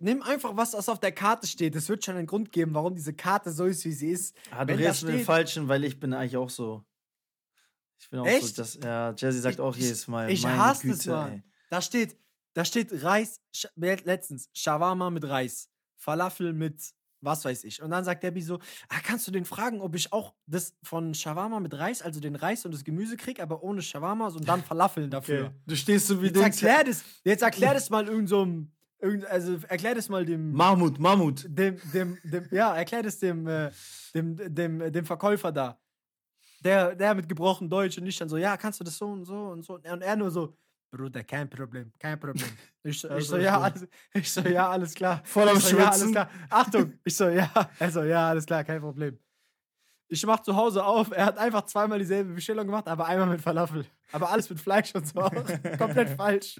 Nimm 0.00 0.22
einfach 0.22 0.56
was, 0.56 0.74
was 0.74 0.88
auf 0.88 1.00
der 1.00 1.10
Karte 1.12 1.46
steht. 1.48 1.74
Es 1.74 1.88
wird 1.88 2.04
schon 2.04 2.16
einen 2.16 2.26
Grund 2.28 2.52
geben, 2.52 2.72
warum 2.74 2.94
diese 2.94 3.12
Karte 3.14 3.50
so 3.50 3.64
ist, 3.64 3.84
wie 3.84 3.92
sie 3.92 4.10
ist. 4.10 4.36
Ah, 4.52 4.64
du 4.64 4.72
Wenn 4.72 4.78
redest 4.78 5.02
mit 5.04 5.14
dem 5.14 5.24
Falschen, 5.24 5.66
weil 5.68 5.82
ich 5.84 5.98
bin 5.98 6.12
eigentlich 6.14 6.36
auch 6.36 6.50
so. 6.50 6.84
Ich 7.98 8.08
bin 8.08 8.20
auch 8.20 8.24
so, 8.26 8.30
Echt? 8.30 8.58
dass, 8.58 8.74
ja, 8.74 9.10
Jazzy 9.16 9.40
sagt 9.40 9.56
Ich- 9.56 9.60
auch 9.60 9.74
jedes 9.74 10.06
Mal. 10.06 10.30
Ich 10.30 10.46
hasse 10.46 10.88
es, 10.90 10.98
Güte, 10.98 11.10
Mann. 11.10 11.32
ey. 11.32 11.42
Da 11.68 11.82
steht, 11.82 12.16
da 12.54 12.64
steht 12.64 13.02
Reis, 13.02 13.40
letztens, 13.74 14.48
Shawarma 14.54 15.10
mit 15.10 15.24
Reis, 15.24 15.68
Falafel 15.96 16.52
mit 16.52 16.94
was 17.20 17.44
weiß 17.44 17.64
ich. 17.64 17.82
Und 17.82 17.90
dann 17.90 18.04
sagt 18.04 18.22
Debbie 18.22 18.42
so, 18.42 18.58
ah, 18.88 19.00
kannst 19.02 19.26
du 19.26 19.30
den 19.30 19.44
fragen, 19.44 19.80
ob 19.80 19.94
ich 19.94 20.12
auch 20.12 20.34
das 20.46 20.74
von 20.82 21.14
Shawarma 21.14 21.60
mit 21.60 21.74
Reis, 21.74 22.02
also 22.02 22.20
den 22.20 22.36
Reis 22.36 22.64
und 22.64 22.72
das 22.72 22.84
Gemüse 22.84 23.16
krieg, 23.16 23.40
aber 23.40 23.62
ohne 23.62 23.82
Shawarma 23.82 24.28
und 24.28 24.46
dann 24.48 24.62
Falafeln 24.62 25.10
dafür. 25.10 25.46
Okay. 25.46 25.54
Du 25.66 25.76
stehst 25.76 26.06
so 26.06 26.22
wie 26.22 26.26
Jetzt 26.26 26.36
erklär 26.36 26.84
das, 26.84 27.04
jetzt 27.24 27.42
erklär 27.42 27.74
das 27.74 27.90
mal 27.90 28.06
irgend 28.06 28.28
so 28.28 28.42
einem, 28.42 28.72
irgend, 29.00 29.24
also 29.26 29.58
erklär 29.68 29.94
das 29.94 30.08
mal 30.08 30.24
dem, 30.24 30.52
Mammut, 30.52 30.98
Mammut. 30.98 31.44
dem, 31.48 31.78
dem, 31.92 32.18
dem, 32.24 32.48
ja, 32.50 32.74
erklär 32.74 33.02
das 33.02 33.18
dem, 33.18 33.46
äh, 33.46 33.70
dem, 34.14 34.36
dem, 34.54 34.92
dem 34.92 35.04
Verkäufer 35.04 35.52
da. 35.52 35.80
Der, 36.64 36.96
der 36.96 37.14
mit 37.14 37.28
gebrochen 37.28 37.70
Deutsch 37.70 37.98
und 37.98 38.04
nicht 38.04 38.20
dann 38.20 38.28
so, 38.28 38.36
ja, 38.36 38.56
kannst 38.56 38.80
du 38.80 38.84
das 38.84 38.96
so 38.96 39.06
und 39.06 39.24
so 39.24 39.48
und 39.50 39.64
so. 39.64 39.74
Und 39.74 39.84
er 39.84 40.16
nur 40.16 40.30
so, 40.30 40.56
Bruder, 40.90 41.22
kein 41.22 41.48
Problem, 41.50 41.92
kein 41.98 42.18
Problem. 42.18 42.48
Ich 42.82 43.00
so, 43.00 43.08
Ja, 43.08 43.18
ich 43.18 43.24
so 43.24 43.30
so, 43.30 43.36
ist 43.36 43.44
ja, 43.44 43.60
alles, 43.60 43.88
ich 44.14 44.32
so, 44.32 44.40
ja, 44.40 44.70
alles 44.70 44.94
klar. 44.94 45.22
Voll 45.24 45.48
am 45.48 45.60
so, 45.60 45.76
ja, 45.76 45.90
alles 45.90 46.10
klar. 46.10 46.30
Achtung, 46.48 46.98
ich 47.04 47.16
so, 47.16 47.28
ja, 47.28 47.50
er 47.78 47.90
so, 47.90 48.02
ja, 48.02 48.28
alles 48.30 48.46
klar, 48.46 48.64
kein 48.64 48.80
Problem. 48.80 49.18
Ich 50.10 50.24
mach 50.24 50.40
zu 50.40 50.56
Hause 50.56 50.84
auf, 50.84 51.10
er 51.10 51.26
hat 51.26 51.36
einfach 51.36 51.66
zweimal 51.66 51.98
dieselbe 51.98 52.32
Bestellung 52.32 52.66
gemacht, 52.66 52.88
aber 52.88 53.06
einmal 53.06 53.28
mit 53.28 53.42
Falafel. 53.42 53.84
Aber 54.12 54.30
alles 54.30 54.48
mit 54.48 54.58
Fleisch 54.58 54.94
und 54.94 55.06
so. 55.06 55.20
Komplett 55.78 56.16
falsch. 56.16 56.58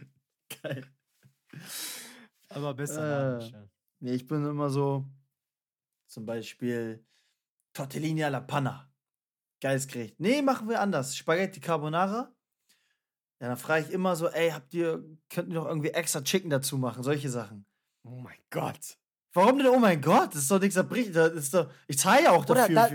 Geil. 0.62 0.85
Aber 2.51 2.74
besser. 2.74 3.41
Äh. 3.41 3.68
Nee, 4.01 4.12
ich 4.12 4.26
bin 4.26 4.45
immer 4.45 4.68
so, 4.68 5.07
zum 6.09 6.26
Beispiel 6.26 7.05
Tortellini 7.72 8.24
alla 8.24 8.41
Panna. 8.41 8.93
Geiles 9.61 9.89
Gericht. 9.89 10.20
Nee, 10.20 10.43
machen 10.43 10.68
wir 10.68 10.81
anders. 10.81 11.16
Spaghetti 11.16 11.61
Carbonara. 11.61 12.33
Ja, 13.41 13.49
dann 13.49 13.57
frage 13.57 13.86
ich 13.86 13.93
immer 13.93 14.16
so, 14.16 14.28
ey, 14.28 14.51
habt 14.51 14.74
ihr, 14.74 15.05
könnt 15.30 15.49
ihr 15.49 15.55
noch 15.55 15.66
irgendwie 15.66 15.91
extra 15.91 16.20
Chicken 16.22 16.51
dazu 16.51 16.76
machen? 16.76 17.03
Solche 17.03 17.28
Sachen. 17.30 17.64
Oh 18.05 18.16
mein 18.16 18.39
Gott. 18.51 18.97
Warum 19.32 19.59
denn, 19.59 19.68
oh 19.68 19.78
mein 19.78 20.01
Gott, 20.01 20.34
das 20.34 20.43
ist 20.43 20.51
doch 20.51 20.61
nichts 20.61 20.76
erbricht. 20.76 21.14
Das 21.14 21.32
ist 21.32 21.55
doch, 21.55 21.70
ich 21.86 21.99
zahle 21.99 22.24
ja 22.24 22.30
auch 22.32 22.45
dafür. 22.45 22.74
da, 22.74 22.89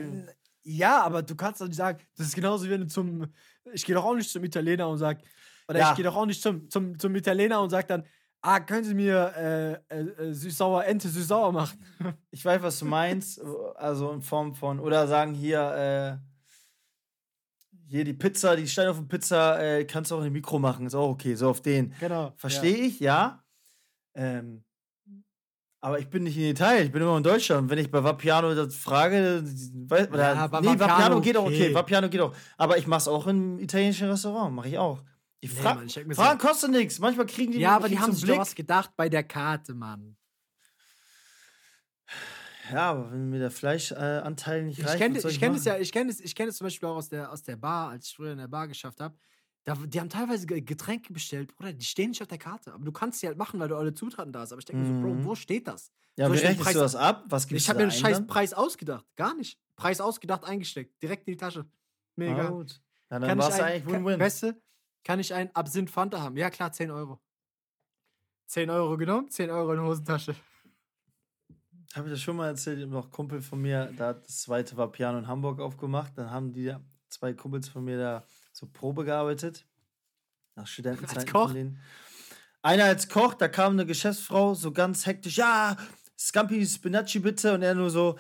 ja, 0.63 1.01
aber 1.01 1.21
du 1.21 1.35
kannst 1.35 1.61
doch 1.61 1.67
nicht 1.67 1.77
sagen, 1.77 1.99
das 2.17 2.27
ist 2.27 2.35
genauso 2.35 2.65
wie 2.65 2.69
wenn 2.71 2.81
du 2.81 2.87
zum. 2.87 3.27
Ich 3.73 3.85
gehe 3.85 3.95
doch 3.95 4.03
auch 4.03 4.15
nicht 4.15 4.29
zum 4.29 4.43
Italiener 4.43 4.89
und 4.89 4.97
sag. 4.97 5.19
Oder 5.67 5.79
Ja. 5.79 5.89
ich 5.91 5.95
gehe 5.95 6.03
doch 6.05 6.15
auch 6.15 6.25
nicht 6.25 6.41
zum, 6.41 6.69
zum, 6.69 6.99
zum 6.99 7.15
Italiener 7.15 7.61
und 7.61 7.69
sag 7.69 7.87
dann, 7.87 8.05
ah, 8.41 8.59
können 8.59 8.83
Sie 8.83 8.93
mir 8.93 9.33
äh, 9.37 9.73
äh, 9.95 10.01
äh, 10.01 10.33
süß-sauer 10.33 10.83
Ente 10.85 11.07
süß-sauer 11.07 11.51
machen? 11.53 11.79
Ich 12.31 12.43
weiß, 12.43 12.61
was 12.61 12.79
du 12.79 12.85
meinst. 12.85 13.41
Also 13.75 14.11
in 14.11 14.21
Form 14.21 14.55
von, 14.55 14.79
oder 14.81 15.07
sagen 15.07 15.33
hier, 15.33 16.19
äh, 16.19 16.32
hier 17.93 18.03
die 18.05 18.13
Pizza, 18.13 18.55
die 18.55 18.67
Steinofenpizza, 18.67 19.61
äh, 19.61 19.85
kannst 19.85 20.09
du 20.09 20.15
auch 20.15 20.19
in 20.19 20.25
dem 20.25 20.33
Mikro 20.33 20.57
machen. 20.57 20.87
Ist 20.87 20.95
auch 20.95 21.09
okay, 21.09 21.35
so 21.35 21.49
auf 21.49 21.61
den. 21.61 21.93
Genau. 21.99 22.33
Verstehe 22.37 22.75
ich, 22.75 22.99
ja. 22.99 23.43
Ähm, 24.15 24.63
aber 25.79 25.99
ich 25.99 26.09
bin 26.09 26.23
nicht 26.23 26.37
in 26.37 26.43
Italien, 26.45 26.85
ich 26.85 26.91
bin 26.91 27.01
immer 27.03 27.17
in 27.17 27.23
Deutschland. 27.23 27.63
Und 27.63 27.69
wenn 27.69 27.77
ich 27.77 27.91
bei 27.91 28.03
Vapiano 28.03 28.55
das 28.55 28.75
frage, 28.75 29.43
weiß, 29.43 30.09
oder, 30.09 30.33
Ja, 30.33 30.45
nee, 30.45 30.51
Vapiano, 30.51 30.79
Vapiano 30.79 31.21
geht 31.21 31.37
auch 31.37 31.45
okay. 31.45 31.73
Vapiano 31.73 32.09
geht 32.09 32.21
auch. 32.21 32.33
Aber 32.57 32.77
ich 32.77 32.87
mach's 32.87 33.07
auch 33.07 33.27
im 33.27 33.59
italienischen 33.59 34.09
Restaurant, 34.09 34.55
mache 34.55 34.69
ich 34.69 34.77
auch. 34.79 35.03
Nee, 35.43 35.49
Mann, 35.61 35.85
ich 35.85 35.95
mir 36.05 36.15
so- 36.15 36.21
Fragen 36.21 36.39
kostet 36.39 36.71
nichts. 36.71 36.99
Manchmal 36.99 37.25
kriegen 37.27 37.51
die 37.51 37.59
Ja, 37.59 37.75
aber 37.75 37.89
die 37.89 37.99
haben 37.99 38.13
sich 38.13 38.23
Blick. 38.23 38.39
was 38.39 38.55
gedacht 38.55 38.91
bei 38.95 39.07
der 39.09 39.23
Karte, 39.23 39.73
Mann. 39.75 40.15
Ja, 42.71 42.91
aber 42.91 43.11
wenn 43.11 43.29
mir 43.29 43.39
der 43.39 43.51
Fleischanteil 43.51 44.59
äh, 44.59 44.63
nicht 44.63 44.79
Ich 44.79 44.85
reicht, 44.85 44.97
kenne 44.97 45.19
soll 45.19 45.31
ich 45.31 45.39
kenn 45.39 45.53
das 45.53 45.65
machen? 45.65 45.75
ja, 45.75 45.81
ich 45.81 45.91
kenne 45.91 46.09
es 46.11 46.19
ich 46.21 46.33
kenn 46.35 46.47
das 46.47 46.57
zum 46.57 46.65
Beispiel 46.65 46.87
auch 46.89 46.95
aus 46.95 47.09
der, 47.09 47.31
aus 47.31 47.43
der 47.43 47.55
Bar, 47.57 47.89
als 47.89 48.07
ich 48.07 48.15
früher 48.15 48.31
in 48.31 48.37
der 48.37 48.47
Bar 48.47 48.67
geschafft 48.67 48.99
habe. 49.01 49.15
Da, 49.65 49.75
die 49.75 49.99
haben 49.99 50.09
teilweise 50.09 50.45
Ge- 50.45 50.61
Getränke 50.61 51.13
bestellt, 51.13 51.55
Bruder, 51.55 51.73
die 51.73 51.85
stehen 51.85 52.09
nicht 52.09 52.21
auf 52.21 52.27
der 52.27 52.37
Karte. 52.37 52.73
Aber 52.73 52.83
du 52.83 52.91
kannst 52.91 53.19
sie 53.21 53.27
halt 53.27 53.37
machen, 53.37 53.59
weil 53.59 53.69
du 53.69 53.75
alle 53.77 53.93
Zutaten 53.93 54.31
da 54.33 54.41
hast. 54.41 54.51
Aber 54.51 54.59
ich 54.59 54.65
denke 54.65 54.81
mir 54.81 54.87
so, 54.87 54.93
Mhm. 54.93 55.01
Bro, 55.21 55.25
wo 55.25 55.35
steht 55.35 55.67
das? 55.67 55.91
Ja, 56.17 56.29
wie 56.31 56.35
ich 56.35 56.43
rechnest 56.43 56.61
Preis- 56.63 56.73
du 56.73 56.79
das 56.79 56.95
ab? 56.95 57.23
Was 57.27 57.47
gibst 57.47 57.63
Ich 57.63 57.69
habe 57.69 57.77
mir 57.79 57.83
einen 57.83 57.91
ein 57.91 57.97
scheiß? 57.97 58.27
Preis 58.27 58.53
ausgedacht. 58.53 59.05
Gar 59.15 59.35
nicht. 59.35 59.57
Preis 59.75 59.99
ausgedacht, 60.01 60.43
eingesteckt. 60.43 61.01
Direkt 61.01 61.27
in 61.27 61.33
die 61.33 61.37
Tasche. 61.37 61.65
Mir 62.15 62.29
Ah, 62.35 62.49
gut. 62.49 62.81
Ja, 63.09 63.19
dann 63.19 63.29
Kann 63.29 63.37
war 63.37 63.49
ich 63.49 63.55
es 63.55 63.61
eigentlich 63.61 63.85
Win-Win. 63.93 64.19
du, 64.41 64.61
kann 65.03 65.19
ich 65.19 65.33
ein 65.33 65.55
Absinth 65.55 65.89
Fanta 65.89 66.21
haben? 66.21 66.35
Ja, 66.37 66.49
klar, 66.49 66.71
10 66.71 66.91
Euro. 66.91 67.19
10 68.47 68.69
Euro 68.69 68.97
genommen, 68.97 69.29
10 69.29 69.49
Euro 69.49 69.71
in 69.73 69.79
die 69.79 69.85
Hosentasche. 69.85 70.35
Habe 71.93 72.07
ich 72.07 72.13
das 72.13 72.21
schon 72.21 72.35
mal 72.35 72.47
erzählt? 72.47 72.89
Noch 72.89 73.11
Kumpel 73.11 73.41
von 73.41 73.61
mir, 73.61 73.93
da 73.95 74.07
hat 74.09 74.25
das 74.25 74.41
zweite 74.41 74.75
war 74.77 74.91
Piano 74.91 75.19
in 75.19 75.27
Hamburg 75.27 75.59
aufgemacht. 75.59 76.13
Dann 76.15 76.31
haben 76.31 76.51
die 76.51 76.75
zwei 77.09 77.33
Kumpels 77.33 77.69
von 77.69 77.83
mir 77.83 77.97
da 77.99 78.23
so 78.51 78.65
Probe 78.65 79.05
gearbeitet. 79.05 79.65
Nach 80.55 80.65
Studentenzeiten 80.65 81.31
Koch? 81.31 81.45
von 81.45 81.53
denen. 81.53 81.79
Einer 82.63 82.85
als 82.85 83.09
Koch, 83.09 83.35
da 83.35 83.47
kam 83.47 83.73
eine 83.73 83.85
Geschäftsfrau 83.85 84.55
so 84.55 84.71
ganz 84.71 85.05
hektisch, 85.05 85.37
ja, 85.37 85.77
Scampi 86.17 86.65
Spinacci 86.65 87.19
bitte. 87.19 87.53
Und 87.53 87.61
er 87.61 87.75
nur 87.75 87.91
so, 87.91 88.17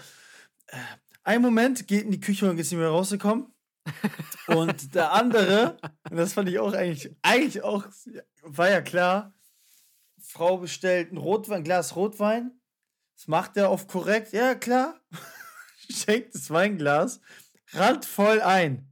äh, 0.67 0.77
ein 1.23 1.41
Moment, 1.41 1.87
geht 1.87 2.03
in 2.03 2.11
die 2.11 2.19
Küche 2.19 2.49
und 2.49 2.59
ist 2.59 2.71
nicht 2.71 2.79
mehr 2.79 2.89
rausgekommen. 2.89 3.47
und 4.47 4.93
der 4.93 5.13
andere, 5.13 5.77
und 6.09 6.17
das 6.17 6.33
fand 6.33 6.47
ich 6.47 6.59
auch 6.59 6.73
eigentlich, 6.73 7.15
eigentlich 7.21 7.63
auch, 7.63 7.85
war 8.43 8.69
ja 8.69 8.81
klar, 8.81 9.33
Frau 10.21 10.57
bestellt 10.57 11.11
ein 11.11 11.17
Rotwein, 11.17 11.57
ein 11.57 11.63
Glas 11.63 11.95
Rotwein. 11.95 12.51
Das 13.15 13.27
macht 13.27 13.55
er 13.57 13.69
auf 13.69 13.87
korrekt. 13.87 14.33
Ja, 14.33 14.55
klar. 14.55 14.95
Schenkt 15.89 16.33
das 16.35 16.49
Weinglas 16.49 17.19
randvoll 17.73 18.41
ein. 18.41 18.87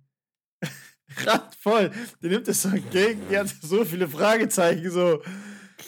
randvoll. 1.25 1.91
Der 2.21 2.29
nimmt 2.29 2.47
es 2.47 2.61
so 2.61 2.69
entgegen. 2.69 3.21
Die 3.29 3.37
hat 3.37 3.47
so 3.61 3.83
viele 3.85 4.07
Fragezeichen. 4.07 4.89
So, 4.91 5.21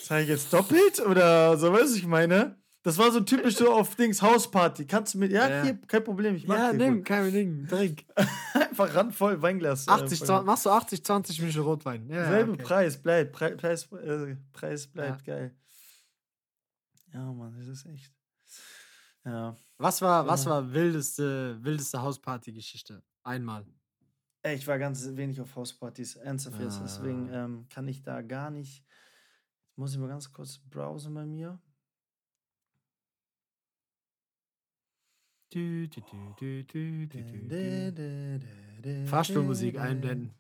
sag 0.03 0.23
ich 0.23 0.29
jetzt 0.29 0.51
doppelt? 0.53 0.99
Oder 1.01 1.57
so, 1.57 1.71
weißt 1.73 1.93
du, 1.93 1.97
ich 1.97 2.05
meine? 2.07 2.57
Das 2.85 2.97
war 2.97 3.11
so 3.13 3.21
typisch 3.21 3.55
so 3.55 3.71
auf 3.73 3.95
Dings 3.95 4.21
Hausparty. 4.21 4.85
Kannst 4.85 5.13
du 5.13 5.17
mit. 5.19 5.31
Ja, 5.31 5.47
Ja. 5.49 5.63
hier, 5.63 5.79
kein 5.87 6.03
Problem. 6.03 6.35
Ich 6.35 6.45
mach 6.47 6.57
Ja, 6.57 6.73
nimm, 6.73 6.97
gut. 6.97 7.05
kein 7.05 7.31
Ding, 7.31 7.65
trink. 7.67 8.03
Einfach 8.53 8.93
randvoll 8.93 9.41
Weinglas. 9.41 9.87
äh, 9.87 9.91
80, 9.91 10.19
voll. 10.19 10.27
20, 10.27 10.45
machst 10.45 10.65
du 10.65 10.69
80, 10.69 11.05
20 11.05 11.39
Minuten 11.39 11.59
Rotwein. 11.61 12.09
Ja, 12.09 12.27
Selbe 12.29 12.51
okay. 12.53 12.63
Preis, 12.63 13.01
bleibt. 13.01 13.31
Pre 13.31 13.51
Preis, 13.55 13.89
äh, 13.93 14.35
Preis 14.51 14.87
bleibt. 14.87 15.23
Geil. 15.23 15.55
Ja, 17.13 17.31
Mann, 17.31 17.55
das 17.57 17.67
ist 17.67 17.85
echt. 17.85 18.12
Ja. 19.25 19.55
Was 19.77 20.01
war, 20.01 20.27
was 20.27 20.45
Ja. 20.45 20.51
war 20.51 20.73
wildeste, 20.73 21.57
wildeste 21.63 22.01
Hausparty-Geschichte? 22.01 23.03
Einmal. 23.23 23.65
Ey, 24.41 24.55
ich 24.55 24.67
war 24.67 24.77
ganz 24.77 25.07
wenig 25.15 25.39
auf 25.39 25.55
Hauspartys, 25.55 26.15
ernsthaft 26.17 26.59
jetzt. 26.59 26.81
Deswegen 26.83 27.29
Ah. 27.29 27.45
ähm, 27.45 27.65
kann 27.69 27.87
ich 27.87 28.01
da 28.03 28.21
gar 28.21 28.49
nicht. 28.51 28.83
Jetzt 29.67 29.77
muss 29.77 29.93
ich 29.93 29.97
mal 29.99 30.09
ganz 30.09 30.31
kurz 30.31 30.57
browsen 30.59 31.13
bei 31.13 31.25
mir. 31.25 31.59
Fahrstuhlmusik 39.05 39.79
einblenden, 39.79 40.33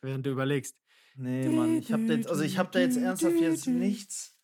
während 0.00 0.24
du 0.26 0.30
überlegst. 0.30 0.76
Nee, 1.16 1.48
Mann, 1.48 1.76
ich 1.78 1.92
hab 1.92 2.00
da 2.06 2.14
jetzt, 2.14 2.28
also 2.28 2.42
ich 2.42 2.56
hab 2.58 2.72
da 2.72 2.78
jetzt 2.78 2.96
ernsthaft 2.96 3.36
jetzt 3.40 3.66
nichts. 3.66 4.36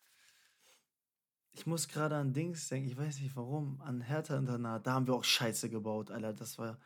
Ich 1.57 1.65
muss 1.65 1.87
gerade 1.87 2.15
an 2.15 2.33
Dings 2.33 2.69
denken, 2.69 2.87
ich 2.87 2.95
weiß 2.95 3.19
nicht 3.19 3.35
warum, 3.35 3.81
an 3.81 3.99
Hertha-Internat. 3.99 4.85
Da 4.85 4.93
haben 4.93 5.07
wir 5.07 5.15
auch 5.15 5.23
Scheiße 5.23 5.71
gebaut, 5.71 6.11
Alter. 6.11 6.31
Das 6.31 6.59
war. 6.59 6.77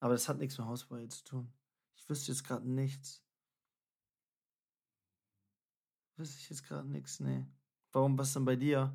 Aber 0.00 0.12
das 0.12 0.28
hat 0.28 0.36
nichts 0.36 0.58
mit 0.58 0.66
Hausparty 0.66 1.08
zu 1.08 1.24
tun. 1.24 1.50
Ich 1.96 2.06
wüsste 2.06 2.30
jetzt 2.30 2.44
gerade 2.44 2.68
nichts. 2.68 3.22
Wüsste 6.16 6.36
ich 6.40 6.50
jetzt 6.50 6.64
gerade 6.64 6.86
nichts, 6.86 7.20
nee. 7.20 7.46
Warum, 7.92 8.18
was 8.18 8.34
denn 8.34 8.44
bei 8.44 8.56
dir? 8.56 8.94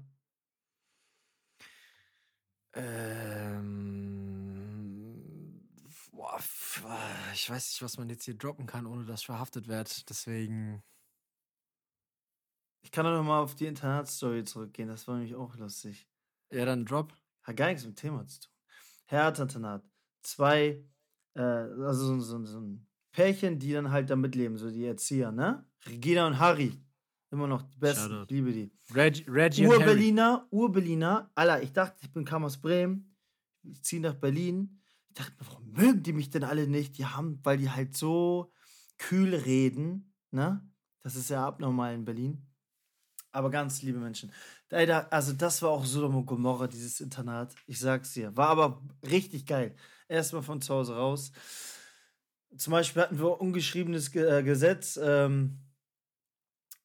Ähm, 2.74 3.74
boah, 6.12 6.40
ah, 6.84 7.32
ich 7.34 7.50
weiß 7.50 7.72
nicht, 7.72 7.82
was 7.82 7.98
man 7.98 8.08
jetzt 8.08 8.26
hier 8.26 8.38
droppen 8.38 8.68
kann, 8.68 8.86
ohne 8.86 9.04
dass 9.06 9.22
ich 9.22 9.26
verhaftet 9.26 9.68
werde. 9.68 9.90
Deswegen. 10.08 10.84
Ich 12.90 12.92
kann 12.92 13.06
doch 13.06 13.14
noch 13.14 13.24
mal 13.24 13.40
auf 13.40 13.54
die 13.54 13.68
Internatsstory 13.68 14.44
zurückgehen, 14.44 14.88
das 14.88 15.08
war 15.08 15.14
nämlich 15.14 15.36
auch 15.36 15.56
lustig. 15.58 16.10
Ja, 16.52 16.66
dann 16.66 16.86
drop. 16.86 17.14
Hat 17.44 17.56
gar 17.56 17.68
nichts 17.68 17.86
mit 17.86 17.96
dem 17.96 18.02
Thema 18.02 18.26
zu 18.26 18.40
tun. 18.40 18.52
Hertha-Internat. 19.06 19.84
Zwei, 20.24 20.84
äh, 21.36 21.40
also 21.40 22.18
so, 22.18 22.20
so, 22.20 22.44
so 22.46 22.60
ein 22.60 22.88
Pärchen, 23.12 23.60
die 23.60 23.74
dann 23.74 23.92
halt 23.92 24.10
da 24.10 24.16
mitleben, 24.16 24.58
so 24.58 24.72
die 24.72 24.86
Erzieher, 24.86 25.32
ne? 25.32 25.64
Regina 25.86 26.26
und 26.26 26.40
Harry. 26.40 26.84
Immer 27.30 27.46
noch 27.46 27.62
die 27.62 27.78
besten. 27.78 28.10
Shoutout. 28.10 28.24
Ich 28.24 28.32
liebe 28.32 28.54
die. 28.54 28.72
Reggie, 28.92 29.26
Reggie. 29.28 29.68
Ur-Berliner, 29.68 30.48
Ur-Berliner. 30.50 31.30
Alter, 31.36 31.62
ich 31.62 31.72
dachte, 31.72 31.96
ich 32.02 32.12
bin 32.12 32.26
kam 32.26 32.44
aus 32.44 32.60
Bremen. 32.60 33.16
Ich 33.62 33.84
ziehe 33.84 34.02
nach 34.02 34.16
Berlin. 34.16 34.82
Ich 35.10 35.14
dachte 35.14 35.34
mir, 35.34 35.48
warum 35.48 35.72
mögen 35.74 36.02
die 36.02 36.14
mich 36.14 36.32
denn 36.32 36.44
alle 36.44 36.68
nicht? 36.68 36.98
Die 36.98 37.06
haben, 37.06 37.40
weil 37.44 37.60
die 37.60 37.70
halt 37.70 37.96
so 37.96 38.52
kühl 38.98 39.36
reden, 39.36 40.16
ne? 40.32 40.68
Das 41.04 41.16
ist 41.16 41.30
ja 41.30 41.46
abnormal 41.46 41.94
in 41.94 42.04
Berlin. 42.04 42.49
Aber 43.32 43.52
ganz 43.52 43.82
liebe 43.82 44.00
Menschen. 44.00 44.32
Also 44.72 45.34
das 45.34 45.62
war 45.62 45.70
auch 45.70 45.86
Sodom 45.86 46.16
und 46.16 46.26
Gomorra, 46.26 46.68
dieses 46.68 47.00
Internat. 47.00 47.54
Ich 47.68 47.80
sag's 47.80 48.14
dir. 48.14 48.36
War 48.36 48.50
aber 48.50 48.82
richtig 49.04 49.46
geil. 49.46 49.76
Erstmal 50.08 50.42
von 50.42 50.62
zu 50.62 50.74
Hause 50.74 50.96
raus. 50.96 51.32
Zum 52.58 52.72
Beispiel 52.72 53.02
hatten 53.04 53.20
wir 53.20 53.40
ungeschriebenes 53.40 54.12
Ge 54.12 54.40
äh, 54.40 54.44
Gesetz. 54.44 55.00
Ähm, 55.02 55.60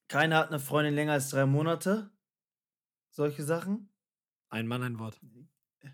keiner 0.09 0.36
hat 0.36 0.49
eine 0.49 0.61
Freundin 0.61 0.95
länger 0.95 1.12
als 1.12 1.30
drei 1.30 1.47
Monate. 1.47 2.11
Solche 3.11 3.42
Sachen. 3.42 3.88
Ein 4.51 4.66
Mann, 4.66 4.82
ein 4.82 4.99
Wort. 4.99 5.18
Äh, 5.82 5.88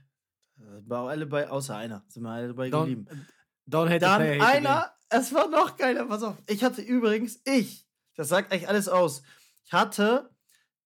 War 0.87 1.09
alle 1.09 1.27
bei, 1.27 1.49
außer 1.49 1.77
einer. 1.77 2.05
Sind 2.09 2.25
wir 2.25 2.31
alle 2.31 2.49
dabei 2.49 2.69
Don't, 2.69 2.87
geblieben. 2.87 3.27
don't 3.69 3.89
hate 3.89 4.01
Dann 4.01 4.21
the 4.21 4.27
player, 4.27 4.43
hate 4.43 4.57
einer, 4.57 4.93
es 5.09 5.33
war 5.33 5.49
noch 5.49 5.77
geiler, 5.77 6.07
pass 6.07 6.23
auf. 6.23 6.37
Ich 6.47 6.65
hatte 6.65 6.83
übrigens, 6.83 7.41
ich, 7.45 7.89
das 8.17 8.29
sagt 8.29 8.53
eigentlich 8.53 8.69
alles 8.69 8.89
aus. 8.89 9.23
Ich 9.65 9.73
hatte 9.73 10.31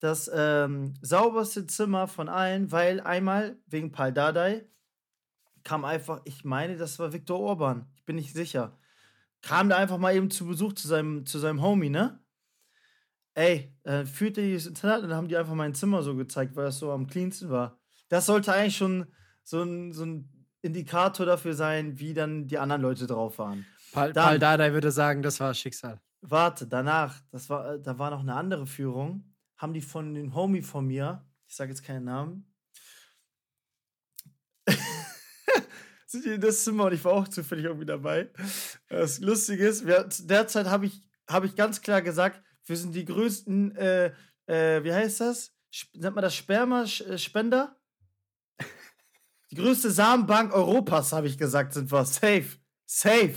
das 0.04 0.30
ähm, 0.34 0.92
sauberste 1.00 1.66
Zimmer 1.66 2.06
von 2.08 2.28
allen, 2.28 2.70
weil 2.70 3.00
einmal 3.00 3.56
wegen 3.66 3.90
Paul 3.90 4.12
Dardai 4.12 4.66
kam 5.62 5.86
einfach, 5.86 6.20
ich 6.24 6.44
meine, 6.44 6.76
das 6.76 6.98
war 6.98 7.14
Viktor 7.14 7.40
Orban. 7.40 7.86
Ich 7.96 8.04
bin 8.04 8.16
nicht 8.16 8.34
sicher. 8.34 8.76
Kam 9.40 9.70
da 9.70 9.78
einfach 9.78 9.96
mal 9.96 10.14
eben 10.14 10.30
zu 10.30 10.46
Besuch 10.46 10.74
zu 10.74 10.88
seinem, 10.88 11.24
zu 11.24 11.38
seinem 11.38 11.62
Homie, 11.62 11.88
ne? 11.88 12.20
Ey, 13.32 13.74
äh, 13.84 14.04
führte 14.04 14.42
dieses 14.42 14.66
Internat 14.66 15.02
und 15.02 15.08
dann 15.08 15.16
haben 15.16 15.28
die 15.28 15.38
einfach 15.38 15.54
mein 15.54 15.74
Zimmer 15.74 16.02
so 16.02 16.14
gezeigt, 16.14 16.54
weil 16.54 16.66
das 16.66 16.78
so 16.78 16.92
am 16.92 17.06
cleansten 17.06 17.48
war. 17.48 17.78
Das 18.10 18.26
sollte 18.26 18.52
eigentlich 18.52 18.76
schon 18.76 19.06
so 19.42 19.62
ein, 19.62 19.92
so 19.92 20.04
ein 20.04 20.46
Indikator 20.60 21.24
dafür 21.24 21.54
sein, 21.54 21.98
wie 21.98 22.12
dann 22.12 22.46
die 22.46 22.58
anderen 22.58 22.82
Leute 22.82 23.06
drauf 23.06 23.38
waren. 23.38 23.64
Paul, 23.92 24.12
Dann- 24.12 24.24
Paul 24.28 24.38
Dardai 24.38 24.72
würde 24.74 24.90
sagen, 24.90 25.22
das 25.22 25.40
war 25.40 25.54
Schicksal. 25.54 25.98
Warte, 26.20 26.66
danach, 26.66 27.20
das 27.30 27.48
war, 27.48 27.78
da 27.78 27.98
war 27.98 28.10
noch 28.10 28.20
eine 28.20 28.34
andere 28.34 28.66
Führung, 28.66 29.33
haben 29.64 29.72
die 29.72 29.80
von 29.80 30.12
den 30.12 30.34
Homie 30.34 30.60
von 30.60 30.86
mir, 30.86 31.26
ich 31.46 31.56
sage 31.56 31.70
jetzt 31.70 31.82
keinen 31.82 32.04
Namen, 32.04 32.54
sind 36.06 36.26
die 36.26 36.32
in 36.32 36.40
das 36.42 36.64
Zimmer 36.64 36.84
und 36.84 36.92
ich 36.92 37.02
war 37.02 37.14
auch 37.14 37.28
zufällig 37.28 37.64
irgendwie 37.64 37.86
dabei. 37.86 38.30
Das 38.90 39.20
Lustige 39.20 39.66
ist, 39.66 39.86
wir, 39.86 40.06
derzeit 40.20 40.66
habe 40.66 40.84
ich, 40.84 41.00
hab 41.26 41.44
ich 41.44 41.56
ganz 41.56 41.80
klar 41.80 42.02
gesagt, 42.02 42.42
wir 42.66 42.76
sind 42.76 42.94
die 42.94 43.06
größten, 43.06 43.74
äh, 43.76 44.12
äh, 44.44 44.84
wie 44.84 44.92
heißt 44.92 45.22
das? 45.22 45.56
Nennt 45.94 46.14
man 46.14 46.20
das 46.20 46.34
Sperma-Spender? 46.34 47.74
Die 49.50 49.56
größte 49.56 49.90
Samenbank 49.90 50.52
Europas, 50.52 51.12
habe 51.12 51.26
ich 51.26 51.38
gesagt, 51.38 51.72
sind 51.72 51.90
wir. 51.90 52.04
Safe. 52.04 52.58
Safe. 52.84 53.34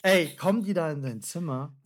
Ey, 0.00 0.34
kommen 0.36 0.62
die 0.62 0.72
da 0.72 0.90
in 0.90 1.02
dein 1.02 1.20
Zimmer? 1.20 1.77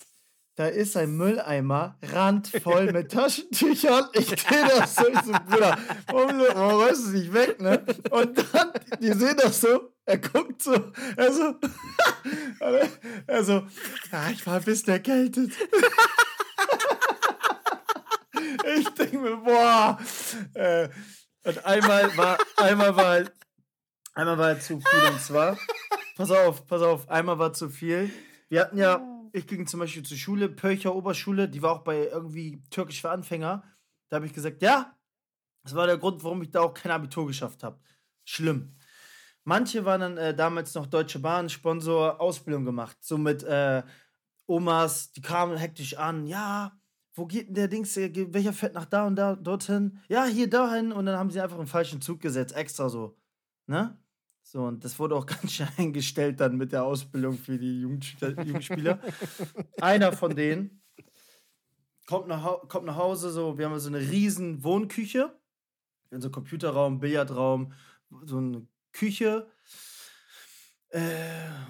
Da 0.62 0.68
ist 0.68 0.96
ein 0.96 1.16
Mülleimer, 1.16 1.96
randvoll 2.00 2.92
mit 2.92 3.10
Taschentüchern. 3.10 4.04
Ich 4.12 4.28
sehe 4.28 4.64
das 4.68 4.94
so, 4.94 5.08
ich 5.08 5.18
so, 5.22 5.32
Bruder, 5.32 5.76
warum, 6.06 6.38
warum 6.38 6.80
räumst 6.82 7.02
du 7.02 7.06
es 7.08 7.12
nicht 7.14 7.32
weg, 7.32 7.60
ne? 7.60 7.84
Und 8.10 8.38
dann, 8.54 8.70
die 9.00 9.12
sehen 9.12 9.36
das 9.42 9.60
so, 9.60 9.92
er 10.04 10.18
guckt 10.18 10.62
so, 10.62 10.92
er 11.16 11.32
so, 11.32 11.56
er 13.26 13.42
so, 13.42 13.66
ja, 14.12 14.30
ich 14.30 14.46
war 14.46 14.54
ein 14.58 14.62
bisschen 14.62 14.92
erkältet. 14.92 15.50
Ich 18.78 18.88
denke 18.90 19.18
mir, 19.18 19.36
boah. 19.38 19.98
Äh, 20.54 20.88
und 21.44 21.64
einmal 21.64 22.16
war, 22.16 22.38
einmal 22.56 22.94
war 22.94 23.06
halt, 23.06 23.32
einmal 24.14 24.38
war 24.38 24.46
halt 24.46 24.62
zu 24.62 24.80
viel 24.80 25.10
und 25.10 25.20
zwar, 25.20 25.58
pass 26.16 26.30
auf, 26.30 26.66
pass 26.68 26.82
auf, 26.82 27.08
einmal 27.08 27.38
war 27.40 27.52
zu 27.52 27.68
viel. 27.68 28.10
Wir 28.48 28.60
hatten 28.60 28.78
ja, 28.78 29.00
ich 29.32 29.46
ging 29.46 29.66
zum 29.66 29.80
Beispiel 29.80 30.02
zur 30.02 30.16
Schule, 30.16 30.48
Pölcher 30.48 30.94
Oberschule, 30.94 31.48
die 31.48 31.62
war 31.62 31.72
auch 31.72 31.84
bei 31.84 32.08
irgendwie 32.08 32.62
Türkisch 32.70 33.00
für 33.00 33.10
Anfänger. 33.10 33.64
Da 34.08 34.16
habe 34.16 34.26
ich 34.26 34.32
gesagt, 34.32 34.62
ja, 34.62 34.96
das 35.62 35.74
war 35.74 35.86
der 35.86 35.98
Grund, 35.98 36.22
warum 36.22 36.42
ich 36.42 36.50
da 36.50 36.60
auch 36.60 36.74
kein 36.74 36.92
Abitur 36.92 37.26
geschafft 37.26 37.62
habe. 37.62 37.80
Schlimm. 38.24 38.76
Manche 39.44 39.84
waren 39.84 40.00
dann 40.00 40.16
äh, 40.18 40.34
damals 40.34 40.74
noch 40.74 40.86
Deutsche 40.86 41.18
Bahn, 41.18 41.48
Sponsor, 41.48 42.20
Ausbildung 42.20 42.64
gemacht. 42.64 42.96
So 43.00 43.18
mit 43.18 43.42
äh, 43.42 43.82
Omas, 44.46 45.12
die 45.12 45.20
kamen 45.20 45.56
hektisch 45.56 45.96
an. 45.96 46.26
Ja, 46.26 46.78
wo 47.14 47.26
geht 47.26 47.48
denn 47.48 47.54
der 47.54 47.68
Dings? 47.68 47.96
Welcher 47.96 48.52
fährt 48.52 48.74
nach 48.74 48.84
da 48.84 49.06
und 49.06 49.16
da, 49.16 49.34
dorthin? 49.34 50.00
Ja, 50.08 50.24
hier, 50.24 50.48
dahin. 50.48 50.92
Und 50.92 51.06
dann 51.06 51.18
haben 51.18 51.30
sie 51.30 51.40
einfach 51.40 51.58
einen 51.58 51.66
falschen 51.66 52.00
Zug 52.00 52.20
gesetzt, 52.20 52.54
extra 52.54 52.88
so. 52.88 53.18
Ne? 53.66 53.98
So, 54.52 54.64
und 54.64 54.84
das 54.84 54.98
wurde 54.98 55.16
auch 55.16 55.24
ganz 55.26 55.52
schnell 55.52 55.70
eingestellt 55.78 56.38
dann 56.38 56.58
mit 56.58 56.72
der 56.72 56.84
Ausbildung 56.84 57.38
für 57.38 57.58
die 57.58 57.80
Jugendspieler. 57.80 59.00
Einer 59.80 60.12
von 60.12 60.36
denen 60.36 60.82
kommt 62.06 62.28
nach, 62.28 62.68
kommt 62.68 62.84
nach 62.84 62.96
Hause, 62.96 63.30
so, 63.30 63.56
wir 63.56 63.64
haben 63.64 63.78
so 63.78 63.88
eine 63.88 64.00
riesen 64.00 64.62
Wohnküche. 64.62 65.34
So 66.10 66.28
Computerraum, 66.28 67.00
Billardraum, 67.00 67.72
so 68.24 68.36
eine 68.36 68.66
Küche. 68.92 69.50
Äh, 70.90 71.00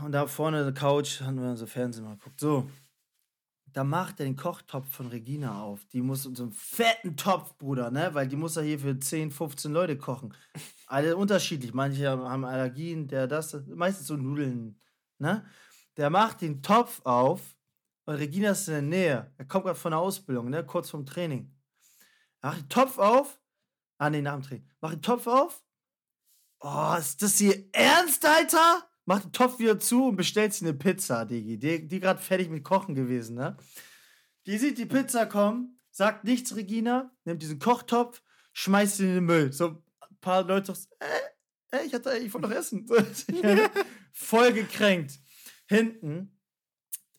und 0.05 0.11
da 0.11 0.27
vorne 0.27 0.63
eine 0.63 0.75
Couch, 0.75 1.21
haben 1.21 1.41
wir 1.41 1.55
so 1.55 1.67
Fernsehen 1.67 2.05
mal 2.05 2.17
geguckt. 2.17 2.41
So, 2.41 2.69
da 3.73 3.85
macht 3.85 4.21
er 4.21 4.27
den 4.27 4.37
Kochtopf 4.37 4.95
von 4.95 5.07
Regina 5.07 5.63
auf. 5.63 5.85
Die 5.87 6.03
muss 6.03 6.27
in 6.27 6.35
so 6.35 6.45
einen 6.45 6.53
fetten 6.53 7.17
Topf, 7.17 7.57
Bruder, 7.59 7.91
ne? 7.91 8.15
Weil 8.15 8.29
die 8.29 8.37
muss 8.37 8.57
ja 8.57 8.63
hier 8.63 8.79
für 8.79 8.99
10, 8.99 9.31
15 9.31 9.73
Leute 9.73 9.97
kochen. 9.97 10.35
Alle 10.87 11.17
unterschiedlich. 11.17 11.73
Manche 11.73 12.09
haben 12.09 12.45
Allergien, 12.45 13.09
der 13.09 13.27
das, 13.27 13.57
meistens 13.67 14.07
so 14.07 14.17
Nudeln, 14.17 14.79
ne? 15.19 15.45
Der 15.97 16.11
macht 16.11 16.41
den 16.41 16.63
Topf 16.63 17.01
auf 17.05 17.57
und 18.05 18.15
Regina 18.15 18.51
ist 18.51 18.69
in 18.69 18.75
der 18.75 18.83
Nähe. 18.83 19.35
Er 19.39 19.45
kommt 19.45 19.65
gerade 19.65 19.79
von 19.79 19.93
der 19.93 20.01
Ausbildung, 20.01 20.51
ne? 20.51 20.65
Kurz 20.65 20.91
vom 20.91 21.07
Training. 21.07 21.55
Macht 22.41 22.61
den 22.63 22.69
Topf 22.69 22.99
auf. 22.99 23.41
Ah, 23.99 24.11
nee, 24.11 24.21
nach 24.21 24.35
dem 24.35 24.43
Training. 24.43 24.71
Macht 24.81 24.95
den 24.95 25.03
Topf 25.03 25.27
auf. 25.27 25.63
Oh, 26.61 26.95
ist 26.99 27.23
das 27.23 27.39
hier 27.39 27.69
ernst, 27.73 28.25
Alter? 28.25 28.89
Macht 29.05 29.25
den 29.25 29.33
Topf 29.33 29.59
wieder 29.59 29.79
zu 29.79 30.09
und 30.09 30.17
bestellt 30.17 30.53
sich 30.53 30.63
eine 30.63 30.75
Pizza, 30.75 31.25
Digi. 31.25 31.59
Die, 31.59 31.87
die 31.89 32.01
gerade 32.01 32.21
fertig 32.21 32.51
mit 32.51 32.65
Kochen 32.65 32.95
gewesen, 32.95 33.35
ne? 33.37 33.57
Die 34.47 34.59
sieht 34.59 34.79
die 34.79 34.87
Pizza 34.87 35.27
kommen, 35.27 35.79
sagt 35.91 36.25
nichts, 36.25 36.57
Regina, 36.57 37.13
nimmt 37.25 37.43
diesen 37.43 37.59
Kochtopf, 37.59 38.23
schmeißt 38.53 39.01
ihn 39.01 39.07
in 39.07 39.15
den 39.15 39.25
Müll. 39.25 39.53
So 39.53 39.83
ein 40.01 40.17
paar 40.21 40.45
Leute 40.45 40.73
äh, 40.99 41.07
äh, 41.73 41.87
ich, 41.87 41.95
hatte, 41.95 42.17
ich 42.19 42.33
wollte 42.33 42.49
noch 42.49 42.55
essen. 42.55 42.87
Voll 44.13 44.53
gekränkt. 44.53 45.19
Hinten, 45.67 46.39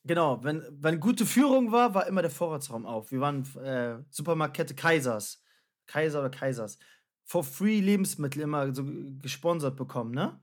genau, 0.04 0.44
wenn, 0.44 0.64
wenn 0.72 1.00
gute 1.00 1.26
Führung 1.26 1.72
war, 1.72 1.94
war 1.94 2.08
immer 2.08 2.22
der 2.22 2.32
Vorratsraum 2.32 2.86
auf. 2.86 3.12
Wir 3.12 3.20
waren 3.20 3.44
äh, 3.58 4.04
Supermarktkette 4.10 4.76
Kaisers. 4.76 5.42
Kaiser 5.88 6.20
oder 6.20 6.30
Kaisers. 6.30 6.78
For 7.26 7.44
free 7.44 7.80
Lebensmittel 7.80 8.42
immer 8.42 8.74
so 8.74 8.86
gesponsert 9.22 9.76
bekommen, 9.76 10.12
ne? 10.12 10.40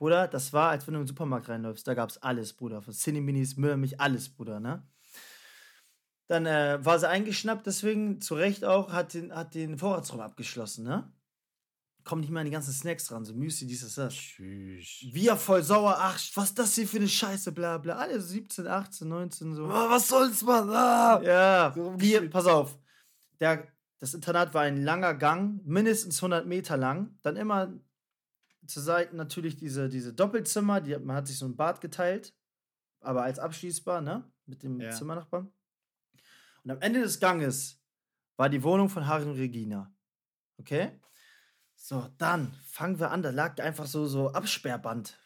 Bruder, 0.00 0.28
das 0.28 0.54
war, 0.54 0.70
als 0.70 0.86
wenn 0.86 0.94
du 0.94 1.00
in 1.00 1.04
den 1.04 1.08
Supermarkt 1.08 1.50
reinläufst. 1.50 1.86
Da 1.86 1.92
gab's 1.92 2.16
alles, 2.16 2.54
Bruder. 2.54 2.80
Von 2.80 2.94
Cineminis, 2.94 3.58
Müllermilch, 3.58 4.00
alles, 4.00 4.30
Bruder, 4.30 4.58
ne? 4.58 4.82
Dann 6.26 6.46
äh, 6.46 6.78
war 6.82 6.98
sie 6.98 7.06
eingeschnappt, 7.06 7.66
deswegen 7.66 8.18
zu 8.22 8.34
Recht 8.34 8.64
auch, 8.64 8.92
hat 8.94 9.12
den, 9.12 9.30
hat 9.34 9.54
den 9.54 9.76
Vorratsraum 9.76 10.20
abgeschlossen, 10.20 10.84
ne? 10.84 11.12
Kommt 12.02 12.22
nicht 12.22 12.30
mehr 12.30 12.40
an 12.40 12.46
die 12.46 12.50
ganzen 12.50 12.72
Snacks 12.72 13.08
dran, 13.08 13.26
so 13.26 13.34
Müsli, 13.34 13.66
dieses, 13.66 13.94
das. 13.96 14.14
Wir 14.38 15.36
voll 15.36 15.62
sauer, 15.62 15.96
ach, 15.98 16.18
was 16.34 16.48
ist 16.48 16.58
das 16.58 16.74
hier 16.74 16.88
für 16.88 16.96
eine 16.96 17.06
Scheiße, 17.08 17.52
bla 17.52 17.76
bla. 17.76 17.96
Alle 17.96 18.18
so 18.22 18.28
17, 18.28 18.66
18, 18.66 19.06
19, 19.06 19.54
so. 19.54 19.68
was 19.68 20.08
soll's, 20.08 20.42
Mann? 20.42 20.70
Ah! 20.70 21.20
Ja, 21.22 21.72
So 21.74 21.82
rumgeschrien. 21.88 22.30
pass 22.30 22.46
auf. 22.46 22.78
Der, 23.38 23.68
das 23.98 24.14
Internat 24.14 24.54
war 24.54 24.62
ein 24.62 24.82
langer 24.82 25.12
Gang, 25.12 25.60
mindestens 25.66 26.22
100 26.22 26.46
Meter 26.46 26.78
lang. 26.78 27.18
Dann 27.20 27.36
immer 27.36 27.70
zur 28.70 28.82
Seite 28.82 29.16
natürlich 29.16 29.56
diese, 29.56 29.88
diese 29.88 30.12
Doppelzimmer, 30.14 30.80
die, 30.80 30.96
man 30.98 31.16
hat 31.16 31.26
sich 31.26 31.38
so 31.38 31.46
ein 31.46 31.56
Bad 31.56 31.80
geteilt, 31.80 32.34
aber 33.00 33.22
als 33.22 33.38
abschließbar, 33.38 34.00
ne? 34.00 34.30
Mit 34.46 34.62
dem 34.62 34.80
Ja. 34.80 34.90
Zimmernachbarn. 34.90 35.52
Und 36.64 36.70
am 36.70 36.80
Ende 36.80 37.00
des 37.00 37.20
Ganges 37.20 37.80
war 38.36 38.48
die 38.48 38.62
Wohnung 38.62 38.88
von 38.88 39.06
Harry 39.06 39.24
und 39.24 39.36
Regina. 39.36 39.94
Okay? 40.58 41.00
So, 41.74 42.08
dann 42.18 42.52
fangen 42.66 42.98
wir 42.98 43.10
an. 43.10 43.22
Da 43.22 43.30
lag 43.30 43.58
einfach 43.60 43.86
so, 43.86 44.06
so 44.06 44.30
Absperrband. 44.32 45.18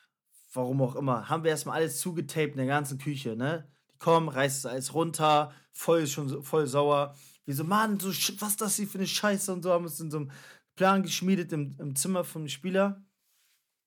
Warum 0.52 0.80
auch 0.82 0.94
immer. 0.94 1.28
Haben 1.28 1.42
wir 1.42 1.50
erstmal 1.50 1.78
alles 1.78 2.00
zugetaped 2.00 2.52
in 2.52 2.58
der 2.58 2.66
ganzen 2.66 2.98
Küche, 2.98 3.34
ne? 3.34 3.68
Die 3.92 3.98
kommen, 3.98 4.28
reißt 4.28 4.58
es 4.58 4.66
alles 4.66 4.94
runter, 4.94 5.52
voll 5.72 6.06
schon 6.06 6.28
so, 6.28 6.42
voll 6.42 6.66
sauer. 6.66 7.16
Wir 7.44 7.54
so, 7.54 7.64
Mann, 7.64 7.98
so, 7.98 8.08
was 8.08 8.50
ist 8.50 8.60
das 8.60 8.76
hier 8.76 8.86
für 8.86 8.98
eine 8.98 9.06
Scheiße 9.06 9.52
und 9.52 9.62
so, 9.62 9.72
haben 9.72 9.84
uns 9.84 9.98
in 9.98 10.12
so 10.12 10.18
einem 10.18 10.30
Plan 10.76 11.02
geschmiedet 11.02 11.52
im, 11.52 11.76
im 11.78 11.96
Zimmer 11.96 12.22
vom 12.22 12.46
Spieler. 12.48 13.02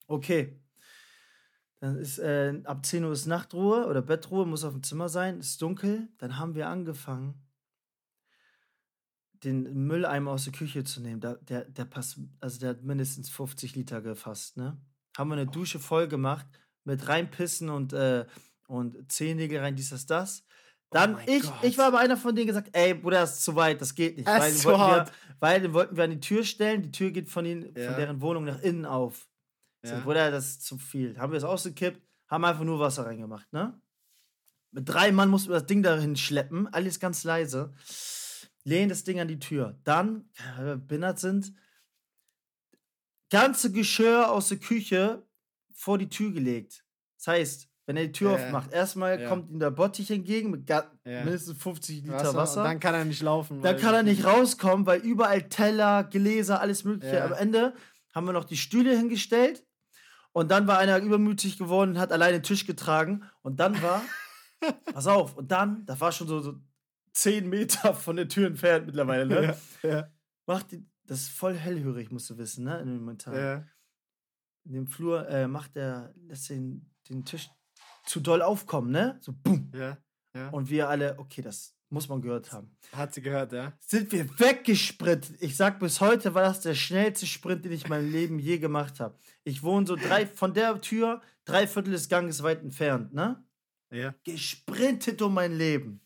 Okay. 0.07 0.59
Dann 1.79 1.97
ist, 1.97 2.17
äh, 2.17 2.59
ab 2.63 2.85
10 2.85 3.03
Uhr 3.03 3.11
ist 3.11 3.27
Nachtruhe 3.27 3.85
oder 3.85 4.01
Bettruhe, 4.01 4.45
muss 4.45 4.63
auf 4.63 4.73
dem 4.73 4.81
Zimmer 4.83 5.09
sein, 5.09 5.39
ist 5.39 5.61
dunkel. 5.61 6.07
Dann 6.17 6.39
haben 6.39 6.55
wir 6.55 6.67
angefangen, 6.69 7.35
den 9.43 9.85
Mülleimer 9.85 10.31
aus 10.31 10.45
der 10.45 10.53
Küche 10.53 10.83
zu 10.83 11.01
nehmen. 11.01 11.21
Da, 11.21 11.35
der, 11.35 11.65
der 11.65 11.85
passt, 11.85 12.19
also 12.39 12.59
der 12.59 12.69
hat 12.69 12.83
mindestens 12.83 13.29
50 13.29 13.75
Liter 13.75 14.01
gefasst, 14.01 14.57
ne? 14.57 14.77
Haben 15.15 15.29
wir 15.29 15.35
eine 15.35 15.47
Dusche 15.47 15.79
voll 15.79 16.07
gemacht 16.07 16.47
mit 16.83 17.07
reinpissen 17.07 17.69
und, 17.69 17.93
äh, 17.93 18.25
und 18.67 19.11
Zehennägel 19.11 19.59
rein, 19.59 19.75
dies, 19.75 19.89
das, 19.89 20.05
das. 20.05 20.43
Dann 20.89 21.13
mein 21.13 21.27
ich, 21.27 21.43
Gott. 21.43 21.53
ich 21.63 21.77
war 21.77 21.87
aber 21.87 21.99
einer 21.99 22.17
von 22.17 22.35
denen 22.35 22.47
gesagt, 22.47 22.69
ey, 22.71 22.93
Bruder, 22.93 23.19
das 23.21 23.39
ist 23.39 23.43
zu 23.43 23.55
weit, 23.55 23.81
das 23.81 23.93
geht 23.93 24.15
nicht. 24.17 24.27
Das 24.27 24.39
weil, 24.39 24.51
ist 24.51 24.63
den 24.63 24.71
wollten 24.71 24.81
wir, 24.81 25.11
weil 25.39 25.61
den 25.61 25.73
wollten 25.73 25.97
wir 25.97 26.03
an 26.05 26.11
die 26.11 26.19
Tür 26.19 26.43
stellen. 26.43 26.81
Die 26.81 26.91
Tür 26.91 27.11
geht 27.11 27.29
von, 27.29 27.45
ihnen, 27.45 27.73
Ja. 27.75 27.89
von 27.89 27.99
deren 27.99 28.21
Wohnung 28.21 28.45
nach 28.45 28.61
innen 28.61 28.85
auf. 28.85 29.26
Ja. 29.89 29.97
So, 29.97 30.03
Bruder, 30.03 30.31
das 30.31 30.47
ist 30.47 30.63
zu 30.65 30.77
viel. 30.77 31.17
Haben 31.17 31.31
wir 31.31 31.37
es 31.37 31.43
ausgekippt, 31.43 32.01
haben 32.27 32.45
einfach 32.45 32.63
nur 32.63 32.79
Wasser 32.79 33.05
reingemacht, 33.05 33.51
ne? 33.53 33.79
Mit 34.71 34.87
drei 34.89 35.11
Mann 35.11 35.29
mussten 35.29 35.49
wir 35.49 35.55
das 35.55 35.65
Ding 35.65 35.81
dahin 35.81 36.15
schleppen, 36.17 36.67
alles 36.67 36.99
ganz 36.99 37.23
leise. 37.23 37.73
Lehnen 38.63 38.89
das 38.89 39.03
Ding 39.05 39.19
an 39.19 39.27
die 39.29 39.39
Tür. 39.39 39.79
Dann, 39.85 40.29
weil 40.57 40.65
wir 40.65 40.75
behindert 40.77 41.19
sind, 41.19 41.53
ganze 43.29 43.71
Geschirr 43.71 44.29
aus 44.31 44.49
der 44.49 44.57
Küche 44.59 45.25
vor 45.73 45.97
die 45.97 46.09
Tür 46.09 46.31
gelegt. 46.31 46.83
Das 47.17 47.27
heißt, 47.27 47.69
wenn 47.85 47.95
er 47.97 48.05
die 48.07 48.11
Tür 48.11 48.31
Ja. 48.31 48.35
aufmacht, 48.35 48.71
erstmal 48.73 49.21
Ja. 49.21 49.27
kommt 49.29 49.49
ihm 49.49 49.59
der 49.59 49.71
Bottich 49.71 50.11
entgegen 50.11 50.51
mit 50.51 50.69
Ja. 50.69 50.91
mindestens 51.05 51.57
50 51.57 52.01
Liter 52.01 52.15
Wasser, 52.17 52.35
Wasser. 52.35 52.63
Dann 52.63 52.79
kann 52.79 52.93
er 52.93 53.05
nicht 53.05 53.21
laufen. 53.21 53.61
Dann 53.61 53.77
kann 53.77 53.93
er 53.95 54.03
nicht 54.03 54.25
rauskommen, 54.25 54.85
weil 54.85 54.99
überall 55.01 55.47
Teller, 55.47 56.03
Gläser, 56.03 56.59
alles 56.59 56.83
Mögliche. 56.83 57.23
Am 57.23 57.33
Ende 57.33 57.73
haben 58.13 58.25
wir 58.25 58.33
noch 58.33 58.45
die 58.45 58.57
Stühle 58.57 58.95
hingestellt 58.97 59.63
und 60.37 60.51
dann 60.51 60.67
war 60.67 60.77
einer 60.77 60.99
übermütig 60.99 61.57
geworden 61.57 61.93
und 61.93 61.97
hat 61.97 62.11
alleine 62.11 62.37
den 62.37 62.43
Tisch 62.43 62.67
getragen. 62.67 63.23
Und 63.41 63.59
dann 63.59 63.81
war, 63.81 64.03
pass 64.93 65.07
auf, 65.07 65.35
und 65.35 65.51
dann, 65.51 65.83
das 65.87 65.99
war 65.99 66.11
schon 66.11 66.27
so, 66.27 66.39
so 66.41 66.61
10 67.13 67.49
Meter 67.49 67.95
von 67.95 68.17
der 68.17 68.27
Tür 68.27 68.45
entfernt 68.45 68.85
mittlerweile, 68.85 69.25
ne? 69.25 69.57
Ja, 69.81 69.89
ja, 69.89 70.11
Macht 70.45 70.73
die, 70.73 70.87
das 71.07 71.21
ist 71.21 71.29
voll 71.29 71.55
hellhörig, 71.55 72.11
musst 72.11 72.29
du 72.29 72.37
wissen, 72.37 72.65
ne? 72.65 72.79
In 72.81 72.85
dem 72.85 72.97
Momentan. 72.99 73.35
ja. 73.35 73.65
In 74.65 74.73
dem 74.73 74.85
Flur 74.85 75.27
äh, 75.27 75.47
macht 75.47 75.75
er, 75.75 76.13
lässt 76.27 76.51
den, 76.51 76.93
den 77.09 77.25
Tisch 77.25 77.49
zu 78.05 78.19
doll 78.19 78.43
aufkommen, 78.43 78.91
ne? 78.91 79.17
So, 79.21 79.33
boom. 79.33 79.71
ja, 79.73 79.97
ja. 80.35 80.49
Und 80.49 80.69
wir 80.69 80.87
alle, 80.87 81.17
okay, 81.17 81.41
das 81.41 81.75
muss 81.89 82.09
man 82.09 82.21
gehört 82.21 82.51
haben. 82.51 82.75
Hat 82.91 83.13
sie 83.13 83.21
gehört, 83.21 83.53
ja? 83.53 83.73
sind 83.79 84.11
wir 84.11 84.27
weggesprintet. 84.39 85.35
Ich 85.39 85.55
sag 85.55 85.79
bis 85.79 86.01
heute 86.01 86.33
war 86.33 86.43
das 86.43 86.61
der 86.61 86.75
schnellste 86.75 87.25
Sprint, 87.25 87.65
den 87.65 87.71
ich 87.71 87.83
in 87.83 87.89
meinem 87.89 88.11
Leben 88.11 88.39
je 88.39 88.57
gemacht 88.57 88.99
habe. 88.99 89.17
Ich 89.43 89.63
wohne 89.63 89.87
so 89.87 89.95
drei 89.95 90.25
von 90.27 90.53
der 90.53 90.79
Tür 90.81 91.21
drei 91.47 91.65
Viertel 91.65 91.91
des 91.91 92.09
Ganges 92.09 92.43
weit 92.43 92.61
entfernt, 92.61 93.13
ne? 93.13 93.43
Ja. 93.89 94.13
Gesprintet 94.25 95.21
um 95.21 95.33
mein 95.33 95.53
Leben. 95.53 96.01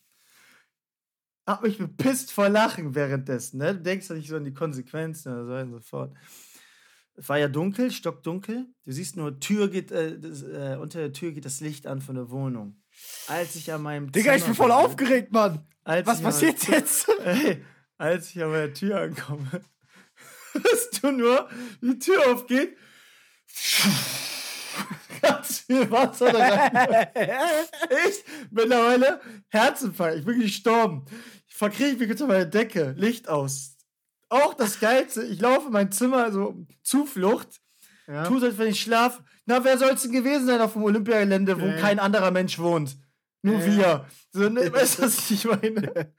Hab 1.48 1.64
mich 1.64 1.80
bepisst 1.80 2.32
vor 2.32 2.48
Lachen 2.48 2.94
währenddessen, 2.94 3.58
ne? 3.58 3.74
Du 3.74 3.82
denkst 3.82 4.10
ja 4.10 4.16
nicht 4.16 4.30
so 4.30 4.38
an 4.38 4.46
die 4.46 4.54
Konsequenzen 4.54 5.34
oder 5.34 5.46
so 5.46 5.54
und 5.54 5.72
so 5.72 5.80
fort. 5.80 6.16
Es 7.16 7.28
war 7.28 7.40
ja 7.40 7.48
dunkel, 7.48 7.92
stockdunkel. 7.92 8.68
Du 8.86 8.92
siehst 8.92 9.18
nur, 9.18 9.40
Tür 9.40 9.70
geht, 9.70 9.92
äh, 9.92 10.20
das, 10.20 10.44
äh, 10.44 10.78
unter 10.80 11.00
der 11.00 11.14
Tür 11.14 11.32
geht 11.32 11.46
das 11.46 11.60
Licht 11.60 11.88
an 11.88 12.02
von 12.02 12.16
der 12.16 12.30
Wohnung. 12.30 12.81
Als 13.28 13.56
ich 13.56 13.72
an 13.72 13.82
meinem 13.84 14.12
Digga, 14.12 14.34
ich 14.36 14.42
Zimmer 14.42 14.48
bin 14.54 14.56
voll 14.56 14.72
aufgeregt, 14.72 15.32
Mann. 15.32 15.66
Was 15.84 16.02
ich 16.02 16.08
an- 16.10 16.24
passiert 16.24 16.68
jetzt? 16.68 17.08
Ey, 17.26 17.64
als 17.98 18.30
ich 18.32 18.42
an 18.44 18.52
meiner 18.52 18.74
Tür 18.74 19.00
ankomme, 19.02 19.48
hörst 20.54 21.04
du 21.04 21.12
nur, 21.12 21.50
die 21.82 22.00
Tür 22.00 22.32
aufgeht. 22.34 22.78
Ganz 25.22 25.60
viel 25.60 25.90
Wasser 25.92 26.32
da 26.32 26.40
rein. 26.40 27.08
Ich 28.08 28.24
mittlerweile 28.50 29.22
Herzinfarkt. 29.50 30.18
Ich 30.20 30.26
bin 30.26 30.40
gestorben. 30.40 31.06
Ich 31.48 31.56
verkriege 31.56 31.98
mich 31.98 32.10
unter 32.10 32.28
meine 32.28 32.48
Decke. 32.48 32.94
Licht 32.98 33.28
aus. 33.30 33.78
Auch 34.30 34.54
das 34.56 34.80
Geilste. 34.80 35.24
Ich 35.24 35.40
laufe 35.40 35.68
in 35.68 35.74
mein 35.74 35.92
Zimmer, 35.92 36.32
so 36.32 36.66
Zuflucht. 36.84 37.62
Ja. 38.08 38.24
Tu 38.26 38.40
so, 38.40 38.46
als 38.48 38.58
wenn 38.58 38.70
ich 38.70 38.82
schlaf. 38.82 39.22
Na, 39.52 39.62
wer 39.66 39.78
soll 39.78 39.90
es 39.90 40.04
denn 40.04 40.14
gewesen 40.14 40.48
sein 40.48 40.62
auf 40.62 40.72
dem 40.74 40.84
Olympiagelände, 40.84 41.60
wo 41.60 41.66
kein 41.82 42.00
anderer 42.00 42.32
Mensch 42.32 42.58
wohnt? 42.58 42.96
Nur 43.42 43.60
Ja. 43.60 43.66
wir. 43.66 44.06
So, 44.32 44.48
ne, 44.48 44.72
weißt 44.72 45.00
du, 45.00 45.04
was 45.04 45.30
ich 45.30 45.44
meine? 45.44 46.14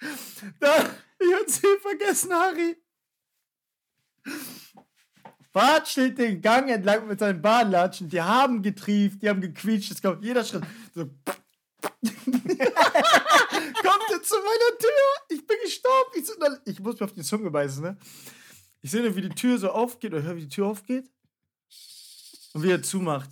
Da, 0.61 0.91
ich 1.19 1.35
hab's 1.41 1.59
hier 1.63 1.79
vergessen, 1.81 2.31
Harry. 2.35 2.77
Bart 5.51 5.89
steht 5.89 6.19
den 6.19 6.43
Gang 6.43 6.69
entlang 6.69 7.09
mit 7.09 7.21
seinen 7.21 7.41
Bahnlatschen. 7.41 8.11
Die 8.11 8.21
haben 8.21 8.61
getrieft, 8.61 9.23
die 9.23 9.31
haben 9.31 9.41
gequietscht. 9.41 9.93
Es 9.93 10.03
kommt 10.03 10.23
jeder 10.23 10.45
Schritt. 10.45 10.65
So. 10.95 11.05
Kommt 12.03 12.11
er 14.11 14.23
zu 14.23 14.37
meiner 14.37 14.79
Tür? 14.79 15.09
Ich 15.31 15.47
bin 15.47 15.57
gestorben. 15.65 16.11
Ich, 16.17 16.27
so, 16.27 16.35
ich 16.67 16.81
muss 16.81 17.01
mir 17.01 17.07
auf 17.07 17.15
die 17.15 17.23
Zunge 17.23 17.51
beißen, 17.51 17.83
ne? 17.83 17.97
Ich 18.83 18.91
sehe 18.91 19.01
nur, 19.01 19.17
wie 19.17 19.23
die 19.23 19.31
Tür 19.31 19.57
so 19.57 19.71
aufgeht 19.71 20.13
oder 20.13 20.23
höre, 20.23 20.37
wie 20.37 20.43
die 20.43 20.49
Tür 20.49 20.67
aufgeht. 20.67 21.11
Und 22.55 22.63
wie 22.63 22.71
er 22.71 22.83
zumacht. 22.83 23.31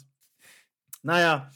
Naja, 1.03 1.51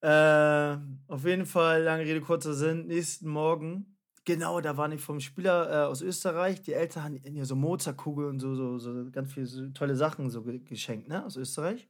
äh, 0.00 0.78
auf 1.08 1.24
jeden 1.24 1.46
Fall, 1.46 1.82
lange 1.82 2.04
Rede, 2.04 2.20
kurzer 2.20 2.54
Sinn. 2.54 2.86
Nächsten 2.86 3.28
Morgen, 3.28 3.96
genau, 4.24 4.60
da 4.60 4.76
waren 4.76 4.92
die 4.92 4.98
vom 4.98 5.20
Spieler 5.20 5.70
äh, 5.70 5.86
aus 5.86 6.02
Österreich. 6.02 6.62
Die 6.62 6.74
Eltern 6.74 7.04
haben 7.04 7.16
ihnen 7.16 7.44
so 7.44 7.56
Mozartkugeln 7.56 8.30
und 8.30 8.40
so, 8.40 8.54
so, 8.54 8.78
so 8.78 9.10
ganz 9.10 9.32
viele 9.32 9.46
so 9.46 9.68
tolle 9.70 9.96
Sachen 9.96 10.30
so 10.30 10.42
ge 10.42 10.60
geschenkt, 10.60 11.08
ne, 11.08 11.24
aus 11.24 11.36
Österreich. 11.36 11.88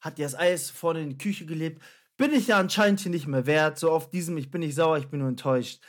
Hat 0.00 0.18
die 0.18 0.22
das 0.22 0.36
Eis 0.36 0.70
vorne 0.70 1.02
in 1.02 1.10
die 1.10 1.18
Küche 1.18 1.46
gelebt. 1.46 1.82
Bin 2.16 2.32
ich 2.32 2.48
ja 2.48 2.58
anscheinend 2.58 3.00
hier 3.00 3.10
nicht 3.10 3.26
mehr 3.26 3.46
wert. 3.46 3.78
So 3.78 3.90
auf 3.90 4.10
diesem, 4.10 4.36
ich 4.36 4.50
bin 4.50 4.60
nicht 4.60 4.74
sauer, 4.74 4.98
ich 4.98 5.08
bin 5.08 5.20
nur 5.20 5.28
enttäuscht. 5.28 5.80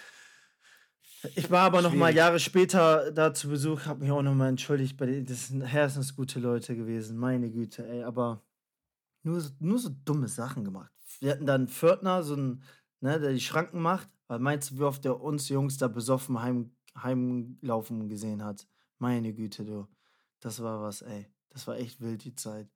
Ich 1.36 1.51
war 1.51 1.61
aber 1.61 1.82
noch 1.82 1.93
mal. 1.93 2.13
Jahre 2.13 2.39
später 2.39 3.11
da 3.11 3.34
zu 3.34 3.49
Besuch, 3.49 3.86
habe 3.86 4.01
mich 4.01 4.11
auch 4.11 4.22
noch 4.22 4.34
mal 4.34 4.49
entschuldigt. 4.49 4.97
Bei 4.97 5.05
denen. 5.05 5.26
Das 5.26 5.47
sind 5.47 5.61
herzensgute 5.61 6.39
Leute 6.39 6.76
gewesen, 6.76 7.17
meine 7.17 7.49
Güte, 7.49 7.88
ey. 7.88 8.03
Aber 8.03 8.41
nur 9.24 9.41
so, 9.41 9.51
nur 9.59 9.80
so 9.80 9.89
dumme 10.05 10.28
Sachen 10.28 10.63
gemacht. 10.63 10.91
Wir 11.20 11.32
hatten 11.32 11.45
dann 11.45 11.61
einen 11.61 11.67
Pförtner, 11.67 12.24
so 12.24 12.36
einen, 12.36 12.63
ne, 13.01 13.20
der 13.20 13.34
die 13.34 13.41
Schranken 13.41 13.82
macht. 13.82 14.09
Weil 14.28 14.39
meinst 14.39 14.72
du, 14.72 14.80
wie 14.80 14.84
oft 14.84 15.03
der 15.03 15.20
uns 15.20 15.49
Jungs 15.49 15.78
da 15.78 15.88
besoffen 15.88 16.41
heim, 16.41 16.72
heimlaufen 16.95 18.07
gesehen 18.07 18.43
hat? 18.43 18.67
Meine 18.99 19.34
Güte, 19.34 19.65
du. 19.65 19.88
Das 20.39 20.61
war 20.61 20.82
was, 20.82 21.01
ey. 21.01 21.28
Das 21.49 21.67
war 21.67 21.78
echt 21.78 21.99
wild, 21.99 22.24
die 22.24 22.36
Zeit. 22.36 22.70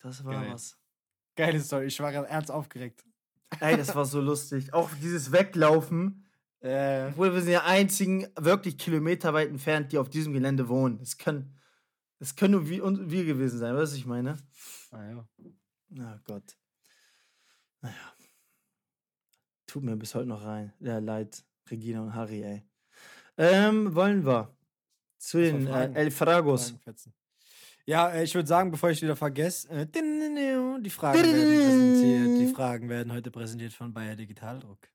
Das 0.00 0.24
war 0.24 0.34
Geil. 0.34 0.52
was. 0.52 0.78
Geile 1.36 1.60
Story, 1.60 1.86
ich 1.86 2.00
war 2.00 2.12
gerade 2.12 2.28
ernst 2.28 2.50
aufgeregt. 2.50 3.04
Ey, 3.58 3.76
das 3.76 3.94
war 3.94 4.04
so 4.04 4.20
lustig. 4.20 4.72
Auch 4.72 4.90
dieses 5.02 5.32
Weglaufen. 5.32 6.26
Äh, 6.60 7.08
Obwohl 7.08 7.32
wir 7.32 7.40
sind 7.40 7.52
ja 7.52 7.64
einzigen 7.64 8.26
wirklich 8.38 8.76
kilometerweit 8.76 9.48
entfernt, 9.48 9.92
die 9.92 9.98
auf 9.98 10.10
diesem 10.10 10.32
Gelände 10.32 10.68
wohnen. 10.68 10.98
Das 10.98 11.16
können, 11.16 11.58
das 12.18 12.36
können 12.36 12.52
nur 12.52 12.68
wir, 12.68 12.84
und 12.84 13.10
wir 13.10 13.24
gewesen 13.24 13.58
sein, 13.58 13.74
weißt 13.74 13.92
du, 13.92 13.94
was 13.94 13.98
ich 13.98 14.06
meine? 14.06 14.36
ah, 14.90 15.04
ja. 15.08 15.28
Na 15.88 16.20
Gott. 16.24 16.56
Naja. 17.80 17.94
Tut 19.66 19.82
mir 19.84 19.96
bis 19.96 20.14
heute 20.14 20.26
noch 20.26 20.44
rein. 20.44 20.72
Ja, 20.80 20.98
leid, 20.98 21.44
Regina 21.70 22.02
und 22.02 22.14
Harry, 22.14 22.42
ey. 22.42 22.62
Ähm, 23.38 23.94
wollen 23.94 24.26
wir 24.26 24.54
zu 25.16 25.38
Was 25.38 25.44
den 25.44 25.66
äh? 25.66 25.92
El 25.94 26.10
Fragos. 26.10 26.74
Ja, 27.86 28.10
äh, 28.10 28.24
ich 28.24 28.34
würde 28.34 28.48
sagen, 28.48 28.70
bevor 28.70 28.90
ich 28.90 29.00
wieder 29.00 29.16
vergesse, 29.16 29.68
äh, 29.70 29.86
die 29.86 30.90
Fragen 30.90 31.22
werden 31.22 31.60
präsentiert. 31.62 32.40
Die 32.40 32.52
Fragen 32.54 32.88
werden 32.88 33.12
heute 33.12 33.30
präsentiert 33.30 33.72
von 33.72 33.92
Bayer 33.92 34.16
Digitaldruck. 34.16 34.88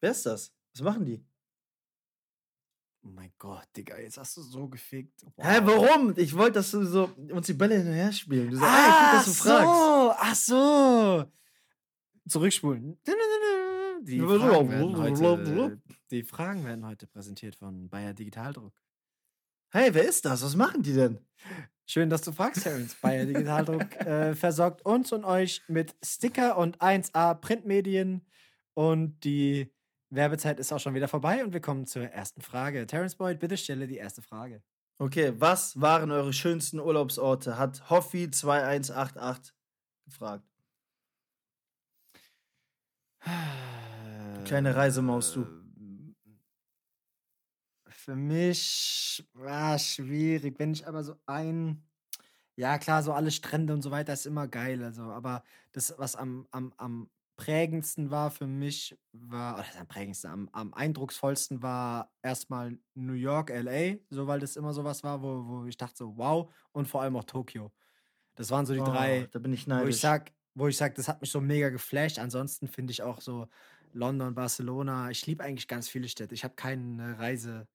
Wer 0.00 0.10
ist 0.10 0.26
das? 0.26 0.52
Was 0.78 0.84
machen 0.84 1.04
die? 1.04 1.24
Oh 3.02 3.08
mein 3.08 3.32
Gott, 3.38 3.66
Digga, 3.76 3.98
jetzt 3.98 4.16
hast 4.16 4.36
du 4.36 4.42
so 4.42 4.68
gefickt. 4.68 5.24
Hä, 5.36 5.60
warum? 5.62 6.14
Ich 6.16 6.36
wollte, 6.36 6.54
dass 6.54 6.70
du 6.70 6.84
so 6.84 7.10
uns 7.32 7.46
die 7.46 7.54
Bälle 7.54 7.76
hinterher 7.76 8.12
spielen. 8.12 8.50
Du 8.50 8.56
sagst, 8.56 8.70
ah, 8.70 8.88
ich 8.88 9.00
will, 9.00 9.18
dass 9.18 9.24
du 9.24 9.32
fragst. 9.32 9.64
so, 9.64 10.14
ach 10.16 10.34
so. 10.34 11.32
Zurückspulen. 12.28 12.98
Die 14.02 14.20
Fragen, 14.20 14.70
werden 14.70 14.96
heute, 14.96 15.80
die 16.10 16.22
Fragen 16.22 16.64
werden 16.64 16.86
heute 16.86 17.06
präsentiert 17.08 17.56
von 17.56 17.88
Bayer 17.88 18.14
Digitaldruck. 18.14 18.74
Hey, 19.70 19.92
wer 19.92 20.08
ist 20.08 20.24
das? 20.24 20.42
Was 20.42 20.54
machen 20.54 20.82
die 20.82 20.92
denn? 20.92 21.18
Schön, 21.86 22.08
dass 22.08 22.22
du 22.22 22.32
fragst, 22.32 22.62
Terence. 22.62 22.94
Bayer 23.00 23.26
Digitaldruck 23.26 23.96
äh, 24.06 24.34
versorgt 24.34 24.84
uns 24.84 25.12
und 25.12 25.24
euch 25.24 25.62
mit 25.66 25.96
Sticker 26.04 26.56
und 26.56 26.78
1A 26.78 27.34
Printmedien. 27.34 28.24
Und 28.74 29.24
die 29.24 29.72
Werbezeit 30.10 30.58
ist 30.58 30.72
auch 30.72 30.80
schon 30.80 30.94
wieder 30.94 31.08
vorbei 31.08 31.44
und 31.44 31.52
wir 31.52 31.60
kommen 31.60 31.86
zur 31.86 32.04
ersten 32.04 32.40
Frage. 32.40 32.86
Terence 32.86 33.16
Boyd, 33.16 33.38
bitte 33.40 33.56
stelle 33.56 33.86
die 33.86 33.96
erste 33.96 34.22
Frage. 34.22 34.62
Okay, 34.98 35.32
was 35.36 35.80
waren 35.80 36.10
eure 36.10 36.32
schönsten 36.32 36.80
Urlaubsorte? 36.80 37.58
Hat 37.58 37.82
Hoffi2188 37.88 39.52
gefragt. 40.04 40.44
kleine 44.44 44.74
Reisemaus, 44.74 45.32
du. 45.34 45.46
Für 47.88 48.16
mich 48.16 49.28
ah, 49.44 49.78
schwierig. 49.78 50.58
Wenn 50.58 50.72
ich 50.72 50.86
aber 50.86 51.04
so 51.04 51.14
ein. 51.26 51.84
Ja, 52.56 52.78
klar, 52.78 53.02
so 53.02 53.12
alle 53.12 53.30
Strände 53.30 53.74
und 53.74 53.82
so 53.82 53.90
weiter 53.90 54.14
ist 54.14 54.26
immer 54.26 54.48
geil. 54.48 54.82
Also, 54.82 55.02
aber 55.02 55.44
das, 55.72 55.94
was 55.98 56.16
am, 56.16 56.48
am, 56.50 56.72
am 56.76 57.10
prägendsten 57.38 58.10
war 58.12 58.30
für 58.32 58.46
mich, 58.48 58.98
war, 59.12 59.56
oder 59.56 59.64
das 59.64 59.76
am 59.78 59.88
prägendsten, 59.88 60.30
am, 60.30 60.50
am 60.52 60.74
eindrucksvollsten 60.74 61.62
war 61.62 62.12
erstmal 62.22 62.78
New 62.94 63.14
York, 63.14 63.50
LA, 63.50 63.98
so 64.10 64.26
weil 64.28 64.40
das 64.40 64.56
immer 64.56 64.74
sowas 64.74 65.04
war, 65.04 65.22
wo, 65.22 65.46
wo 65.48 65.66
ich 65.66 65.78
dachte 65.78 65.96
so, 65.98 66.18
wow, 66.18 66.52
und 66.72 66.88
vor 66.88 67.02
allem 67.02 67.16
auch 67.16 67.24
Tokio. 67.24 67.72
Das 68.36 68.50
waren 68.50 68.66
so 68.66 68.74
die 68.74 68.82
Oh, 68.82 68.84
drei, 68.84 69.30
Da 69.30 69.38
bin 69.40 69.52
ich 69.52 69.66
wo 69.70 69.86
neidisch. 69.86 69.88
ich 69.88 69.98
sag, 70.00 70.32
wo 70.54 70.68
ich 70.68 70.76
sag, 70.76 70.94
das 70.96 71.08
hat 71.08 71.20
mich 71.20 71.30
so 71.30 71.40
mega 71.40 71.70
geflasht. 71.70 72.18
Ansonsten 72.18 72.68
finde 72.68 72.92
ich 72.92 73.02
auch 73.02 73.20
so 73.20 73.48
London, 73.92 74.34
Barcelona. 74.34 75.10
Ich 75.10 75.26
liebe 75.26 75.44
eigentlich 75.44 75.68
ganz 75.68 75.88
viele 75.88 76.08
Städte. 76.08 76.34
Ich 76.34 76.44
habe 76.44 76.54
kein 76.54 76.98
äh, 77.00 77.10
Reise, 77.12 77.68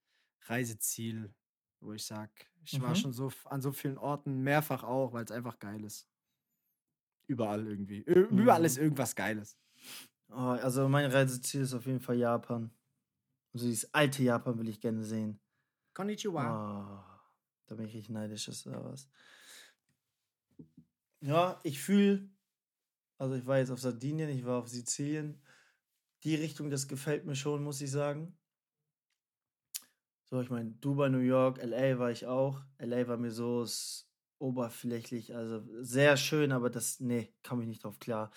Reiseziel, 0.48 1.34
wo 1.82 1.94
ich 1.94 2.06
sage, 2.06 2.32
ich 2.64 2.80
war 2.82 2.96
Mhm. 2.96 2.96
schon 2.96 3.14
so 3.14 3.32
an 3.46 3.62
so 3.62 3.72
vielen 3.74 3.98
Orten, 3.98 4.42
mehrfach 4.42 4.84
auch, 4.84 5.14
weil 5.14 5.26
es 5.26 5.32
einfach 5.32 5.60
geil 5.60 5.84
ist. 5.84 6.08
Überall 7.28 7.66
irgendwie. 7.68 8.02
Überall 8.02 8.60
Mhm. 8.60 8.66
ist 8.66 8.78
irgendwas 8.78 9.16
Geiles. 9.16 9.58
Oh, 10.30 10.36
also 10.36 10.88
mein 10.90 11.10
Reiseziel 11.12 11.62
ist 11.62 11.74
auf 11.74 11.86
jeden 11.86 12.00
Fall 12.00 12.18
Japan. 12.18 12.72
Also 13.54 13.68
dieses 13.68 13.94
alte 13.94 14.24
Japan 14.24 14.58
will 14.58 14.68
ich 14.70 14.82
gerne 14.82 15.04
sehen. 15.04 15.40
Konnichiwa. 15.94 16.44
Oh, 16.44 17.24
da 17.68 17.76
bin 17.76 17.86
ich 17.86 17.94
richtig 17.94 18.10
neidisch, 18.10 18.48
ist 18.48 18.66
da 18.66 18.84
was. 18.84 19.08
Ja, 21.22 21.60
ich 21.64 21.80
fühle, 21.82 22.30
also 23.18 23.36
ich 23.36 23.46
war 23.46 23.60
jetzt 23.60 23.70
auf 23.70 23.80
Sardinien, 23.80 24.30
ich 24.30 24.44
war 24.46 24.60
auf 24.60 24.68
Sizilien. 24.68 25.42
Die 26.24 26.36
Richtung, 26.36 26.70
das 26.70 26.88
gefällt 26.88 27.26
mir 27.26 27.36
schon, 27.36 27.64
muss 27.64 27.82
ich 27.82 27.92
sagen. 27.92 28.38
So, 30.26 30.42
ich 30.42 30.50
meine, 30.50 30.72
Dubai, 30.72 31.10
New 31.10 31.20
York, 31.20 31.60
LA 31.60 32.00
war 32.00 32.12
ich 32.12 32.26
auch. 32.26 32.64
LA 32.80 33.08
war 33.08 33.18
mir 33.18 33.32
so 33.32 33.66
oberflächlich, 34.44 35.36
also 35.36 35.64
sehr 35.82 36.18
schön, 36.18 36.52
aber 36.52 36.70
das, 36.70 37.00
nee, 37.00 37.34
kam 37.42 37.62
ich 37.62 37.68
nicht 37.68 37.84
drauf 37.84 38.00
klar. 38.00 38.30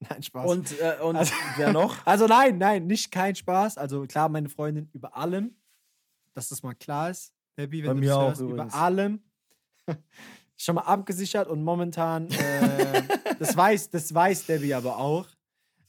Nein, 0.09 0.23
Spaß. 0.23 0.51
Und, 0.51 0.81
äh, 0.81 0.99
und 1.03 1.17
Also- 1.17 1.35
wer 1.57 1.73
noch? 1.73 1.97
Also 2.07 2.27
nein, 2.27 2.59
nein, 2.59 2.87
nicht 2.87 3.11
kein 3.13 3.35
Spaß. 3.37 3.77
Also 3.79 4.07
klar, 4.07 4.29
meine 4.29 4.49
Freundin 4.49 4.89
über 4.93 5.17
allem, 5.17 5.55
dass 6.35 6.49
das 6.49 6.63
mal 6.63 6.75
klar 6.75 7.11
ist. 7.11 7.35
Baby, 7.57 7.83
wenn 7.83 7.89
Bei 7.89 7.95
du 7.95 8.01
mir 8.01 8.07
das 8.09 8.17
auch 8.17 8.29
hörst, 8.29 8.41
über 8.41 8.75
allem. 8.75 9.23
Schon 10.57 10.75
mal 10.77 10.83
abgesichert 10.83 11.49
und 11.49 11.63
momentan, 11.65 12.29
äh, 12.31 13.03
das 13.39 13.57
weiß, 13.57 13.91
das 13.91 14.13
weiß 14.15 14.47
Debbie 14.47 14.75
aber 14.75 14.99
auch, 14.99 15.27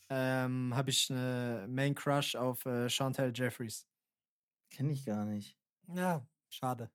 ähm, 0.09 0.74
habe 0.76 0.89
ich 0.89 1.09
eine 1.09 1.66
Main 1.70 1.93
Crush 1.93 2.36
auf 2.36 2.66
äh, 2.66 2.89
Chantal 2.89 3.32
Jeffries. 3.36 3.86
Kenne 4.70 4.93
ich 4.93 5.05
gar 5.05 5.26
nicht. 5.26 5.57
Ja, 5.93 6.26
schade. 6.49 6.89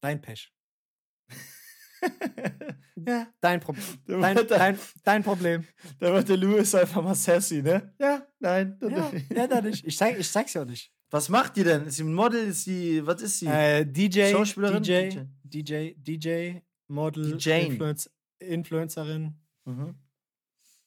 Dein 0.00 0.20
Pech. 0.20 0.52
Ja. 3.06 3.26
Dein 3.40 3.60
Problem. 3.60 3.84
Dein, 4.06 4.34
der- 4.36 4.44
dein, 4.44 4.78
dein 5.02 5.22
Problem. 5.22 5.64
Da 5.98 6.12
wird 6.12 6.28
der 6.28 6.36
Louis 6.36 6.74
einfach 6.74 7.02
mal 7.02 7.14
sassy, 7.14 7.62
ne? 7.62 7.94
Ja, 7.98 8.26
nein. 8.38 8.78
Ja, 8.82 9.12
ja, 9.34 9.46
da 9.46 9.60
nicht. 9.60 9.84
Ich, 9.86 9.96
zeig, 9.96 10.18
ich 10.18 10.30
zeig's 10.30 10.54
ja 10.54 10.64
nicht. 10.64 10.92
Was 11.10 11.28
macht 11.28 11.56
die 11.56 11.64
denn? 11.64 11.86
Ist 11.86 11.96
sie 11.96 12.04
ein 12.04 12.14
Model? 12.14 12.48
Ist 12.48 12.64
sie, 12.64 13.06
was 13.06 13.22
ist 13.22 13.38
sie? 13.38 13.46
Äh, 13.46 13.84
DJ, 13.84 14.30
Schauspielerin? 14.32 14.82
DJ, 14.82 15.20
DJ, 15.44 15.94
DJ, 15.96 16.58
Model. 16.88 17.32
Influenz, 17.32 18.10
Influencerin, 18.38 19.34
Mhm. 19.64 19.94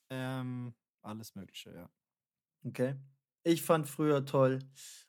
ähm, 0.10 0.74
alles 1.02 1.34
Mögliche, 1.36 1.74
ja. 1.74 1.90
Okay. 2.66 2.96
Ich 3.44 3.62
fand 3.62 3.88
früher 3.88 4.26
toll, 4.26 4.60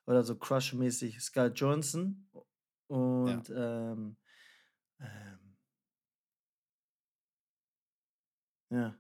oder 0.07 0.23
so 0.23 0.37
Crush-mäßig, 0.37 1.21
Sky 1.21 1.49
Johnson. 1.55 2.29
Und, 2.87 3.51
ähm, 3.51 4.17
ähm, 5.01 5.48
ja. 8.71 8.95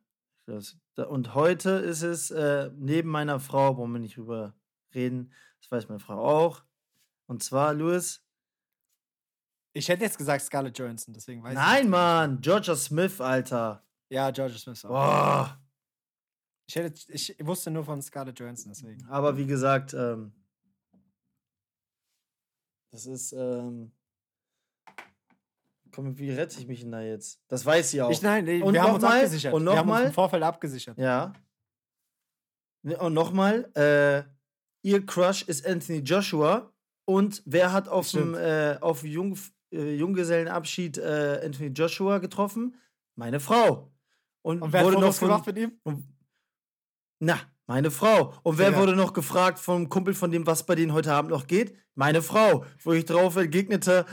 Das, 0.47 0.79
da, 0.95 1.05
und 1.05 1.35
heute 1.35 1.71
ist 1.71 2.03
es 2.03 2.31
äh, 2.31 2.71
neben 2.75 3.11
meiner 3.11 3.39
Frau, 3.39 3.77
wollen 3.77 3.93
wir 3.93 3.99
nicht 4.01 4.17
drüber 4.17 4.55
reden, 4.95 5.33
das 5.61 5.71
weiß 5.71 5.89
meine 5.89 6.01
Frau 6.01 6.25
auch. 6.25 6.65
Und 7.27 7.43
zwar, 7.43 7.75
Louis, 7.75 8.25
Ich 9.75 9.89
hätte 9.89 10.05
jetzt 10.05 10.17
gesagt 10.17 10.43
Scarlett 10.43 10.79
Johansson, 10.79 11.13
deswegen 11.13 11.43
weiß 11.43 11.53
ich 11.53 11.59
nein, 11.59 11.91
Mann, 11.91 12.41
Georgia 12.41 12.75
Smith, 12.75 13.21
Alter. 13.21 13.85
Ja, 14.09 14.31
Georgia 14.31 14.57
Smith 14.59 14.83
auch. 14.87 14.89
Boah. 14.89 15.63
Ich, 16.67 16.77
hätte, 16.77 17.13
ich 17.13 17.37
wusste 17.41 17.71
nur 17.71 17.85
von 17.85 18.01
Scarlett 18.01 18.39
Johansson, 18.41 18.73
deswegen. 18.73 19.05
Aber 19.07 19.37
wie 19.37 19.47
gesagt, 19.47 19.93
ähm, 19.93 20.33
das 22.91 23.05
ist, 23.05 23.33
ähm, 23.33 23.93
komm, 25.99 26.17
wie 26.17 26.31
rette 26.31 26.61
ich 26.61 26.69
mich 26.69 26.83
denn 26.83 26.93
da 26.93 27.01
jetzt? 27.03 27.41
Das 27.49 27.67
weiß 27.67 27.91
sie 27.91 28.01
auch. 28.03 28.11
Ich, 28.11 28.23
nein, 28.23 28.45
nee, 28.45 28.63
Und 28.63 28.73
wir 28.73 28.83
haben 28.83 28.89
noch 28.91 28.95
uns 28.95 29.03
mal- 29.03 29.17
abgesichert. 29.17 29.53
und 29.53 29.65
wir 29.65 29.77
haben 29.77 29.89
noch 29.89 29.97
uns 29.97 30.07
im 30.07 30.13
Vorfeld 30.13 30.43
abgesichert. 30.45 30.97
Ja. 30.97 31.33
Ne, 32.85 32.97
Und 32.99 33.15
nochmal, 33.15 33.69
äh, 33.75 34.23
ihr 34.87 35.05
Crush 35.05 35.43
ist 35.43 35.67
Anthony 35.67 35.99
Joshua. 35.99 36.73
Und 37.05 37.43
wer 37.47 37.73
hat 37.73 37.89
auf 37.89 38.09
dem 38.13 38.35
äh, 38.35 38.77
auf 38.81 39.03
Jung, 39.03 39.37
äh, 39.73 39.95
Junggesellenabschied 39.97 40.99
äh, 40.99 41.41
Anthony 41.45 41.71
Joshua 41.71 42.19
getroffen? 42.19 42.77
Meine 43.17 43.41
Frau. 43.41 43.91
Und, 44.43 44.63
Und 44.63 44.73
wer 44.73 44.81
hat 44.81 44.87
wurde 44.87 44.97
noch 44.99 45.03
Fotos 45.07 45.19
von, 45.19 45.29
gemacht 45.29 45.47
mit 45.47 45.59
ihm? 45.59 45.81
und, 45.83 46.05
Na, 47.19 47.41
meine 47.67 47.91
Frau. 47.91 48.35
Und 48.45 48.59
wer 48.59 48.71
Ja. 48.71 48.79
wurde 48.79 48.95
noch 48.95 49.13
gefragt 49.15 49.59
vom 49.59 49.89
Kumpel, 49.89 50.15
von 50.15 50.31
dem, 50.31 50.47
was 50.47 50.65
bei 50.65 50.77
denen 50.77 50.93
heute 50.93 51.13
Abend 51.13 51.33
noch 51.33 51.49
geht? 51.49 51.75
Meine 51.97 52.23
Frau. 52.23 52.65
Wo 52.85 52.93
ich 52.93 53.05
drauf 53.05 53.35
entgegnete, 53.35 54.07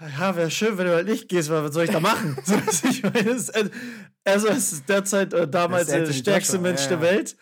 ja, 0.00 0.36
wäre 0.36 0.50
schön, 0.50 0.76
wenn 0.78 0.86
du 0.86 0.94
halt 0.94 1.08
nicht 1.08 1.28
gehst, 1.28 1.48
weil 1.50 1.64
was 1.64 1.72
soll 1.74 1.84
ich 1.84 1.90
da 1.90 2.00
machen? 2.00 2.36
ich 2.90 3.02
meine, 3.02 3.30
es, 3.30 3.48
ist, 3.48 3.70
also, 4.24 4.48
es 4.48 4.72
ist 4.72 4.88
derzeit 4.88 5.32
äh, 5.32 5.48
damals 5.48 5.88
der 5.88 6.00
Anthony 6.00 6.18
stärkste 6.18 6.58
Mensch 6.58 6.82
ja, 6.82 6.88
der 6.88 6.98
ja. 6.98 7.02
Welt. 7.02 7.36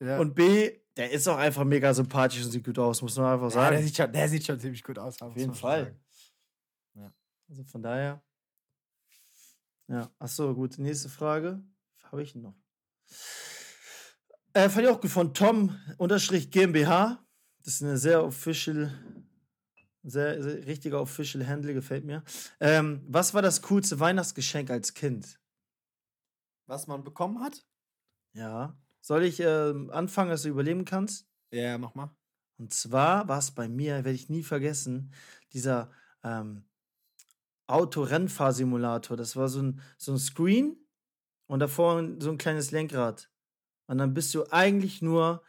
Ja. 0.00 0.18
Und 0.18 0.34
B, 0.34 0.70
der 0.96 1.10
ist 1.10 1.26
auch 1.26 1.38
einfach 1.38 1.64
mega 1.64 1.92
sympathisch 1.92 2.44
und 2.44 2.50
sieht 2.50 2.64
gut 2.64 2.78
aus, 2.78 3.02
muss 3.02 3.16
man 3.16 3.34
einfach 3.34 3.50
ja, 3.54 3.70
der, 3.70 3.78
sagen. 3.78 3.86
sieht 3.86 3.96
schon, 3.96 4.12
der 4.12 4.28
sieht 4.28 4.46
schon 4.46 4.60
ziemlich 4.60 4.82
gut 4.82 4.98
aus. 4.98 5.20
Auf 5.20 5.36
jeden 5.36 5.54
Fall. 5.54 5.96
Also 7.48 7.64
von 7.64 7.82
daher. 7.82 8.22
Ja, 9.88 10.10
ach 10.18 10.28
so, 10.28 10.52
gut. 10.54 10.78
Nächste 10.78 11.08
Frage. 11.08 11.62
Habe 12.10 12.22
ich 12.22 12.34
noch? 12.34 12.54
Äh, 14.52 14.68
fand 14.68 14.84
ich 14.84 14.88
auch 14.88 15.00
gut 15.00 15.10
von 15.10 15.32
Tom 15.32 15.76
GmbH. 15.98 17.24
Das 17.62 17.74
ist 17.74 17.82
eine 17.82 17.98
sehr 17.98 18.24
official, 18.24 18.92
sehr, 20.06 20.42
sehr 20.42 20.66
richtiger 20.66 21.00
official 21.00 21.46
Handle, 21.46 21.74
gefällt 21.74 22.04
mir. 22.04 22.22
Ähm, 22.60 23.04
was 23.08 23.34
war 23.34 23.42
das 23.42 23.62
coolste 23.62 24.00
Weihnachtsgeschenk 24.00 24.70
als 24.70 24.94
Kind? 24.94 25.38
Was 26.66 26.86
man 26.86 27.04
bekommen 27.04 27.40
hat? 27.40 27.66
Ja. 28.32 28.76
Soll 29.00 29.24
ich 29.24 29.40
ähm, 29.40 29.90
anfangen, 29.90 30.30
dass 30.30 30.42
du 30.42 30.48
überleben 30.48 30.84
kannst? 30.84 31.28
Ja, 31.50 31.78
mach 31.78 31.94
mal. 31.94 32.14
Und 32.58 32.72
zwar 32.72 33.28
war 33.28 33.38
es 33.38 33.50
bei 33.50 33.68
mir, 33.68 33.96
werde 33.96 34.12
ich 34.12 34.28
nie 34.28 34.42
vergessen, 34.42 35.12
dieser 35.52 35.90
ähm, 36.22 36.64
Autorennfahrsimulator. 37.66 39.16
Das 39.16 39.36
war 39.36 39.48
so 39.48 39.62
ein, 39.62 39.80
so 39.98 40.12
ein 40.12 40.18
Screen 40.18 40.76
und 41.46 41.60
davor 41.60 42.02
so 42.18 42.30
ein 42.30 42.38
kleines 42.38 42.70
Lenkrad. 42.70 43.30
Und 43.86 43.98
dann 43.98 44.14
bist 44.14 44.34
du 44.34 44.44
eigentlich 44.50 45.02
nur 45.02 45.42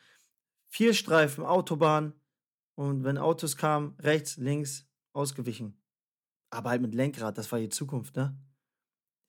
vier 0.68 0.94
Streifen 0.94 1.46
Autobahn 1.46 2.14
und 2.78 3.04
wenn 3.04 3.18
Autos 3.18 3.58
kamen, 3.58 3.96
rechts, 4.00 4.38
links, 4.38 4.86
ausgewichen. 5.12 5.82
Aber 6.52 6.70
halt 6.70 6.82
mit 6.82 6.94
Lenkrad, 6.94 7.38
das 7.38 7.52
war 7.52 7.60
die 7.60 7.70
Zukunft, 7.70 8.16
ne? 8.16 8.38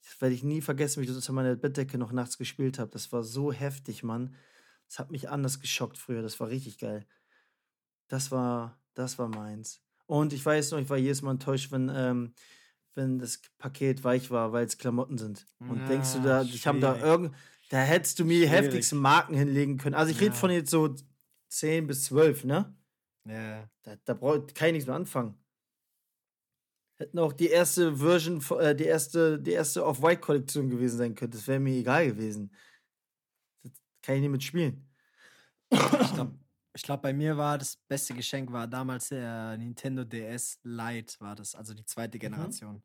Das 0.05 0.20
werde 0.20 0.34
ich 0.34 0.44
nie 0.44 0.61
vergessen, 0.61 1.01
wie 1.01 1.05
ich 1.05 1.09
das 1.09 1.16
unter 1.16 1.32
meiner 1.32 1.57
Bettdecke 1.57 1.99
noch 1.99 2.12
nachts 2.12 2.36
gespielt 2.38 2.78
habe. 2.78 2.90
Das 2.90 3.11
war 3.11 3.22
so 3.24 3.51
heftig, 3.53 4.03
Mann. 4.03 4.34
Das 4.86 4.99
hat 4.99 5.11
mich 5.11 5.28
anders 5.28 5.61
geschockt 5.61 5.99
früher. 5.99 6.22
Das 6.22 6.38
war 6.40 6.49
richtig 6.49 6.78
geil. 6.78 7.07
Das 8.09 8.30
war, 8.30 8.78
das 8.94 9.18
war 9.18 9.28
meins. 9.28 9.82
Und 10.07 10.32
ich 10.32 10.44
weiß 10.44 10.70
noch, 10.70 10.78
ich 10.78 10.88
war 10.90 10.96
jedes 10.99 11.22
Mal 11.22 11.32
enttäuscht, 11.32 11.72
wenn, 11.72 11.90
ähm, 11.92 12.34
wenn 12.94 13.18
das 13.18 13.40
Paket 13.59 14.05
weich 14.05 14.30
war, 14.30 14.53
weil 14.53 14.66
es 14.66 14.78
Klamotten 14.78 15.18
sind. 15.18 15.46
Und 15.59 15.88
denkst 15.88 16.12
du 16.14 16.20
da, 16.20 16.42
Ja, 16.42 16.49
ich 16.55 16.66
habe 16.66 16.80
da 16.80 16.96
irgend, 16.99 17.34
da 17.70 17.78
hättest 17.78 18.18
du 18.18 18.24
mir 18.24 18.40
die 18.40 18.49
heftigsten 18.49 18.99
Marken 18.99 19.34
hinlegen 19.34 19.78
können. 19.78 19.94
Also 19.94 20.12
ich 20.12 20.20
rede 20.20 20.34
Ja. 20.34 20.40
von 20.40 20.51
jetzt 20.51 20.70
so 20.70 20.94
10 21.49 21.86
bis 21.86 22.05
12, 22.05 22.44
ne? 22.44 22.74
Ja. 23.28 23.68
Da, 23.82 23.96
da 24.04 24.14
brauch, 24.14 24.46
kann 24.54 24.68
ich 24.68 24.72
nichts 24.74 24.86
mehr 24.86 24.96
anfangen. 24.96 25.38
Hätten 26.96 27.18
auch 27.20 27.32
die 27.32 27.48
erste 27.48 27.96
Version, 27.96 28.42
äh, 28.58 28.74
die 28.74 28.84
erste, 28.84 29.38
die 29.38 29.52
erste 29.52 29.84
Off-White-Kollektion 29.84 30.68
gewesen 30.68 30.98
sein 30.98 31.14
können. 31.14 31.30
Das 31.30 31.46
wäre 31.46 31.60
mir 31.60 31.76
egal 31.76 32.08
gewesen. 32.08 32.52
Das 33.62 33.72
kann 34.02 34.16
ich 34.16 34.22
nicht 34.22 34.30
mitspielen. 34.30 34.84
Ich 35.70 36.14
glaube, 36.14 36.38
ich 36.74 36.82
glaub, 36.82 37.02
bei 37.02 37.12
mir 37.12 37.36
war 37.36 37.58
das 37.58 37.76
beste 37.76 38.14
Geschenk 38.14 38.52
war 38.52 38.66
damals 38.66 39.08
der 39.08 39.56
Nintendo 39.58 40.04
DS 40.04 40.60
Lite, 40.62 41.20
war 41.20 41.34
das, 41.34 41.54
also 41.54 41.74
die 41.74 41.84
zweite 41.84 42.18
Generation. 42.18 42.82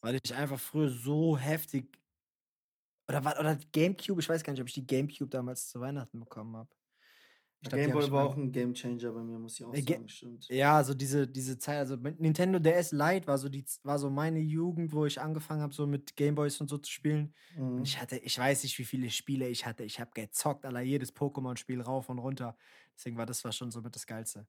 Weil 0.00 0.18
ich 0.22 0.34
einfach 0.34 0.58
früher 0.58 0.88
so 0.88 1.38
heftig. 1.38 1.98
Oder, 3.08 3.24
war, 3.24 3.38
oder 3.38 3.56
Gamecube, 3.72 4.20
ich 4.20 4.28
weiß 4.28 4.42
gar 4.42 4.52
nicht, 4.52 4.62
ob 4.62 4.68
ich 4.68 4.74
die 4.74 4.86
Gamecube 4.86 5.30
damals 5.30 5.68
zu 5.68 5.80
Weihnachten 5.80 6.20
bekommen 6.20 6.56
habe. 6.56 6.70
Ich 6.70 6.78
glaub, 6.80 7.36
die 7.36 7.46
hab 7.46 7.51
Gameboy 7.70 8.04
ich 8.04 8.10
war 8.10 8.26
auch 8.26 8.36
ein 8.36 8.50
Gamechanger 8.52 9.12
bei 9.12 9.22
mir, 9.22 9.38
muss 9.38 9.58
ich 9.60 9.64
auch 9.64 9.74
Äh, 9.74 9.82
sagen, 9.82 10.08
stimmt. 10.08 10.48
Ja, 10.48 10.82
so 10.84 10.94
diese, 10.94 11.28
diese 11.28 11.58
Zeit, 11.58 11.78
also 11.78 11.96
Nintendo 11.96 12.58
DS 12.58 12.92
Lite 12.92 13.26
war 13.26 13.38
so 13.38 13.48
die 13.48 13.64
war 13.84 13.98
so 13.98 14.10
meine 14.10 14.40
Jugend, 14.40 14.92
wo 14.92 15.06
ich 15.06 15.20
angefangen 15.20 15.62
habe, 15.62 15.72
so 15.74 15.86
mit 15.86 16.16
Gameboys 16.16 16.60
und 16.60 16.68
so 16.68 16.78
zu 16.78 16.90
spielen. 16.90 17.34
Und 17.76 17.82
Mhm. 17.82 17.82
ich 17.84 18.00
hatte, 18.00 18.16
ich 18.18 18.36
weiß 18.38 18.62
nicht, 18.64 18.78
wie 18.78 18.84
viele 18.84 19.10
Spiele 19.10 19.48
ich 19.48 19.64
hatte. 19.64 19.84
Ich 19.84 20.00
habe 20.00 20.10
gezockt, 20.14 20.64
aller 20.66 20.80
jedes 20.80 21.14
Pokémon-Spiel 21.14 21.80
rauf 21.80 22.08
und 22.08 22.18
runter. 22.18 22.56
Deswegen 22.96 23.16
war 23.16 23.26
das 23.26 23.44
war 23.44 23.52
schon 23.52 23.70
so 23.70 23.80
mit 23.80 23.94
das 23.94 24.06
Geilste. 24.06 24.46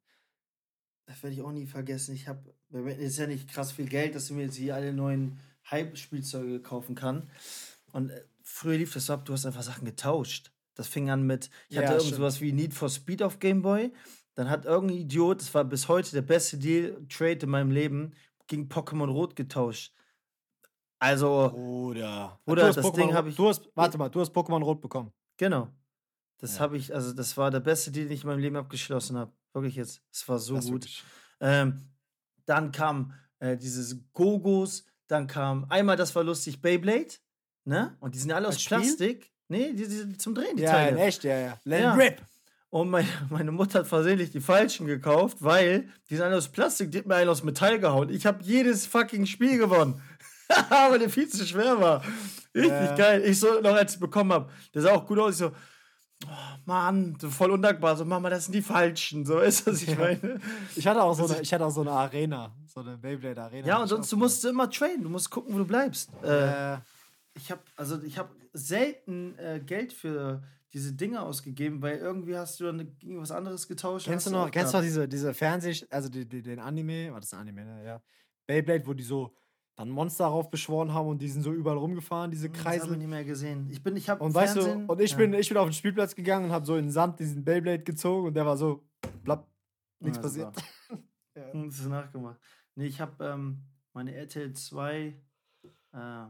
Das 1.06 1.22
werde 1.22 1.34
ich 1.36 1.42
auch 1.42 1.52
nie 1.52 1.66
vergessen. 1.68 2.16
Ich 2.16 2.28
habe, 2.28 2.54
ist 2.98 3.18
ja 3.18 3.28
nicht 3.28 3.50
krass 3.50 3.72
viel 3.72 3.88
Geld, 3.88 4.16
dass 4.16 4.28
du 4.28 4.36
mir 4.36 4.44
jetzt 4.46 4.56
hier 4.56 4.76
alle 4.76 4.94
neuen 4.94 5.40
Hype-Spielzeuge 5.70 6.62
kaufen 6.62 6.96
kann. 6.96 7.30
Und 7.92 8.10
äh, 8.10 8.24
früher 8.42 8.78
lief 8.78 8.94
das 8.94 9.08
so 9.08 9.14
ab, 9.14 9.26
du 9.26 9.34
hast 9.34 9.46
einfach 9.46 9.64
Sachen 9.64 9.86
getauscht. 9.86 10.52
Das 10.76 10.88
fing 10.88 11.10
an 11.10 11.24
mit, 11.24 11.50
ich 11.70 11.76
Ja, 11.76 11.82
hatte 11.84 11.92
irgend 11.94 12.04
stimmt. 12.08 12.18
sowas 12.18 12.42
wie 12.42 12.52
Need 12.52 12.74
for 12.74 12.90
Speed 12.90 13.22
auf 13.24 13.40
Game 13.40 13.62
Boy. 13.62 13.94
Dann 14.36 14.50
hat 14.50 14.66
irgendein 14.66 14.98
Idiot, 14.98 15.42
das 15.42 15.54
war 15.54 15.64
bis 15.64 15.88
heute 15.88 16.12
der 16.12 16.24
beste 16.24 16.58
Deal, 16.58 17.06
Trade 17.08 17.40
in 17.44 17.50
meinem 17.50 17.70
Leben, 17.72 18.14
gegen 18.48 18.68
Pokémon 18.68 19.10
Rot 19.10 19.36
getauscht. 19.36 19.94
Also, 21.00 21.50
Bruder. 21.54 22.40
Bruder, 22.46 22.72
das 22.74 22.92
Ding 22.94 23.14
hab 23.14 23.28
ich- 23.28 23.36
Du 23.36 23.48
hast, 23.50 23.70
warte 23.76 23.98
mal, 23.98 24.10
du 24.10 24.22
hast 24.22 24.34
Pokémon 24.34 24.64
Rot 24.64 24.82
bekommen. 24.82 25.12
genau. 25.38 25.70
Das 26.40 26.56
Ja. 26.56 26.62
habe 26.62 26.78
ich, 26.78 26.94
also 26.94 27.14
das 27.14 27.38
war 27.38 27.52
der 27.52 27.62
beste 27.62 27.90
Deal, 27.90 28.06
den 28.08 28.14
ich 28.16 28.24
in 28.24 28.28
meinem 28.30 28.40
Leben 28.40 28.58
abgeschlossen 28.58 29.18
habe. 29.18 29.32
Wirklich 29.54 29.76
jetzt. 29.76 30.02
Es 30.12 30.28
war 30.28 30.40
so 30.40 30.56
Das 30.56 30.66
gut. 30.66 31.04
Ähm, 31.40 31.88
dann 32.46 32.72
kam 32.74 33.14
äh, 33.40 33.56
dieses 33.58 33.98
Gogos, 34.14 34.86
dann 35.08 35.28
kam 35.28 35.66
einmal, 35.70 35.96
das 35.96 36.14
war 36.16 36.24
lustig, 36.24 36.62
Beyblade, 36.62 37.16
ne? 37.66 37.96
Und 38.02 38.16
die 38.16 38.20
sind 38.20 38.32
alle 38.32 38.48
aus? 38.48 38.64
Plastik. 38.64 39.33
Nee, 39.54 39.74
die, 39.74 39.88
die 39.88 40.18
zum 40.18 40.34
Drehen, 40.36 40.58
die 40.58 40.64
Ja, 40.64 40.72
Teile. 40.72 40.92
in 40.92 40.98
echt, 40.98 41.24
ja, 41.24 41.38
ja. 41.38 41.58
Let 41.64 41.82
Ja. 41.82 41.94
rip. 41.94 42.22
Und 42.70 42.90
meine, 42.90 43.08
meine 43.30 43.52
Mutter 43.52 43.80
hat 43.80 43.88
versehentlich 43.88 44.32
die 44.32 44.42
falschen 44.42 44.88
gekauft, 44.88 45.38
weil 45.42 45.90
die 46.10 46.16
sind 46.16 46.26
alle 46.26 46.38
aus 46.38 46.48
Plastik, 46.50 46.92
die 46.92 46.98
hat 46.98 47.06
mir 47.06 47.16
einen 47.16 47.30
aus 47.30 47.44
Metall 47.44 47.80
gehauen. 47.80 48.10
Ich 48.10 48.26
habe 48.26 48.44
jedes 48.44 48.88
fucking 48.88 49.26
Spiel 49.28 49.58
gewonnen. 49.60 50.02
weil 50.90 50.98
der 51.00 51.10
viel 51.10 51.28
zu 51.30 51.46
schwer 51.46 51.80
war. 51.80 52.04
Richtig 52.56 52.72
Ja. 52.72 52.96
geil. 52.96 53.24
Ich 53.26 53.40
so, 53.40 53.60
noch 53.62 53.74
als 53.76 53.94
ich 53.94 54.00
bekommen 54.00 54.34
habe, 54.34 54.50
der 54.74 54.82
sah 54.82 54.92
auch 54.92 55.06
gut 55.06 55.20
aus. 55.20 55.34
Ich 55.34 55.38
so, 55.38 55.52
oh 56.26 56.28
Mann, 56.66 57.16
so 57.22 57.30
voll 57.30 57.52
undankbar. 57.52 57.96
So, 57.96 58.06
Mama, 58.06 58.30
das 58.30 58.46
sind 58.46 58.54
die 58.54 58.62
falschen. 58.62 59.26
So 59.26 59.40
ist 59.50 59.68
das, 59.68 59.82
ich 59.84 59.98
meine. 59.98 60.40
Ich 60.76 60.86
hatte 60.88 61.02
auch 61.04 61.14
so 61.14 61.26
eine, 61.32 61.42
ich 61.42 61.54
hatte 61.54 61.66
auch 61.66 61.72
so 61.72 61.82
eine 61.82 61.92
Arena. 61.92 62.52
So 62.68 62.80
eine 62.82 62.98
Beyblade 62.98 63.42
Arena. 63.42 63.68
Ja, 63.68 63.78
und 63.82 63.88
sonst, 63.88 64.12
du 64.12 64.18
musst 64.18 64.44
immer 64.46 64.70
traden. 64.70 65.04
Du 65.04 65.10
musst 65.10 65.30
gucken, 65.30 65.54
wo 65.54 65.60
du 65.60 65.66
bleibst. 65.66 66.10
Äh, 66.24 66.74
Äh, 66.74 66.78
ich 67.36 67.52
habe 67.52 67.62
also 67.76 68.02
ich 68.02 68.18
habe 68.18 68.36
selten 68.54 69.38
äh, 69.38 69.60
Geld 69.66 69.94
für 69.94 70.44
diese 70.74 70.94
Dinge 70.94 71.22
ausgegeben, 71.22 71.82
weil 71.82 71.98
irgendwie 71.98 72.36
hast 72.36 72.60
du 72.60 72.66
dann 72.66 72.98
gegen 72.98 73.20
was 73.22 73.32
anderes 73.32 73.68
getauscht. 73.68 74.08
kennst 74.08 74.28
du 74.28 74.32
noch, 74.32 74.50
kennst 74.50 74.74
du 74.74 74.78
noch 74.78 74.84
diese, 74.84 75.08
diese 75.08 75.34
Fernseh, 75.34 75.86
also 75.92 76.10
die, 76.10 76.28
die, 76.28 76.42
den 76.42 76.60
Anime, 76.60 77.12
war 77.14 77.20
das 77.20 77.34
ein 77.34 77.42
Anime, 77.42 77.64
ne? 77.64 77.86
Ja. 77.86 78.02
Beyblade, 78.48 78.86
wo 78.88 78.94
die 78.94 79.04
so 79.04 79.36
dann 79.76 79.90
Monster 79.90 80.26
darauf 80.26 80.50
beschworen 80.52 80.94
haben 80.94 81.08
und 81.08 81.22
die 81.22 81.28
sind 81.28 81.42
so 81.44 81.52
überall 81.52 81.78
rumgefahren, 81.78 82.30
diese 82.32 82.48
Hm, 82.48 82.54
Das 82.64 82.82
habe 82.82 82.94
ich 82.94 82.98
nie 83.00 83.08
mehr 83.08 83.24
gesehen. 83.24 83.68
Ich 83.72 83.82
bin, 83.82 83.96
ich 83.96 84.10
habe 84.10 84.24
Und 84.24 84.34
weißt 84.34 84.56
du, 84.58 84.86
und 84.88 85.02
ich 85.02 85.16
bin, 85.16 85.34
ich 85.34 85.50
bin 85.50 85.58
auf 85.58 85.68
den 85.68 85.74
Spielplatz 85.74 86.16
gegangen 86.16 86.46
und 86.46 86.52
habe 86.52 86.66
so 86.66 86.76
in 86.76 86.86
den 86.86 86.92
Sand 86.92 87.20
diesen 87.20 87.44
Beyblade 87.44 87.84
gezogen 87.84 88.28
und 88.28 88.34
der 88.36 88.46
war 88.46 88.58
so, 88.58 88.84
blapp, 89.24 89.48
nichts 90.00 90.20
passiert. 90.20 90.56
Ja. 91.36 91.52
Hm, 91.52 91.68
Das 91.68 91.80
ist 91.80 91.88
nachgemacht. 91.88 92.40
Nee, 92.76 92.86
ich 92.86 93.02
habe 93.02 93.26
ähm, 93.26 93.64
meine 93.94 94.14
RTL 94.14 94.54
2 94.54 95.20
äh, 95.94 96.26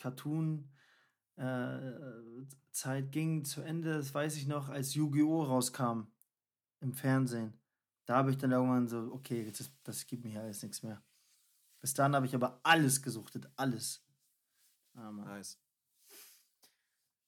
Cartoon 0.00 0.68
äh, 1.36 2.44
Zeit 2.72 3.12
ging 3.12 3.44
zu 3.44 3.62
Ende, 3.62 3.94
das 3.94 4.12
weiß 4.12 4.36
ich 4.36 4.46
noch, 4.46 4.68
als 4.68 4.94
Yu-Gi-Oh! 4.94 5.44
rauskam 5.44 6.12
im 6.80 6.92
Fernsehen. 6.92 7.58
Da 8.06 8.16
habe 8.16 8.30
ich 8.30 8.38
dann 8.38 8.50
irgendwann 8.50 8.88
so, 8.88 9.12
okay, 9.12 9.42
ist, 9.42 9.72
das 9.84 10.06
gibt 10.06 10.24
mir 10.24 10.30
hier 10.30 10.42
alles 10.42 10.62
nichts 10.62 10.82
mehr. 10.82 11.02
Bis 11.78 11.94
dann 11.94 12.14
habe 12.14 12.26
ich 12.26 12.34
aber 12.34 12.60
alles 12.62 13.00
gesuchtet, 13.02 13.48
alles. 13.56 14.04
Ah. 14.94 15.12
Nice. 15.12 15.58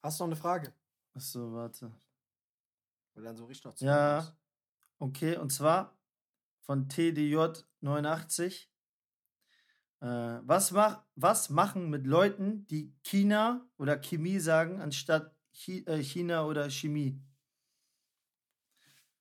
Hast 0.03 0.19
du 0.19 0.25
noch 0.25 0.29
eine 0.29 0.37
Frage? 0.37 0.75
Achso, 1.15 1.53
warte. 1.53 1.93
Weil 3.15 3.25
dann 3.25 3.37
so 3.37 3.45
richtig 3.45 3.65
noch 3.65 3.75
zu 3.75 3.85
Ja, 3.85 4.37
okay, 4.99 5.37
und 5.37 5.53
zwar 5.53 5.97
von 6.61 6.89
TDJ89. 6.89 8.72
Äh, 10.03 10.41
was, 10.43 10.73
mach, 10.73 11.05
was 11.15 11.49
machen 11.49 11.89
mit 11.89 12.09
Leuten, 12.09 12.67
die 12.67 12.93
China 13.05 13.65
oder 13.77 13.97
Chemie 13.97 14.41
sagen, 14.41 14.81
anstatt 14.81 15.33
äh, 15.69 16.03
China 16.03 16.45
oder 16.45 16.69
Chemie? 16.71 17.21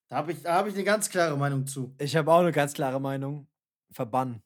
Da 0.07 0.15
habe 0.15 0.31
ich, 0.31 0.41
da 0.41 0.55
hab 0.55 0.65
ich 0.65 0.73
eine 0.73 0.83
ganz 0.83 1.07
klare 1.07 1.37
Meinung 1.37 1.67
zu. 1.67 1.93
Ich 1.99 2.15
habe 2.15 2.33
auch 2.33 2.39
eine 2.39 2.51
ganz 2.51 2.73
klare 2.73 2.99
Meinung. 2.99 3.47
Verbannen. 3.91 4.41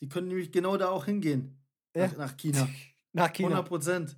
Die 0.00 0.08
können 0.08 0.28
nämlich 0.28 0.52
genau 0.52 0.76
da 0.76 0.90
auch 0.90 1.06
hingehen. 1.06 1.58
Ja. 1.94 2.08
Nach, 2.08 2.16
nach 2.18 2.36
China. 2.36 2.68
Nach 3.14 3.32
China. 3.32 3.48
100 3.48 3.66
Prozent. 3.66 4.16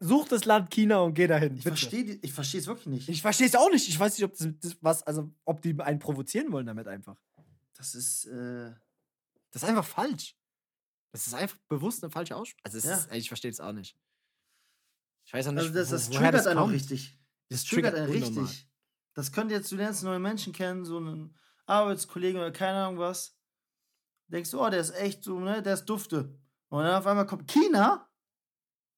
Such 0.00 0.28
das 0.28 0.44
Land 0.44 0.70
China 0.70 0.98
und 1.00 1.14
geh 1.14 1.26
dahin. 1.26 1.56
Ich 1.56 1.62
verstehe 1.62 2.18
ich 2.20 2.32
verstehe 2.34 2.60
es 2.60 2.66
wirklich 2.66 2.86
nicht. 2.86 3.08
Ich 3.08 3.22
verstehe 3.22 3.46
es 3.46 3.54
auch 3.54 3.70
nicht. 3.70 3.88
Ich 3.88 3.98
weiß 3.98 4.18
nicht, 4.18 4.24
ob 4.24 4.36
das, 4.36 4.48
das 4.60 4.76
was, 4.82 5.02
also 5.04 5.30
ob 5.46 5.62
die 5.62 5.78
einen 5.80 5.98
provozieren 5.98 6.52
wollen 6.52 6.66
damit 6.66 6.86
einfach. 6.86 7.16
das 7.74 7.94
ist, 7.94 8.26
äh, 8.26 8.72
Das 9.50 9.62
ist 9.62 9.68
einfach 9.68 9.84
falsch. 9.84 10.36
Das 11.12 11.26
ist 11.26 11.34
einfach 11.34 11.56
bewusst 11.68 12.02
eine 12.04 12.10
falsche 12.10 12.36
Aussprache. 12.36 12.64
Also 12.64 12.86
Ja. 12.86 12.94
ist, 12.96 13.12
ich 13.12 13.28
verstehe 13.28 13.50
es 13.50 13.60
auch 13.60 13.72
nicht. 13.72 13.98
Ich 15.24 15.32
weiß 15.32 15.48
auch 15.48 15.52
nicht, 15.52 15.62
also 15.62 15.74
das, 15.74 15.88
das 15.90 16.08
wo, 16.08 16.14
woher 16.14 16.18
triggert 16.20 16.34
das 16.34 16.46
einen 16.46 16.58
auch 16.58 16.62
kommt. 16.64 16.74
richtig. 16.74 17.18
Das 17.48 17.64
triggert 17.64 17.94
einen 17.94 18.10
unnormal. 18.12 18.44
richtig. 18.44 18.70
Das 19.14 19.32
könnte 19.32 19.54
jetzt, 19.54 19.72
du 19.72 19.76
lernst 19.76 20.02
neue 20.02 20.18
Menschen 20.18 20.52
kennen, 20.52 20.84
so 20.84 20.98
einen 20.98 21.36
Arbeitskollegen 21.66 22.40
oder 22.40 22.52
keine 22.52 22.84
Ahnung 22.84 22.98
was. 22.98 23.36
Denkst 24.28 24.50
du, 24.50 24.60
oh, 24.60 24.68
der 24.68 24.80
ist 24.80 24.90
echt 24.94 25.24
so, 25.24 25.38
ne, 25.40 25.62
der 25.62 25.74
ist 25.74 25.86
dufte. 25.86 26.38
Und 26.68 26.82
dann 26.82 26.94
auf 26.96 27.06
einmal 27.06 27.26
kommt 27.26 27.48
China? 27.48 28.10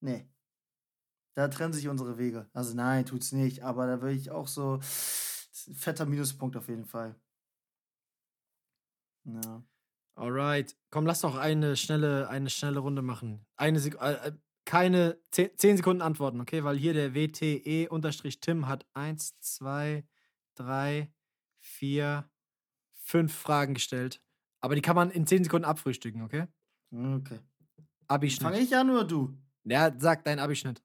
Nee. 0.01 0.29
Da 1.35 1.49
trennen 1.49 1.73
sich 1.73 1.87
unsere 1.89 2.19
Wege. 2.19 2.49
Also 2.53 2.75
nein, 2.75 3.07
tut's 3.07 3.31
nicht, 3.33 3.63
aber 3.63 3.87
da 3.87 4.01
würde 4.01 4.15
ich 4.17 4.31
auch 4.31 4.49
so, 4.49 4.81
fetter 4.83 6.07
Minuspunkt 6.07 6.57
auf 6.57 6.69
jeden 6.69 6.87
Fall. 6.87 7.15
Ja. 9.25 9.63
Alright. 10.19 10.77
Komm, 10.91 11.07
lass 11.07 11.21
doch 11.21 11.37
eine 11.37 11.77
schnelle, 11.77 12.29
eine 12.29 12.51
schnelle 12.51 12.81
Runde 12.81 13.03
machen. 13.03 13.47
Eine 13.57 13.79
Sek 13.79 13.97
äh, 14.01 14.15
äh, 14.15 14.33
keine 14.65 15.17
10, 15.31 15.57
10 15.57 15.77
Sekunden 15.79 16.03
antworten, 16.03 16.41
okay? 16.41 16.65
Weil 16.65 16.77
hier 16.77 16.93
der 16.93 17.15
WTE-Tim 17.15 18.67
hat 18.67 18.85
1, 18.95 19.39
2, 19.41 20.05
3, 20.57 21.13
4, 21.61 22.29
5 23.05 23.33
Fragen 23.33 23.75
gestellt. 23.75 24.21
Aber 24.61 24.75
die 24.75 24.83
kann 24.83 24.97
man 24.97 25.11
in 25.11 25.27
10 25.27 25.45
Sekunden 25.45 25.65
abfrühstücken, 25.65 26.23
okay? 26.23 26.49
Okay. 26.93 27.39
Fange 27.39 27.89
Abischnitt. 28.09 28.57
ich 28.57 28.77
an 28.77 28.91
oder 28.91 29.05
du? 29.05 29.39
Ja, 29.65 29.93
sag 29.97 30.25
dein 30.25 30.41
Abischnitt. 30.41 30.83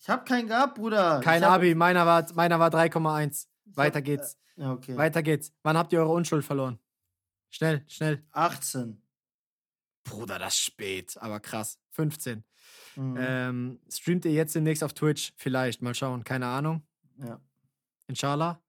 Ich 0.00 0.08
hab 0.08 0.26
keinen 0.26 0.48
gehabt, 0.48 0.74
Bruder. 0.74 1.20
Kein 1.20 1.44
hab, 1.44 1.52
Abi, 1.52 1.74
meiner 1.74 2.06
war, 2.06 2.26
meiner 2.34 2.58
war 2.58 2.70
3,1. 2.70 3.46
Weiter 3.66 3.98
hab, 3.98 4.04
geht's. 4.04 4.36
Ja, 4.56 4.72
okay. 4.72 4.96
Weiter 4.96 5.22
geht's. 5.22 5.52
Wann 5.62 5.76
habt 5.76 5.92
ihr 5.92 6.00
eure 6.00 6.12
Unschuld 6.12 6.44
verloren? 6.44 6.78
Schnell, 7.50 7.84
schnell. 7.88 8.24
18. 8.32 9.02
Bruder, 10.04 10.38
das 10.38 10.54
ist 10.54 10.60
spät, 10.60 11.16
aber 11.20 11.40
krass. 11.40 11.78
15. 11.90 12.44
Mhm. 12.96 13.16
Ähm, 13.20 13.80
streamt 13.90 14.24
ihr 14.24 14.32
jetzt 14.32 14.54
demnächst 14.54 14.82
auf 14.82 14.92
Twitch? 14.94 15.32
Vielleicht, 15.36 15.82
mal 15.82 15.94
schauen. 15.94 16.24
Keine 16.24 16.46
Ahnung. 16.46 16.82
ja. 17.18 17.40
Inshallah. 18.06 18.60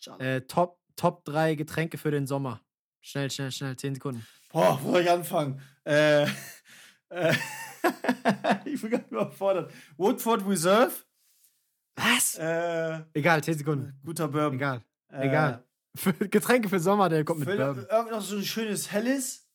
Ciao. 0.00 0.18
Äh, 0.18 0.40
Top, 0.42 0.80
Top 0.96 1.24
3 1.24 1.54
Getränke 1.54 1.98
für 1.98 2.10
den 2.10 2.26
Sommer. 2.26 2.60
Schnell, 3.00 3.30
schnell, 3.30 3.52
schnell. 3.52 3.76
10 3.76 3.94
Sekunden. 3.94 4.26
Boah, 4.50 4.78
wo 4.82 4.92
soll 4.92 5.02
ich 5.02 5.10
anfangen? 5.10 5.60
Äh, 5.84 6.24
äh, 7.10 7.34
ich 8.64 8.80
bin 8.80 8.90
ganz 8.90 9.08
überfordert. 9.10 9.72
Woodford 9.96 10.46
Reserve, 10.48 10.92
Was? 11.96 12.36
Äh, 12.36 13.02
Egal, 13.14 13.42
10 13.44 13.58
Sekunden. 13.58 14.00
guter 14.04 14.26
Bourbon. 14.28 14.54
Egal. 14.54 14.82
Äh, 15.10 15.28
Egal. 15.28 15.64
Für 15.94 16.12
Getränke 16.14 16.68
für 16.68 16.80
Sommer, 16.80 17.08
der 17.08 17.24
kommt 17.24 17.40
mit 17.40 17.48
Bourbon. 17.48 17.86
irgend 17.90 18.10
noch 18.12 18.22
so 18.22 18.36
ein 18.36 18.44
schönes 18.44 18.90
Helles. 18.92 19.46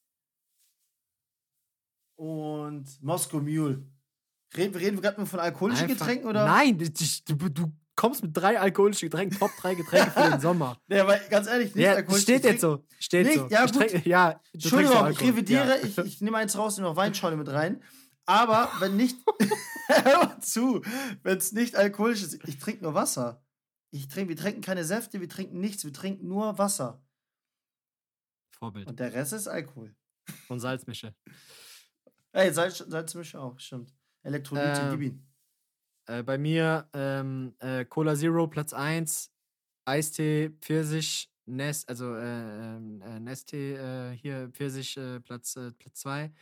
Und 2.16 2.86
Moscow 3.02 3.42
Mule. 3.42 3.86
Reden, 4.56 4.76
reden 4.76 4.98
wir 4.98 5.02
gerade 5.02 5.20
mal 5.20 5.26
von 5.28 5.40
alkoholischen 5.40 5.84
Einfach- 5.90 6.00
Getränken 6.06 6.28
oder? 6.30 6.46
Nein, 6.46 6.78
du, 6.78 6.90
du, 7.36 7.50
du 7.50 7.72
kommst 7.96 8.24
mit 8.24 8.36
drei 8.36 8.60
alkoholischen 8.60 9.10
Getränken, 9.10 9.38
Top 9.38 9.52
3 9.60 9.76
Getränke 9.76 10.12
für 10.12 10.30
den 10.32 10.40
Sommer. 10.40 10.78
Ja, 10.88 11.06
weil 11.06 11.22
ganz 11.30 11.48
ehrlich, 11.48 11.76
nicht 11.76 11.84
Ja, 11.84 11.94
alkoholische 11.94 12.24
steht 12.24 12.44
jetzt 12.46 12.64
Getränke- 12.64 12.78
so. 12.82 12.86
Steht 13.00 13.26
Nicht? 13.28 13.40
so. 13.40 13.48
Ja, 13.50 13.66
Ich 13.66 13.72
gut. 13.74 14.06
ja, 14.06 14.42
Entschuldigung, 14.54 15.10
ich 15.12 15.22
revidiere, 15.22 15.80
Ja. 15.80 15.84
ich, 15.84 15.98
ich 15.98 16.22
nehme 16.22 16.38
eins 16.38 16.58
raus 16.58 16.78
und 16.78 16.84
noch 16.84 16.96
Weinschorle 16.96 17.36
mit 17.36 17.50
rein. 17.50 17.84
Aber 18.26 18.72
wenn 18.80 18.96
nicht, 18.96 19.18
hör 19.88 20.26
mal 20.26 20.40
zu, 20.40 20.82
wenn 21.24 21.38
es 21.38 21.52
nicht 21.52 21.76
alkoholisch 21.76 22.24
ist, 22.24 22.40
ich 22.48 22.58
trinke 22.58 22.84
nur 22.84 22.94
Wasser. 22.94 23.44
Ich 23.92 24.08
trink, 24.08 24.30
wir 24.30 24.36
trinken 24.36 24.62
keine 24.62 24.84
Säfte, 24.84 25.22
wir 25.22 25.30
trinken 25.30 25.60
nichts, 25.60 25.86
wir 25.86 25.94
trinken 25.94 26.28
nur 26.28 26.58
Wasser. 26.58 27.02
Vorbild. 28.52 28.88
Und 28.88 29.00
der 29.00 29.14
Rest 29.14 29.34
ist 29.34 29.48
Alkohol. 29.48 29.96
Und 30.50 30.60
Salzmische. 30.60 31.16
Ey, 32.34 32.52
Salz, 32.52 32.80
Salzmische 32.80 33.40
auch, 33.40 33.60
stimmt. 33.60 33.94
Elektrolyte, 34.24 34.82
Ähm, 34.82 34.92
gib 34.92 35.02
ihn. 35.02 35.28
Äh, 36.08 36.24
bei 36.24 36.38
mir 36.38 36.90
ähm, 36.94 37.56
äh, 37.60 37.86
Cola 37.86 38.16
Zero 38.16 38.48
Platz 38.48 38.74
1, 38.74 39.32
Eistee 39.86 40.50
Pfirsich, 40.62 41.32
Nest, 41.46 41.88
also 41.88 42.16
äh, 42.16 42.76
ähm, 42.76 43.02
äh, 43.02 43.20
Nesttee 43.20 43.76
äh, 43.76 44.16
hier 44.16 44.50
Pfirsich 44.50 44.98
äh, 44.98 45.20
Platz 45.22 45.54
2. 45.54 45.68
Äh, 45.68 45.72
Platz 45.72 46.02
2. 46.02 46.34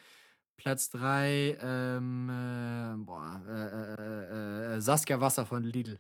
Platz 0.58 0.90
3, 0.90 1.58
ähm, 1.62 2.30
äh, 2.30 2.96
boah, 3.06 3.44
äh, 3.48 4.74
äh, 4.74 4.76
äh, 4.78 4.82
Saskia 4.82 5.20
Wasser 5.20 5.46
von 5.46 5.64
Lidl. 5.64 6.00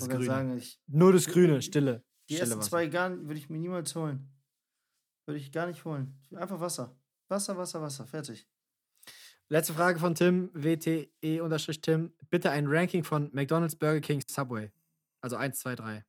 Das 0.00 0.08
Grüne. 0.08 0.24
sagen, 0.26 0.56
ich, 0.56 0.80
Nur 0.86 1.12
das 1.12 1.26
Grüne, 1.26 1.62
Stille. 1.62 2.04
die 2.28 2.34
Stille 2.34 2.40
ersten 2.40 2.58
Wasser. 2.60 2.68
zwei 2.70 2.86
gar 2.86 3.10
würde 3.10 3.34
ich 3.38 3.48
mir 3.50 3.58
niemals 3.58 3.94
holen. 3.94 4.30
Würde 5.26 5.38
ich 5.38 5.52
gar 5.52 5.66
nicht 5.66 5.84
holen. 5.84 6.18
Einfach 6.34 6.60
Wasser. 6.60 6.96
Wasser, 7.28 7.56
Wasser, 7.56 7.82
Wasser. 7.82 8.06
Fertig. 8.06 8.48
Letzte 9.50 9.72
Frage 9.74 9.98
von 9.98 10.14
Tim, 10.14 10.50
WTE-Tim. 10.54 12.12
Bitte 12.30 12.50
ein 12.50 12.66
Ranking 12.66 13.02
von 13.04 13.30
McDonald's, 13.32 13.76
Burger 13.76 14.00
King, 14.00 14.22
Subway. 14.28 14.70
Also 15.20 15.36
1, 15.36 15.58
2, 15.60 15.74
3. 15.74 16.04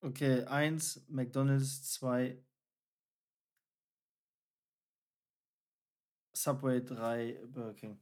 Okay, 0.00 0.44
eins 0.44 1.02
McDonalds, 1.08 1.90
zwei 1.92 2.38
Subway, 6.36 6.80
drei 6.84 7.40
Burger 7.46 7.74
King. 7.74 8.00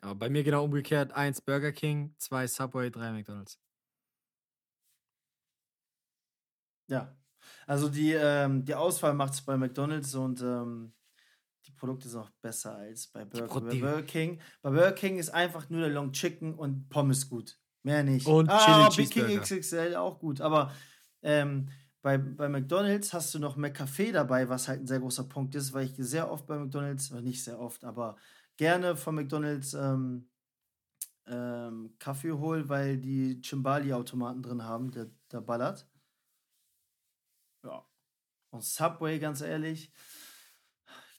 Aber 0.00 0.14
bei 0.14 0.28
mir 0.28 0.44
genau 0.44 0.64
umgekehrt. 0.64 1.12
1 1.12 1.40
Burger 1.42 1.72
King, 1.72 2.14
2 2.18 2.46
Subway, 2.46 2.90
3 2.90 3.12
McDonald's. 3.12 3.58
Ja. 6.88 7.16
Also 7.66 7.88
die, 7.88 8.12
ähm, 8.12 8.64
die 8.64 8.74
Auswahl 8.74 9.14
macht 9.14 9.34
es 9.34 9.42
bei 9.42 9.56
McDonalds 9.56 10.14
und 10.14 10.40
ähm, 10.40 10.92
die 11.66 11.72
Produkte 11.72 12.08
sind 12.08 12.20
auch 12.20 12.30
besser 12.40 12.76
als 12.76 13.08
bei 13.08 13.24
Burger, 13.24 13.60
bei 13.60 13.78
Burger 13.78 14.02
King. 14.02 14.40
Bei 14.62 14.70
Burger 14.70 14.92
King 14.92 15.18
ist 15.18 15.30
einfach 15.30 15.68
nur 15.68 15.80
der 15.80 15.90
Long 15.90 16.12
Chicken 16.12 16.54
und 16.54 16.88
Pommes 16.88 17.28
gut. 17.28 17.58
Mehr 17.82 18.02
nicht. 18.02 18.26
Und 18.26 18.48
ah, 18.48 18.88
Chili 18.90 19.06
Big 19.06 19.12
King. 19.12 19.40
XXL 19.40 19.96
auch 19.96 20.18
gut. 20.18 20.40
Aber 20.40 20.72
ähm, 21.22 21.68
bei, 22.00 22.16
bei 22.16 22.48
McDonalds 22.48 23.12
hast 23.12 23.34
du 23.34 23.38
noch 23.38 23.56
McCafé 23.56 24.12
dabei, 24.12 24.48
was 24.48 24.68
halt 24.68 24.80
ein 24.80 24.86
sehr 24.86 25.00
großer 25.00 25.24
Punkt 25.24 25.54
ist, 25.54 25.72
weil 25.72 25.86
ich 25.86 25.94
sehr 25.96 26.30
oft 26.30 26.46
bei 26.46 26.56
McDonalds, 26.56 27.10
nicht 27.10 27.42
sehr 27.44 27.58
oft, 27.58 27.84
aber 27.84 28.16
gerne 28.58 28.94
von 28.96 29.14
McDonalds 29.14 29.72
ähm, 29.72 30.28
ähm, 31.26 31.94
Kaffee 31.98 32.32
hole, 32.32 32.68
weil 32.68 32.98
die 32.98 33.40
Chimbali-Automaten 33.40 34.42
drin 34.42 34.62
haben, 34.64 34.90
der, 34.90 35.10
der 35.32 35.40
ballert. 35.40 35.88
Ja. 37.64 37.86
Und 38.50 38.64
Subway, 38.64 39.18
ganz 39.18 39.40
ehrlich, 39.40 39.90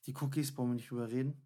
die 0.06 0.14
Cookies, 0.16 0.54
brauchen 0.54 0.70
wir 0.70 0.76
nicht 0.76 0.90
drüber 0.92 1.10
reden. 1.10 1.46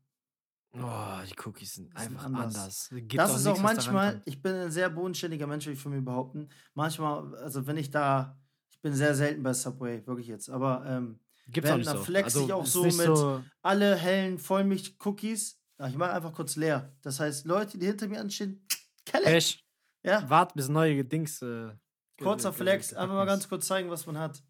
Oh, 0.76 1.20
die 1.30 1.36
Cookies 1.46 1.76
sind 1.76 1.96
einfach 1.96 2.26
anders. 2.26 2.56
anders. 2.58 2.90
Gibt 2.92 3.18
das 3.18 3.36
ist 3.36 3.46
auch 3.46 3.52
was 3.52 3.58
da 3.60 3.64
manchmal, 3.92 4.22
ich 4.26 4.42
bin 4.42 4.56
ein 4.56 4.72
sehr 4.72 4.90
bodenständiger 4.90 5.46
Mensch, 5.46 5.66
würde 5.66 5.76
ich 5.76 5.82
von 5.82 5.92
mir 5.92 6.02
behaupten. 6.02 6.50
Manchmal, 6.74 7.36
also 7.36 7.68
wenn 7.68 7.78
ich 7.78 7.92
da, 7.92 8.40
ich 8.72 8.82
bin 8.82 8.94
sehr 8.96 9.14
selten 9.14 9.44
bei 9.44 9.54
Subway, 9.54 10.06
wirklich 10.08 10.28
jetzt, 10.28 10.50
aber 10.50 10.84
ähm, 10.88 11.20
Gibt's 11.48 11.70
auch 11.70 11.78
nicht 11.78 11.86
Wendler 11.86 12.00
so. 12.00 12.06
flext 12.06 12.36
sich 12.38 12.52
auch 12.54 12.64
ist 12.64 12.74
so 12.74 12.84
mit- 12.86 12.94
so- 12.94 13.44
alle 13.62 13.96
hellen 13.96 14.40
Vollmilch-Cookies, 14.40 15.60
ja, 15.80 15.88
ich 15.88 15.96
mache 15.96 16.14
einfach 16.14 16.34
kurz 16.34 16.56
leer. 16.56 16.96
Das 17.02 17.20
heißt, 17.20 17.46
Leute, 17.46 17.78
die 17.78 17.86
hinter 17.86 18.08
mir 18.08 18.20
anstehen, 18.20 18.66
Kelle. 19.06 19.26
Pech. 19.26 19.64
Ja, 20.04 20.30
Wart 20.30 20.54
bis 20.54 20.68
neue 20.70 21.04
Dings. 21.06 21.42
Äh, 21.42 21.72
kurzer 22.18 22.54
Flex, 22.54 22.94
einfach 22.94 23.16
mal 23.16 23.26
ganz 23.26 23.48
kurz 23.48 23.68
zeigen, 23.68 23.90
was 23.90 24.06
man 24.06 24.18
hat. 24.18 24.44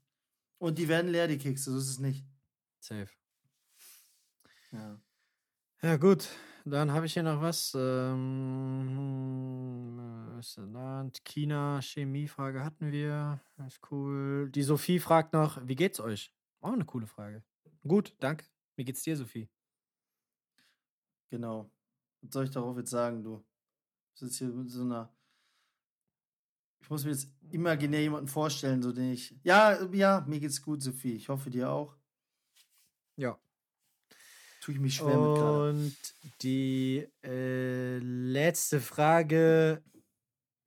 Und 0.58 0.78
die 0.78 0.88
werden 0.88 1.12
leer, 1.12 1.28
die 1.28 1.38
Kekse, 1.38 1.72
so 1.72 1.78
ist 1.78 1.90
es 1.90 2.00
nicht. 2.00 2.26
Safe. 2.80 3.10
Ja. 4.72 5.00
Ja, 5.82 5.98
gut. 5.98 6.30
Dann 6.66 6.92
habe 6.92 7.06
ich 7.06 7.14
hier 7.14 7.24
noch 7.24 7.42
was. 7.42 7.74
Ähm, 7.76 8.98
da? 10.74 11.10
China, 11.26 11.82
Chemiefrage 11.82 12.64
hatten 12.64 12.92
wir. 12.92 13.42
Das 13.58 13.74
ist 13.74 13.92
cool. 13.92 14.50
Die 14.50 14.64
Sophie 14.64 15.00
fragt 15.00 15.34
noch, 15.34 15.60
wie 15.68 15.76
geht's 15.76 16.00
euch? 16.00 16.34
Auch 16.62 16.72
eine 16.72 16.86
coole 16.86 17.08
Frage. 17.08 17.44
Gut, 17.86 18.16
danke. 18.20 18.46
Wie 18.76 18.86
geht's 18.86 19.04
dir, 19.04 19.18
Sophie? 19.18 19.50
Genau. 21.34 21.68
Was 22.22 22.32
soll 22.32 22.44
ich 22.46 22.52
darauf 22.52 22.78
jetzt 22.78 22.92
sagen, 22.92 23.24
du? 23.24 23.44
Ich 24.14 24.20
sitze 24.20 24.46
hier 24.46 24.54
mit 24.54 24.70
so 24.70 24.84
einer. 24.84 25.12
Ich 26.80 26.92
muss 26.92 27.04
mir 27.06 27.10
jetzt 27.10 27.28
imaginär 27.50 28.02
jemanden 28.02 28.28
vorstellen, 28.28 28.84
so 28.84 28.92
den 28.92 29.14
ich. 29.14 29.36
Ja, 29.42 29.84
ja, 29.92 30.24
mir 30.28 30.40
geht's 30.40 30.62
gut, 30.62 30.84
Sophie. 30.84 31.16
Ich 31.16 31.30
hoffe 31.30 31.50
dir 31.50 31.72
auch. 31.72 31.98
Ja. 33.16 33.40
Tue 34.62 34.76
ich 34.76 34.80
mich 34.80 34.94
schwer 34.94 35.18
mit 35.18 35.38
gerade. 35.38 35.70
Und 35.72 35.98
die 36.44 37.08
äh, 37.24 37.98
letzte 37.98 38.80
Frage 38.80 39.82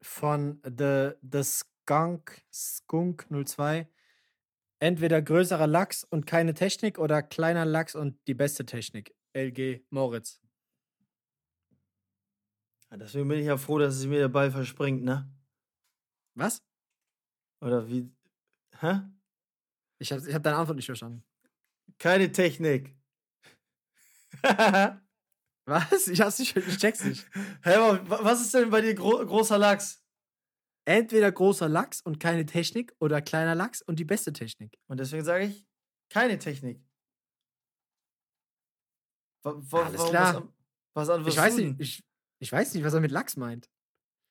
von 0.03 0.61
The, 0.65 1.13
the 1.23 1.45
Skunk, 1.45 2.43
Skunk 2.53 3.29
02. 3.31 3.89
Entweder 4.81 5.23
größerer 5.23 5.69
Lachs 5.69 6.03
und 6.03 6.27
keine 6.27 6.55
Technik 6.55 6.99
oder 6.99 7.23
kleiner 7.23 7.65
Lachs 7.65 7.95
und 7.95 8.19
die 8.27 8.35
beste 8.35 8.67
Technik. 8.67 9.15
LG 9.33 9.85
Moritz. 9.91 10.41
Ja, 12.91 12.97
deswegen 12.99 13.29
bin 13.29 13.39
ich 13.41 13.47
ja 13.47 13.57
froh, 13.57 13.79
dass 13.79 13.97
es 13.97 14.07
mir 14.07 14.19
der 14.21 14.29
Ball 14.29 14.51
verspringt, 14.51 15.03
ne? 15.03 15.29
Was? 16.35 16.63
Oder 17.63 17.89
wie. 17.89 18.11
Hä? 18.81 19.01
Ich 19.99 20.13
habe 20.13 20.29
ich 20.29 20.35
hab 20.35 20.43
deine 20.43 20.57
Antwort 20.57 20.77
nicht 20.77 20.87
verstanden. 20.87 21.25
Keine 21.99 22.31
Technik. 22.31 22.97
Hä, 24.45 24.99
Was? 25.69 26.07
Ich, 26.07 26.21
hab's 26.21 26.39
nicht, 26.39 26.55
ich 26.57 26.77
check's 26.79 27.03
nicht. 27.03 27.27
wa- 27.65 28.01
was 28.23 28.41
ist 28.41 28.55
denn 28.55 28.71
bei 28.71 28.81
dir 28.83 28.95
gro 28.95 29.25
großer 29.25 29.59
Lachs? 29.59 30.05
Entweder 30.85 31.33
großer 31.33 31.69
Lachs 31.69 32.01
und 32.03 32.21
keine 32.21 32.47
Technik 32.47 32.95
oder 33.01 33.21
kleiner 33.21 33.57
Lachs 33.57 33.83
und 33.83 33.99
die 33.99 34.05
beste 34.05 34.33
Technik. 34.33 34.79
Und 34.87 35.01
deswegen 35.01 35.25
sage 35.25 35.47
ich, 35.47 35.67
keine 36.09 36.39
Technik. 36.39 36.85
Wa 39.43 39.83
Alles 39.85 40.05
klar. 40.05 40.35
Was, 40.35 40.37
an- 40.37 40.53
was 40.95 41.09
anderes 41.09 41.35
Ich 41.35 41.41
weiß 41.41 41.57
tun? 41.57 41.65
nicht, 41.65 41.81
ich, 41.81 42.05
ich 42.39 42.53
weiß 42.53 42.75
nicht, 42.75 42.85
was 42.85 42.95
er 42.95 43.01
mit 43.01 43.11
Lachs 43.11 43.37
meint. 43.37 43.71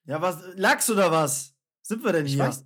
Ja, 0.05 0.21
was? 0.21 0.41
Lachs 0.55 0.89
oder 0.89 1.11
was? 1.11 1.55
Sind 1.81 2.03
wir 2.03 2.13
denn 2.13 2.25
Ich 2.25 2.33
hier? 2.33 2.43
weiß, 2.43 2.65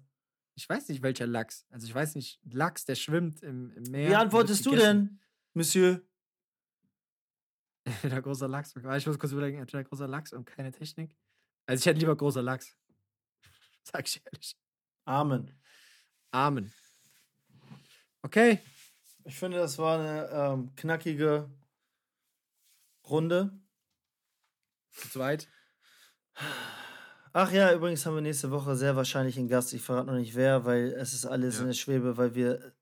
ich 0.56 0.68
weiß 0.68 0.90
nicht, 0.90 1.02
welcher 1.02 1.28
Lachs. 1.28 1.66
Also 1.70 1.88
ich 1.88 1.96
weiß 1.96 2.16
nicht, 2.16 2.40
Lachs, 2.44 2.86
der 2.86 2.96
schwimmt 2.96 3.42
im, 3.42 3.72
im 3.72 3.84
Meer. 3.84 4.10
Wie 4.10 4.16
antwortest 4.16 4.66
du 4.66 4.76
denn, 4.76 5.20
Monsieur? 5.54 6.02
Entweder 7.86 8.22
großer 8.22 8.48
Lachs. 8.48 8.76
Ich 8.76 9.08
muss 9.08 9.18
kurz 9.18 9.32
überlegen, 9.32 9.58
entweder 9.58 9.84
großer 9.84 10.08
Lachs 10.08 10.34
und 10.34 10.46
keine 10.46 10.72
Technik. 10.72 11.16
Also 11.66 11.82
ich 11.82 11.86
hätte 11.86 12.00
lieber 12.00 12.16
großer 12.16 12.42
Lachs. 12.42 12.78
Sag 13.84 14.08
ich 14.08 14.22
ehrlich. 14.26 14.58
Amen. 15.06 15.52
Amen. 16.32 16.72
Okay. 18.22 18.60
Ich 19.24 19.38
finde, 19.38 19.58
das 19.58 19.78
war 19.78 20.00
eine 20.00 20.30
ähm, 20.30 20.76
knackige 20.76 21.50
Runde. 23.08 23.60
Zu 25.12 25.20
weit. 25.20 25.48
Ach 27.34 27.52
ja, 27.52 27.74
übrigens 27.74 28.06
haben 28.06 28.16
wir 28.16 28.22
nächste 28.22 28.52
Woche 28.52 28.76
sehr 28.76 28.96
wahrscheinlich 28.96 29.38
einen 29.38 29.48
Gast. 29.48 29.74
Ich 29.74 29.82
verrate 29.82 30.08
noch 30.08 30.16
nicht 30.16 30.36
wer, 30.36 30.66
weil 30.66 30.94
es 30.94 31.14
ist 31.14 31.26
alles 31.26 31.56
Ja. 31.56 31.62
in 31.62 31.68
der 31.68 31.74
Schwebe, 31.74 32.18
weil 32.18 32.34
wir 32.36 32.74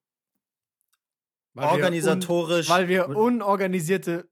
Weil 1.53 1.65
wir 1.65 1.71
organisatorisch 1.71 2.69
Un, 2.69 2.75
weil 2.75 2.87
wir 2.87 3.09
unorganisierte 3.09 4.29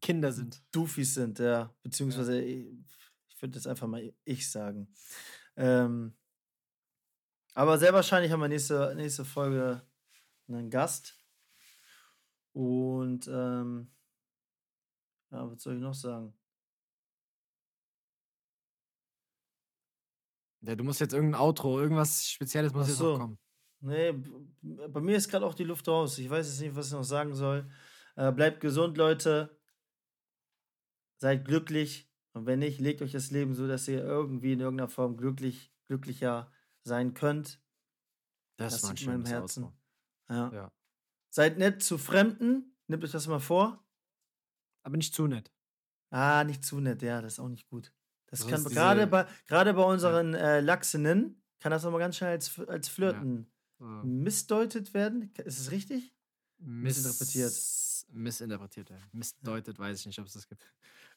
Kinder 0.00 0.32
sind. 0.32 0.62
Doofies 0.72 1.14
sind, 1.14 1.38
ja. 1.38 1.74
Beziehungsweise, 1.82 2.40
ich, 2.40 2.66
ich 3.28 3.42
würde 3.42 3.56
jetzt 3.56 3.66
einfach 3.66 3.86
mal 3.86 4.12
ich 4.24 4.50
sagen. 4.50 4.92
Ähm, 5.56 6.16
aber 7.54 7.78
sehr 7.78 7.92
wahrscheinlich 7.94 8.30
haben 8.32 8.40
wir 8.40 8.48
nächste, 8.48 8.94
nächste 8.96 9.24
Folge 9.24 9.82
einen 10.48 10.70
Gast. 10.70 11.18
Und 12.52 13.26
ähm, 13.28 13.90
ja, 15.30 15.50
was 15.50 15.62
soll 15.62 15.76
ich 15.76 15.80
noch 15.82 15.94
sagen? 15.94 16.34
Ja, 20.66 20.74
du 20.74 20.84
musst 20.84 21.00
jetzt 21.00 21.14
irgendein 21.14 21.40
Outro, 21.40 21.80
irgendwas 21.80 22.28
Spezielles 22.28 22.72
muss 22.72 22.88
jetzt 22.88 22.98
so. 22.98 23.12
noch 23.12 23.20
kommen. 23.20 23.38
Nee, 23.80 24.12
bei 24.88 25.00
mir 25.00 25.16
ist 25.16 25.28
gerade 25.28 25.46
auch 25.46 25.54
die 25.54 25.64
Luft 25.64 25.86
raus. 25.86 26.18
Ich 26.18 26.28
weiß 26.28 26.46
jetzt 26.46 26.60
nicht, 26.60 26.74
was 26.74 26.88
ich 26.88 26.92
noch 26.92 27.04
sagen 27.04 27.34
soll. 27.34 27.70
Äh, 28.16 28.32
bleibt 28.32 28.60
gesund, 28.60 28.96
Leute. 28.96 29.60
Seid 31.18 31.44
glücklich. 31.44 32.10
Und 32.32 32.46
wenn 32.46 32.58
nicht, 32.58 32.80
legt 32.80 33.00
euch 33.00 33.12
das 33.12 33.30
Leben 33.30 33.54
so, 33.54 33.68
dass 33.68 33.86
ihr 33.86 34.02
irgendwie 34.02 34.52
in 34.52 34.60
irgendeiner 34.60 34.88
Form 34.88 35.16
glücklich, 35.16 35.72
glücklicher 35.86 36.50
sein 36.82 37.14
könnt. 37.14 37.62
Das, 38.56 38.72
Das 38.72 38.82
war 38.82 38.90
ein 38.90 38.96
liegt 38.96 39.06
mir 39.06 39.14
im 39.14 39.20
schönes 39.20 39.30
Herzen. 39.30 39.72
Ja. 40.28 40.52
Ja. 40.52 40.72
Seid 41.30 41.58
nett 41.58 41.82
zu 41.82 41.98
Fremden. 41.98 42.76
Nehmt 42.88 43.04
euch 43.04 43.12
das 43.12 43.26
mal 43.26 43.40
vor. 43.40 43.84
Aber 44.82 44.96
nicht 44.96 45.14
zu 45.14 45.26
nett. 45.26 45.52
Ah, 46.10 46.44
nicht 46.44 46.64
zu 46.64 46.80
nett, 46.80 47.02
ja, 47.02 47.20
das 47.20 47.34
ist 47.34 47.38
auch 47.40 47.48
nicht 47.48 47.68
gut. 47.68 47.92
Das 48.26 48.46
kann 48.46 48.64
gerade 48.64 49.06
bei, 49.06 49.26
gerade 49.46 49.72
bei 49.74 49.82
unseren 49.84 50.34
äh, 50.34 50.60
Lachsinnen 50.60 51.42
kann 51.60 51.70
das 51.70 51.84
nochmal 51.84 52.00
ganz 52.00 52.16
schnell 52.16 52.30
als, 52.30 52.58
als 52.60 52.88
Flirten 52.88 53.46
So. 53.78 53.84
missdeutet 54.04 54.94
werden. 54.94 55.32
Ist 55.44 55.58
es 55.60 55.70
richtig? 55.70 56.12
Missinterpretiert. 56.58 57.46
Miss- 57.50 58.06
Missinterpretiert, 58.12 58.90
ja. 58.90 58.96
Missdeutet, 59.12 59.78
weiß 59.78 60.00
ich 60.00 60.06
nicht, 60.06 60.18
ob 60.20 60.26
es 60.26 60.32
das 60.34 60.48
gibt. 60.48 60.64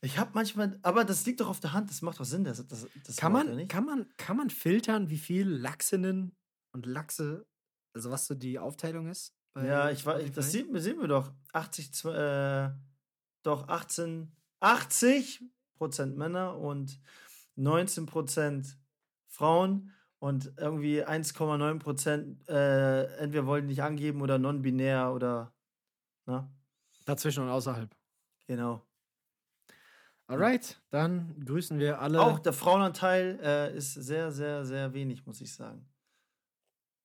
Ich 0.01 0.17
habe 0.17 0.31
manchmal, 0.33 0.79
aber 0.81 1.03
das 1.05 1.25
liegt 1.25 1.39
doch 1.41 1.47
auf 1.49 1.59
der 1.59 1.73
Hand, 1.73 1.89
das 1.89 2.01
macht 2.01 2.19
doch 2.19 2.25
Sinn, 2.25 2.43
das, 2.43 2.65
das, 2.67 2.87
das 3.05 3.15
Kann 3.17 3.31
man, 3.31 3.55
nicht? 3.55 3.69
kann, 3.69 3.85
man, 3.85 4.07
kann 4.17 4.37
man 4.37 4.49
filtern, 4.49 5.09
wie 5.09 5.17
viel 5.17 5.47
Lachsinnen 5.47 6.35
und 6.71 6.85
Lachse, 6.85 7.45
also 7.93 8.09
was 8.11 8.25
so 8.27 8.33
die 8.35 8.59
Aufteilung 8.59 9.07
ist? 9.07 9.33
ja, 9.55 9.89
ich 9.91 10.05
weiß, 10.05 10.31
das 10.31 10.51
sieht, 10.51 10.67
sehen 10.81 10.99
wir 11.01 11.07
doch. 11.07 11.33
80, 11.53 11.87
zw- 11.89 12.13
äh, 12.67 12.71
doch 13.43 13.67
18, 13.67 14.31
80 14.61 15.43
Prozent 15.79 16.17
Männer 16.17 16.57
und 16.57 16.99
19 17.55 18.05
Prozent 18.05 18.77
Frauen 19.27 19.91
und 20.19 20.51
irgendwie 20.57 21.03
1,9 21.05 21.79
Prozent 21.79 22.47
äh, 22.49 23.05
entweder 23.17 23.45
wollen 23.45 23.65
nicht 23.65 23.81
angeben 23.81 24.21
oder 24.21 24.37
non-binär 24.37 25.13
oder, 25.13 25.53
na, 26.25 26.51
Dazwischen 27.05 27.43
und 27.43 27.49
außerhalb. 27.49 27.89
genau. 28.45 28.85
Alright, 30.27 30.79
dann 30.91 31.43
grüßen 31.43 31.79
wir 31.79 31.99
alle. 32.01 32.21
Auch 32.21 32.37
der 32.39 32.53
Frauenanteil 32.53 33.39
äh, 33.41 33.75
ist 33.75 33.93
sehr, 33.95 34.31
sehr, 34.31 34.63
sehr 34.63 34.93
wenig, 34.93 35.25
muss 35.25 35.41
ich 35.41 35.51
sagen. 35.55 35.89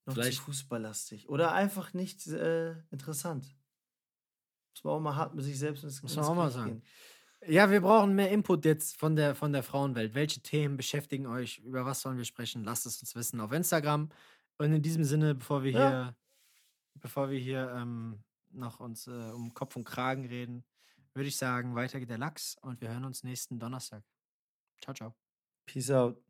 Noch 0.05 0.13
Vielleicht- 0.15 0.37
zu 0.39 0.43
fußballlastig. 0.45 1.29
Oder 1.31 1.53
einfach 1.53 1.95
nicht 1.95 2.27
äh, 2.27 2.73
interessant. 2.91 3.47
Muss 4.75 4.85
man 4.85 4.93
auch 4.95 5.01
mal 5.01 5.17
hart 5.17 5.35
mit 5.35 5.45
sich 5.45 5.59
selbst 5.59 5.85
ins, 5.85 6.03
Muss 6.03 6.17
man 6.17 6.25
auch 6.27 6.35
mal 6.35 6.51
sagen. 6.51 6.73
gehen. 6.73 6.83
Ja, 7.47 7.71
wir 7.71 7.81
brauchen 7.81 8.15
mehr 8.15 8.31
Input 8.31 8.65
jetzt 8.65 8.97
von 8.99 9.17
der, 9.17 9.35
von 9.35 9.53
der 9.53 9.63
Frauenwelt. 9.63 10.15
Welche 10.15 10.41
Themen 10.41 10.77
beschäftigen 10.77 11.27
euch? 11.27 11.59
Über 11.59 11.85
was 11.85 12.01
sollen 12.01 12.17
wir 12.17 12.25
sprechen? 12.25 12.65
Lasst 12.65 12.87
es 12.87 13.01
uns 13.01 13.15
wissen 13.15 13.41
auf 13.41 13.53
Instagram. 13.53 14.09
Und 14.59 14.73
in 14.73 14.83
diesem 14.83 15.05
Sinne, 15.05 15.35
bevor 15.35 15.63
wir 15.63 15.73
Ja. 15.73 15.89
hier, 15.89 16.17
bevor 16.95 17.31
wir 17.31 17.39
hier 17.39 17.71
ähm, 17.77 18.23
noch 18.51 18.81
uns 18.81 19.07
äh, 19.07 19.11
um 19.11 19.53
Kopf 19.53 19.77
und 19.77 19.85
Kragen 19.85 20.27
reden, 20.27 20.65
würde 21.13 21.29
ich 21.29 21.37
sagen, 21.37 21.75
weiter 21.75 22.01
geht 22.01 22.11
der 22.11 22.19
Lachs 22.19 22.57
und 22.63 22.81
wir 22.81 22.89
hören 22.89 23.05
uns 23.05 23.25
nächsten 23.25 23.59
Donnerstag. 23.59 24.03
Ciao, 24.83 24.95
ciao. 24.95 25.15
Peace 25.67 25.91
out. 25.91 26.25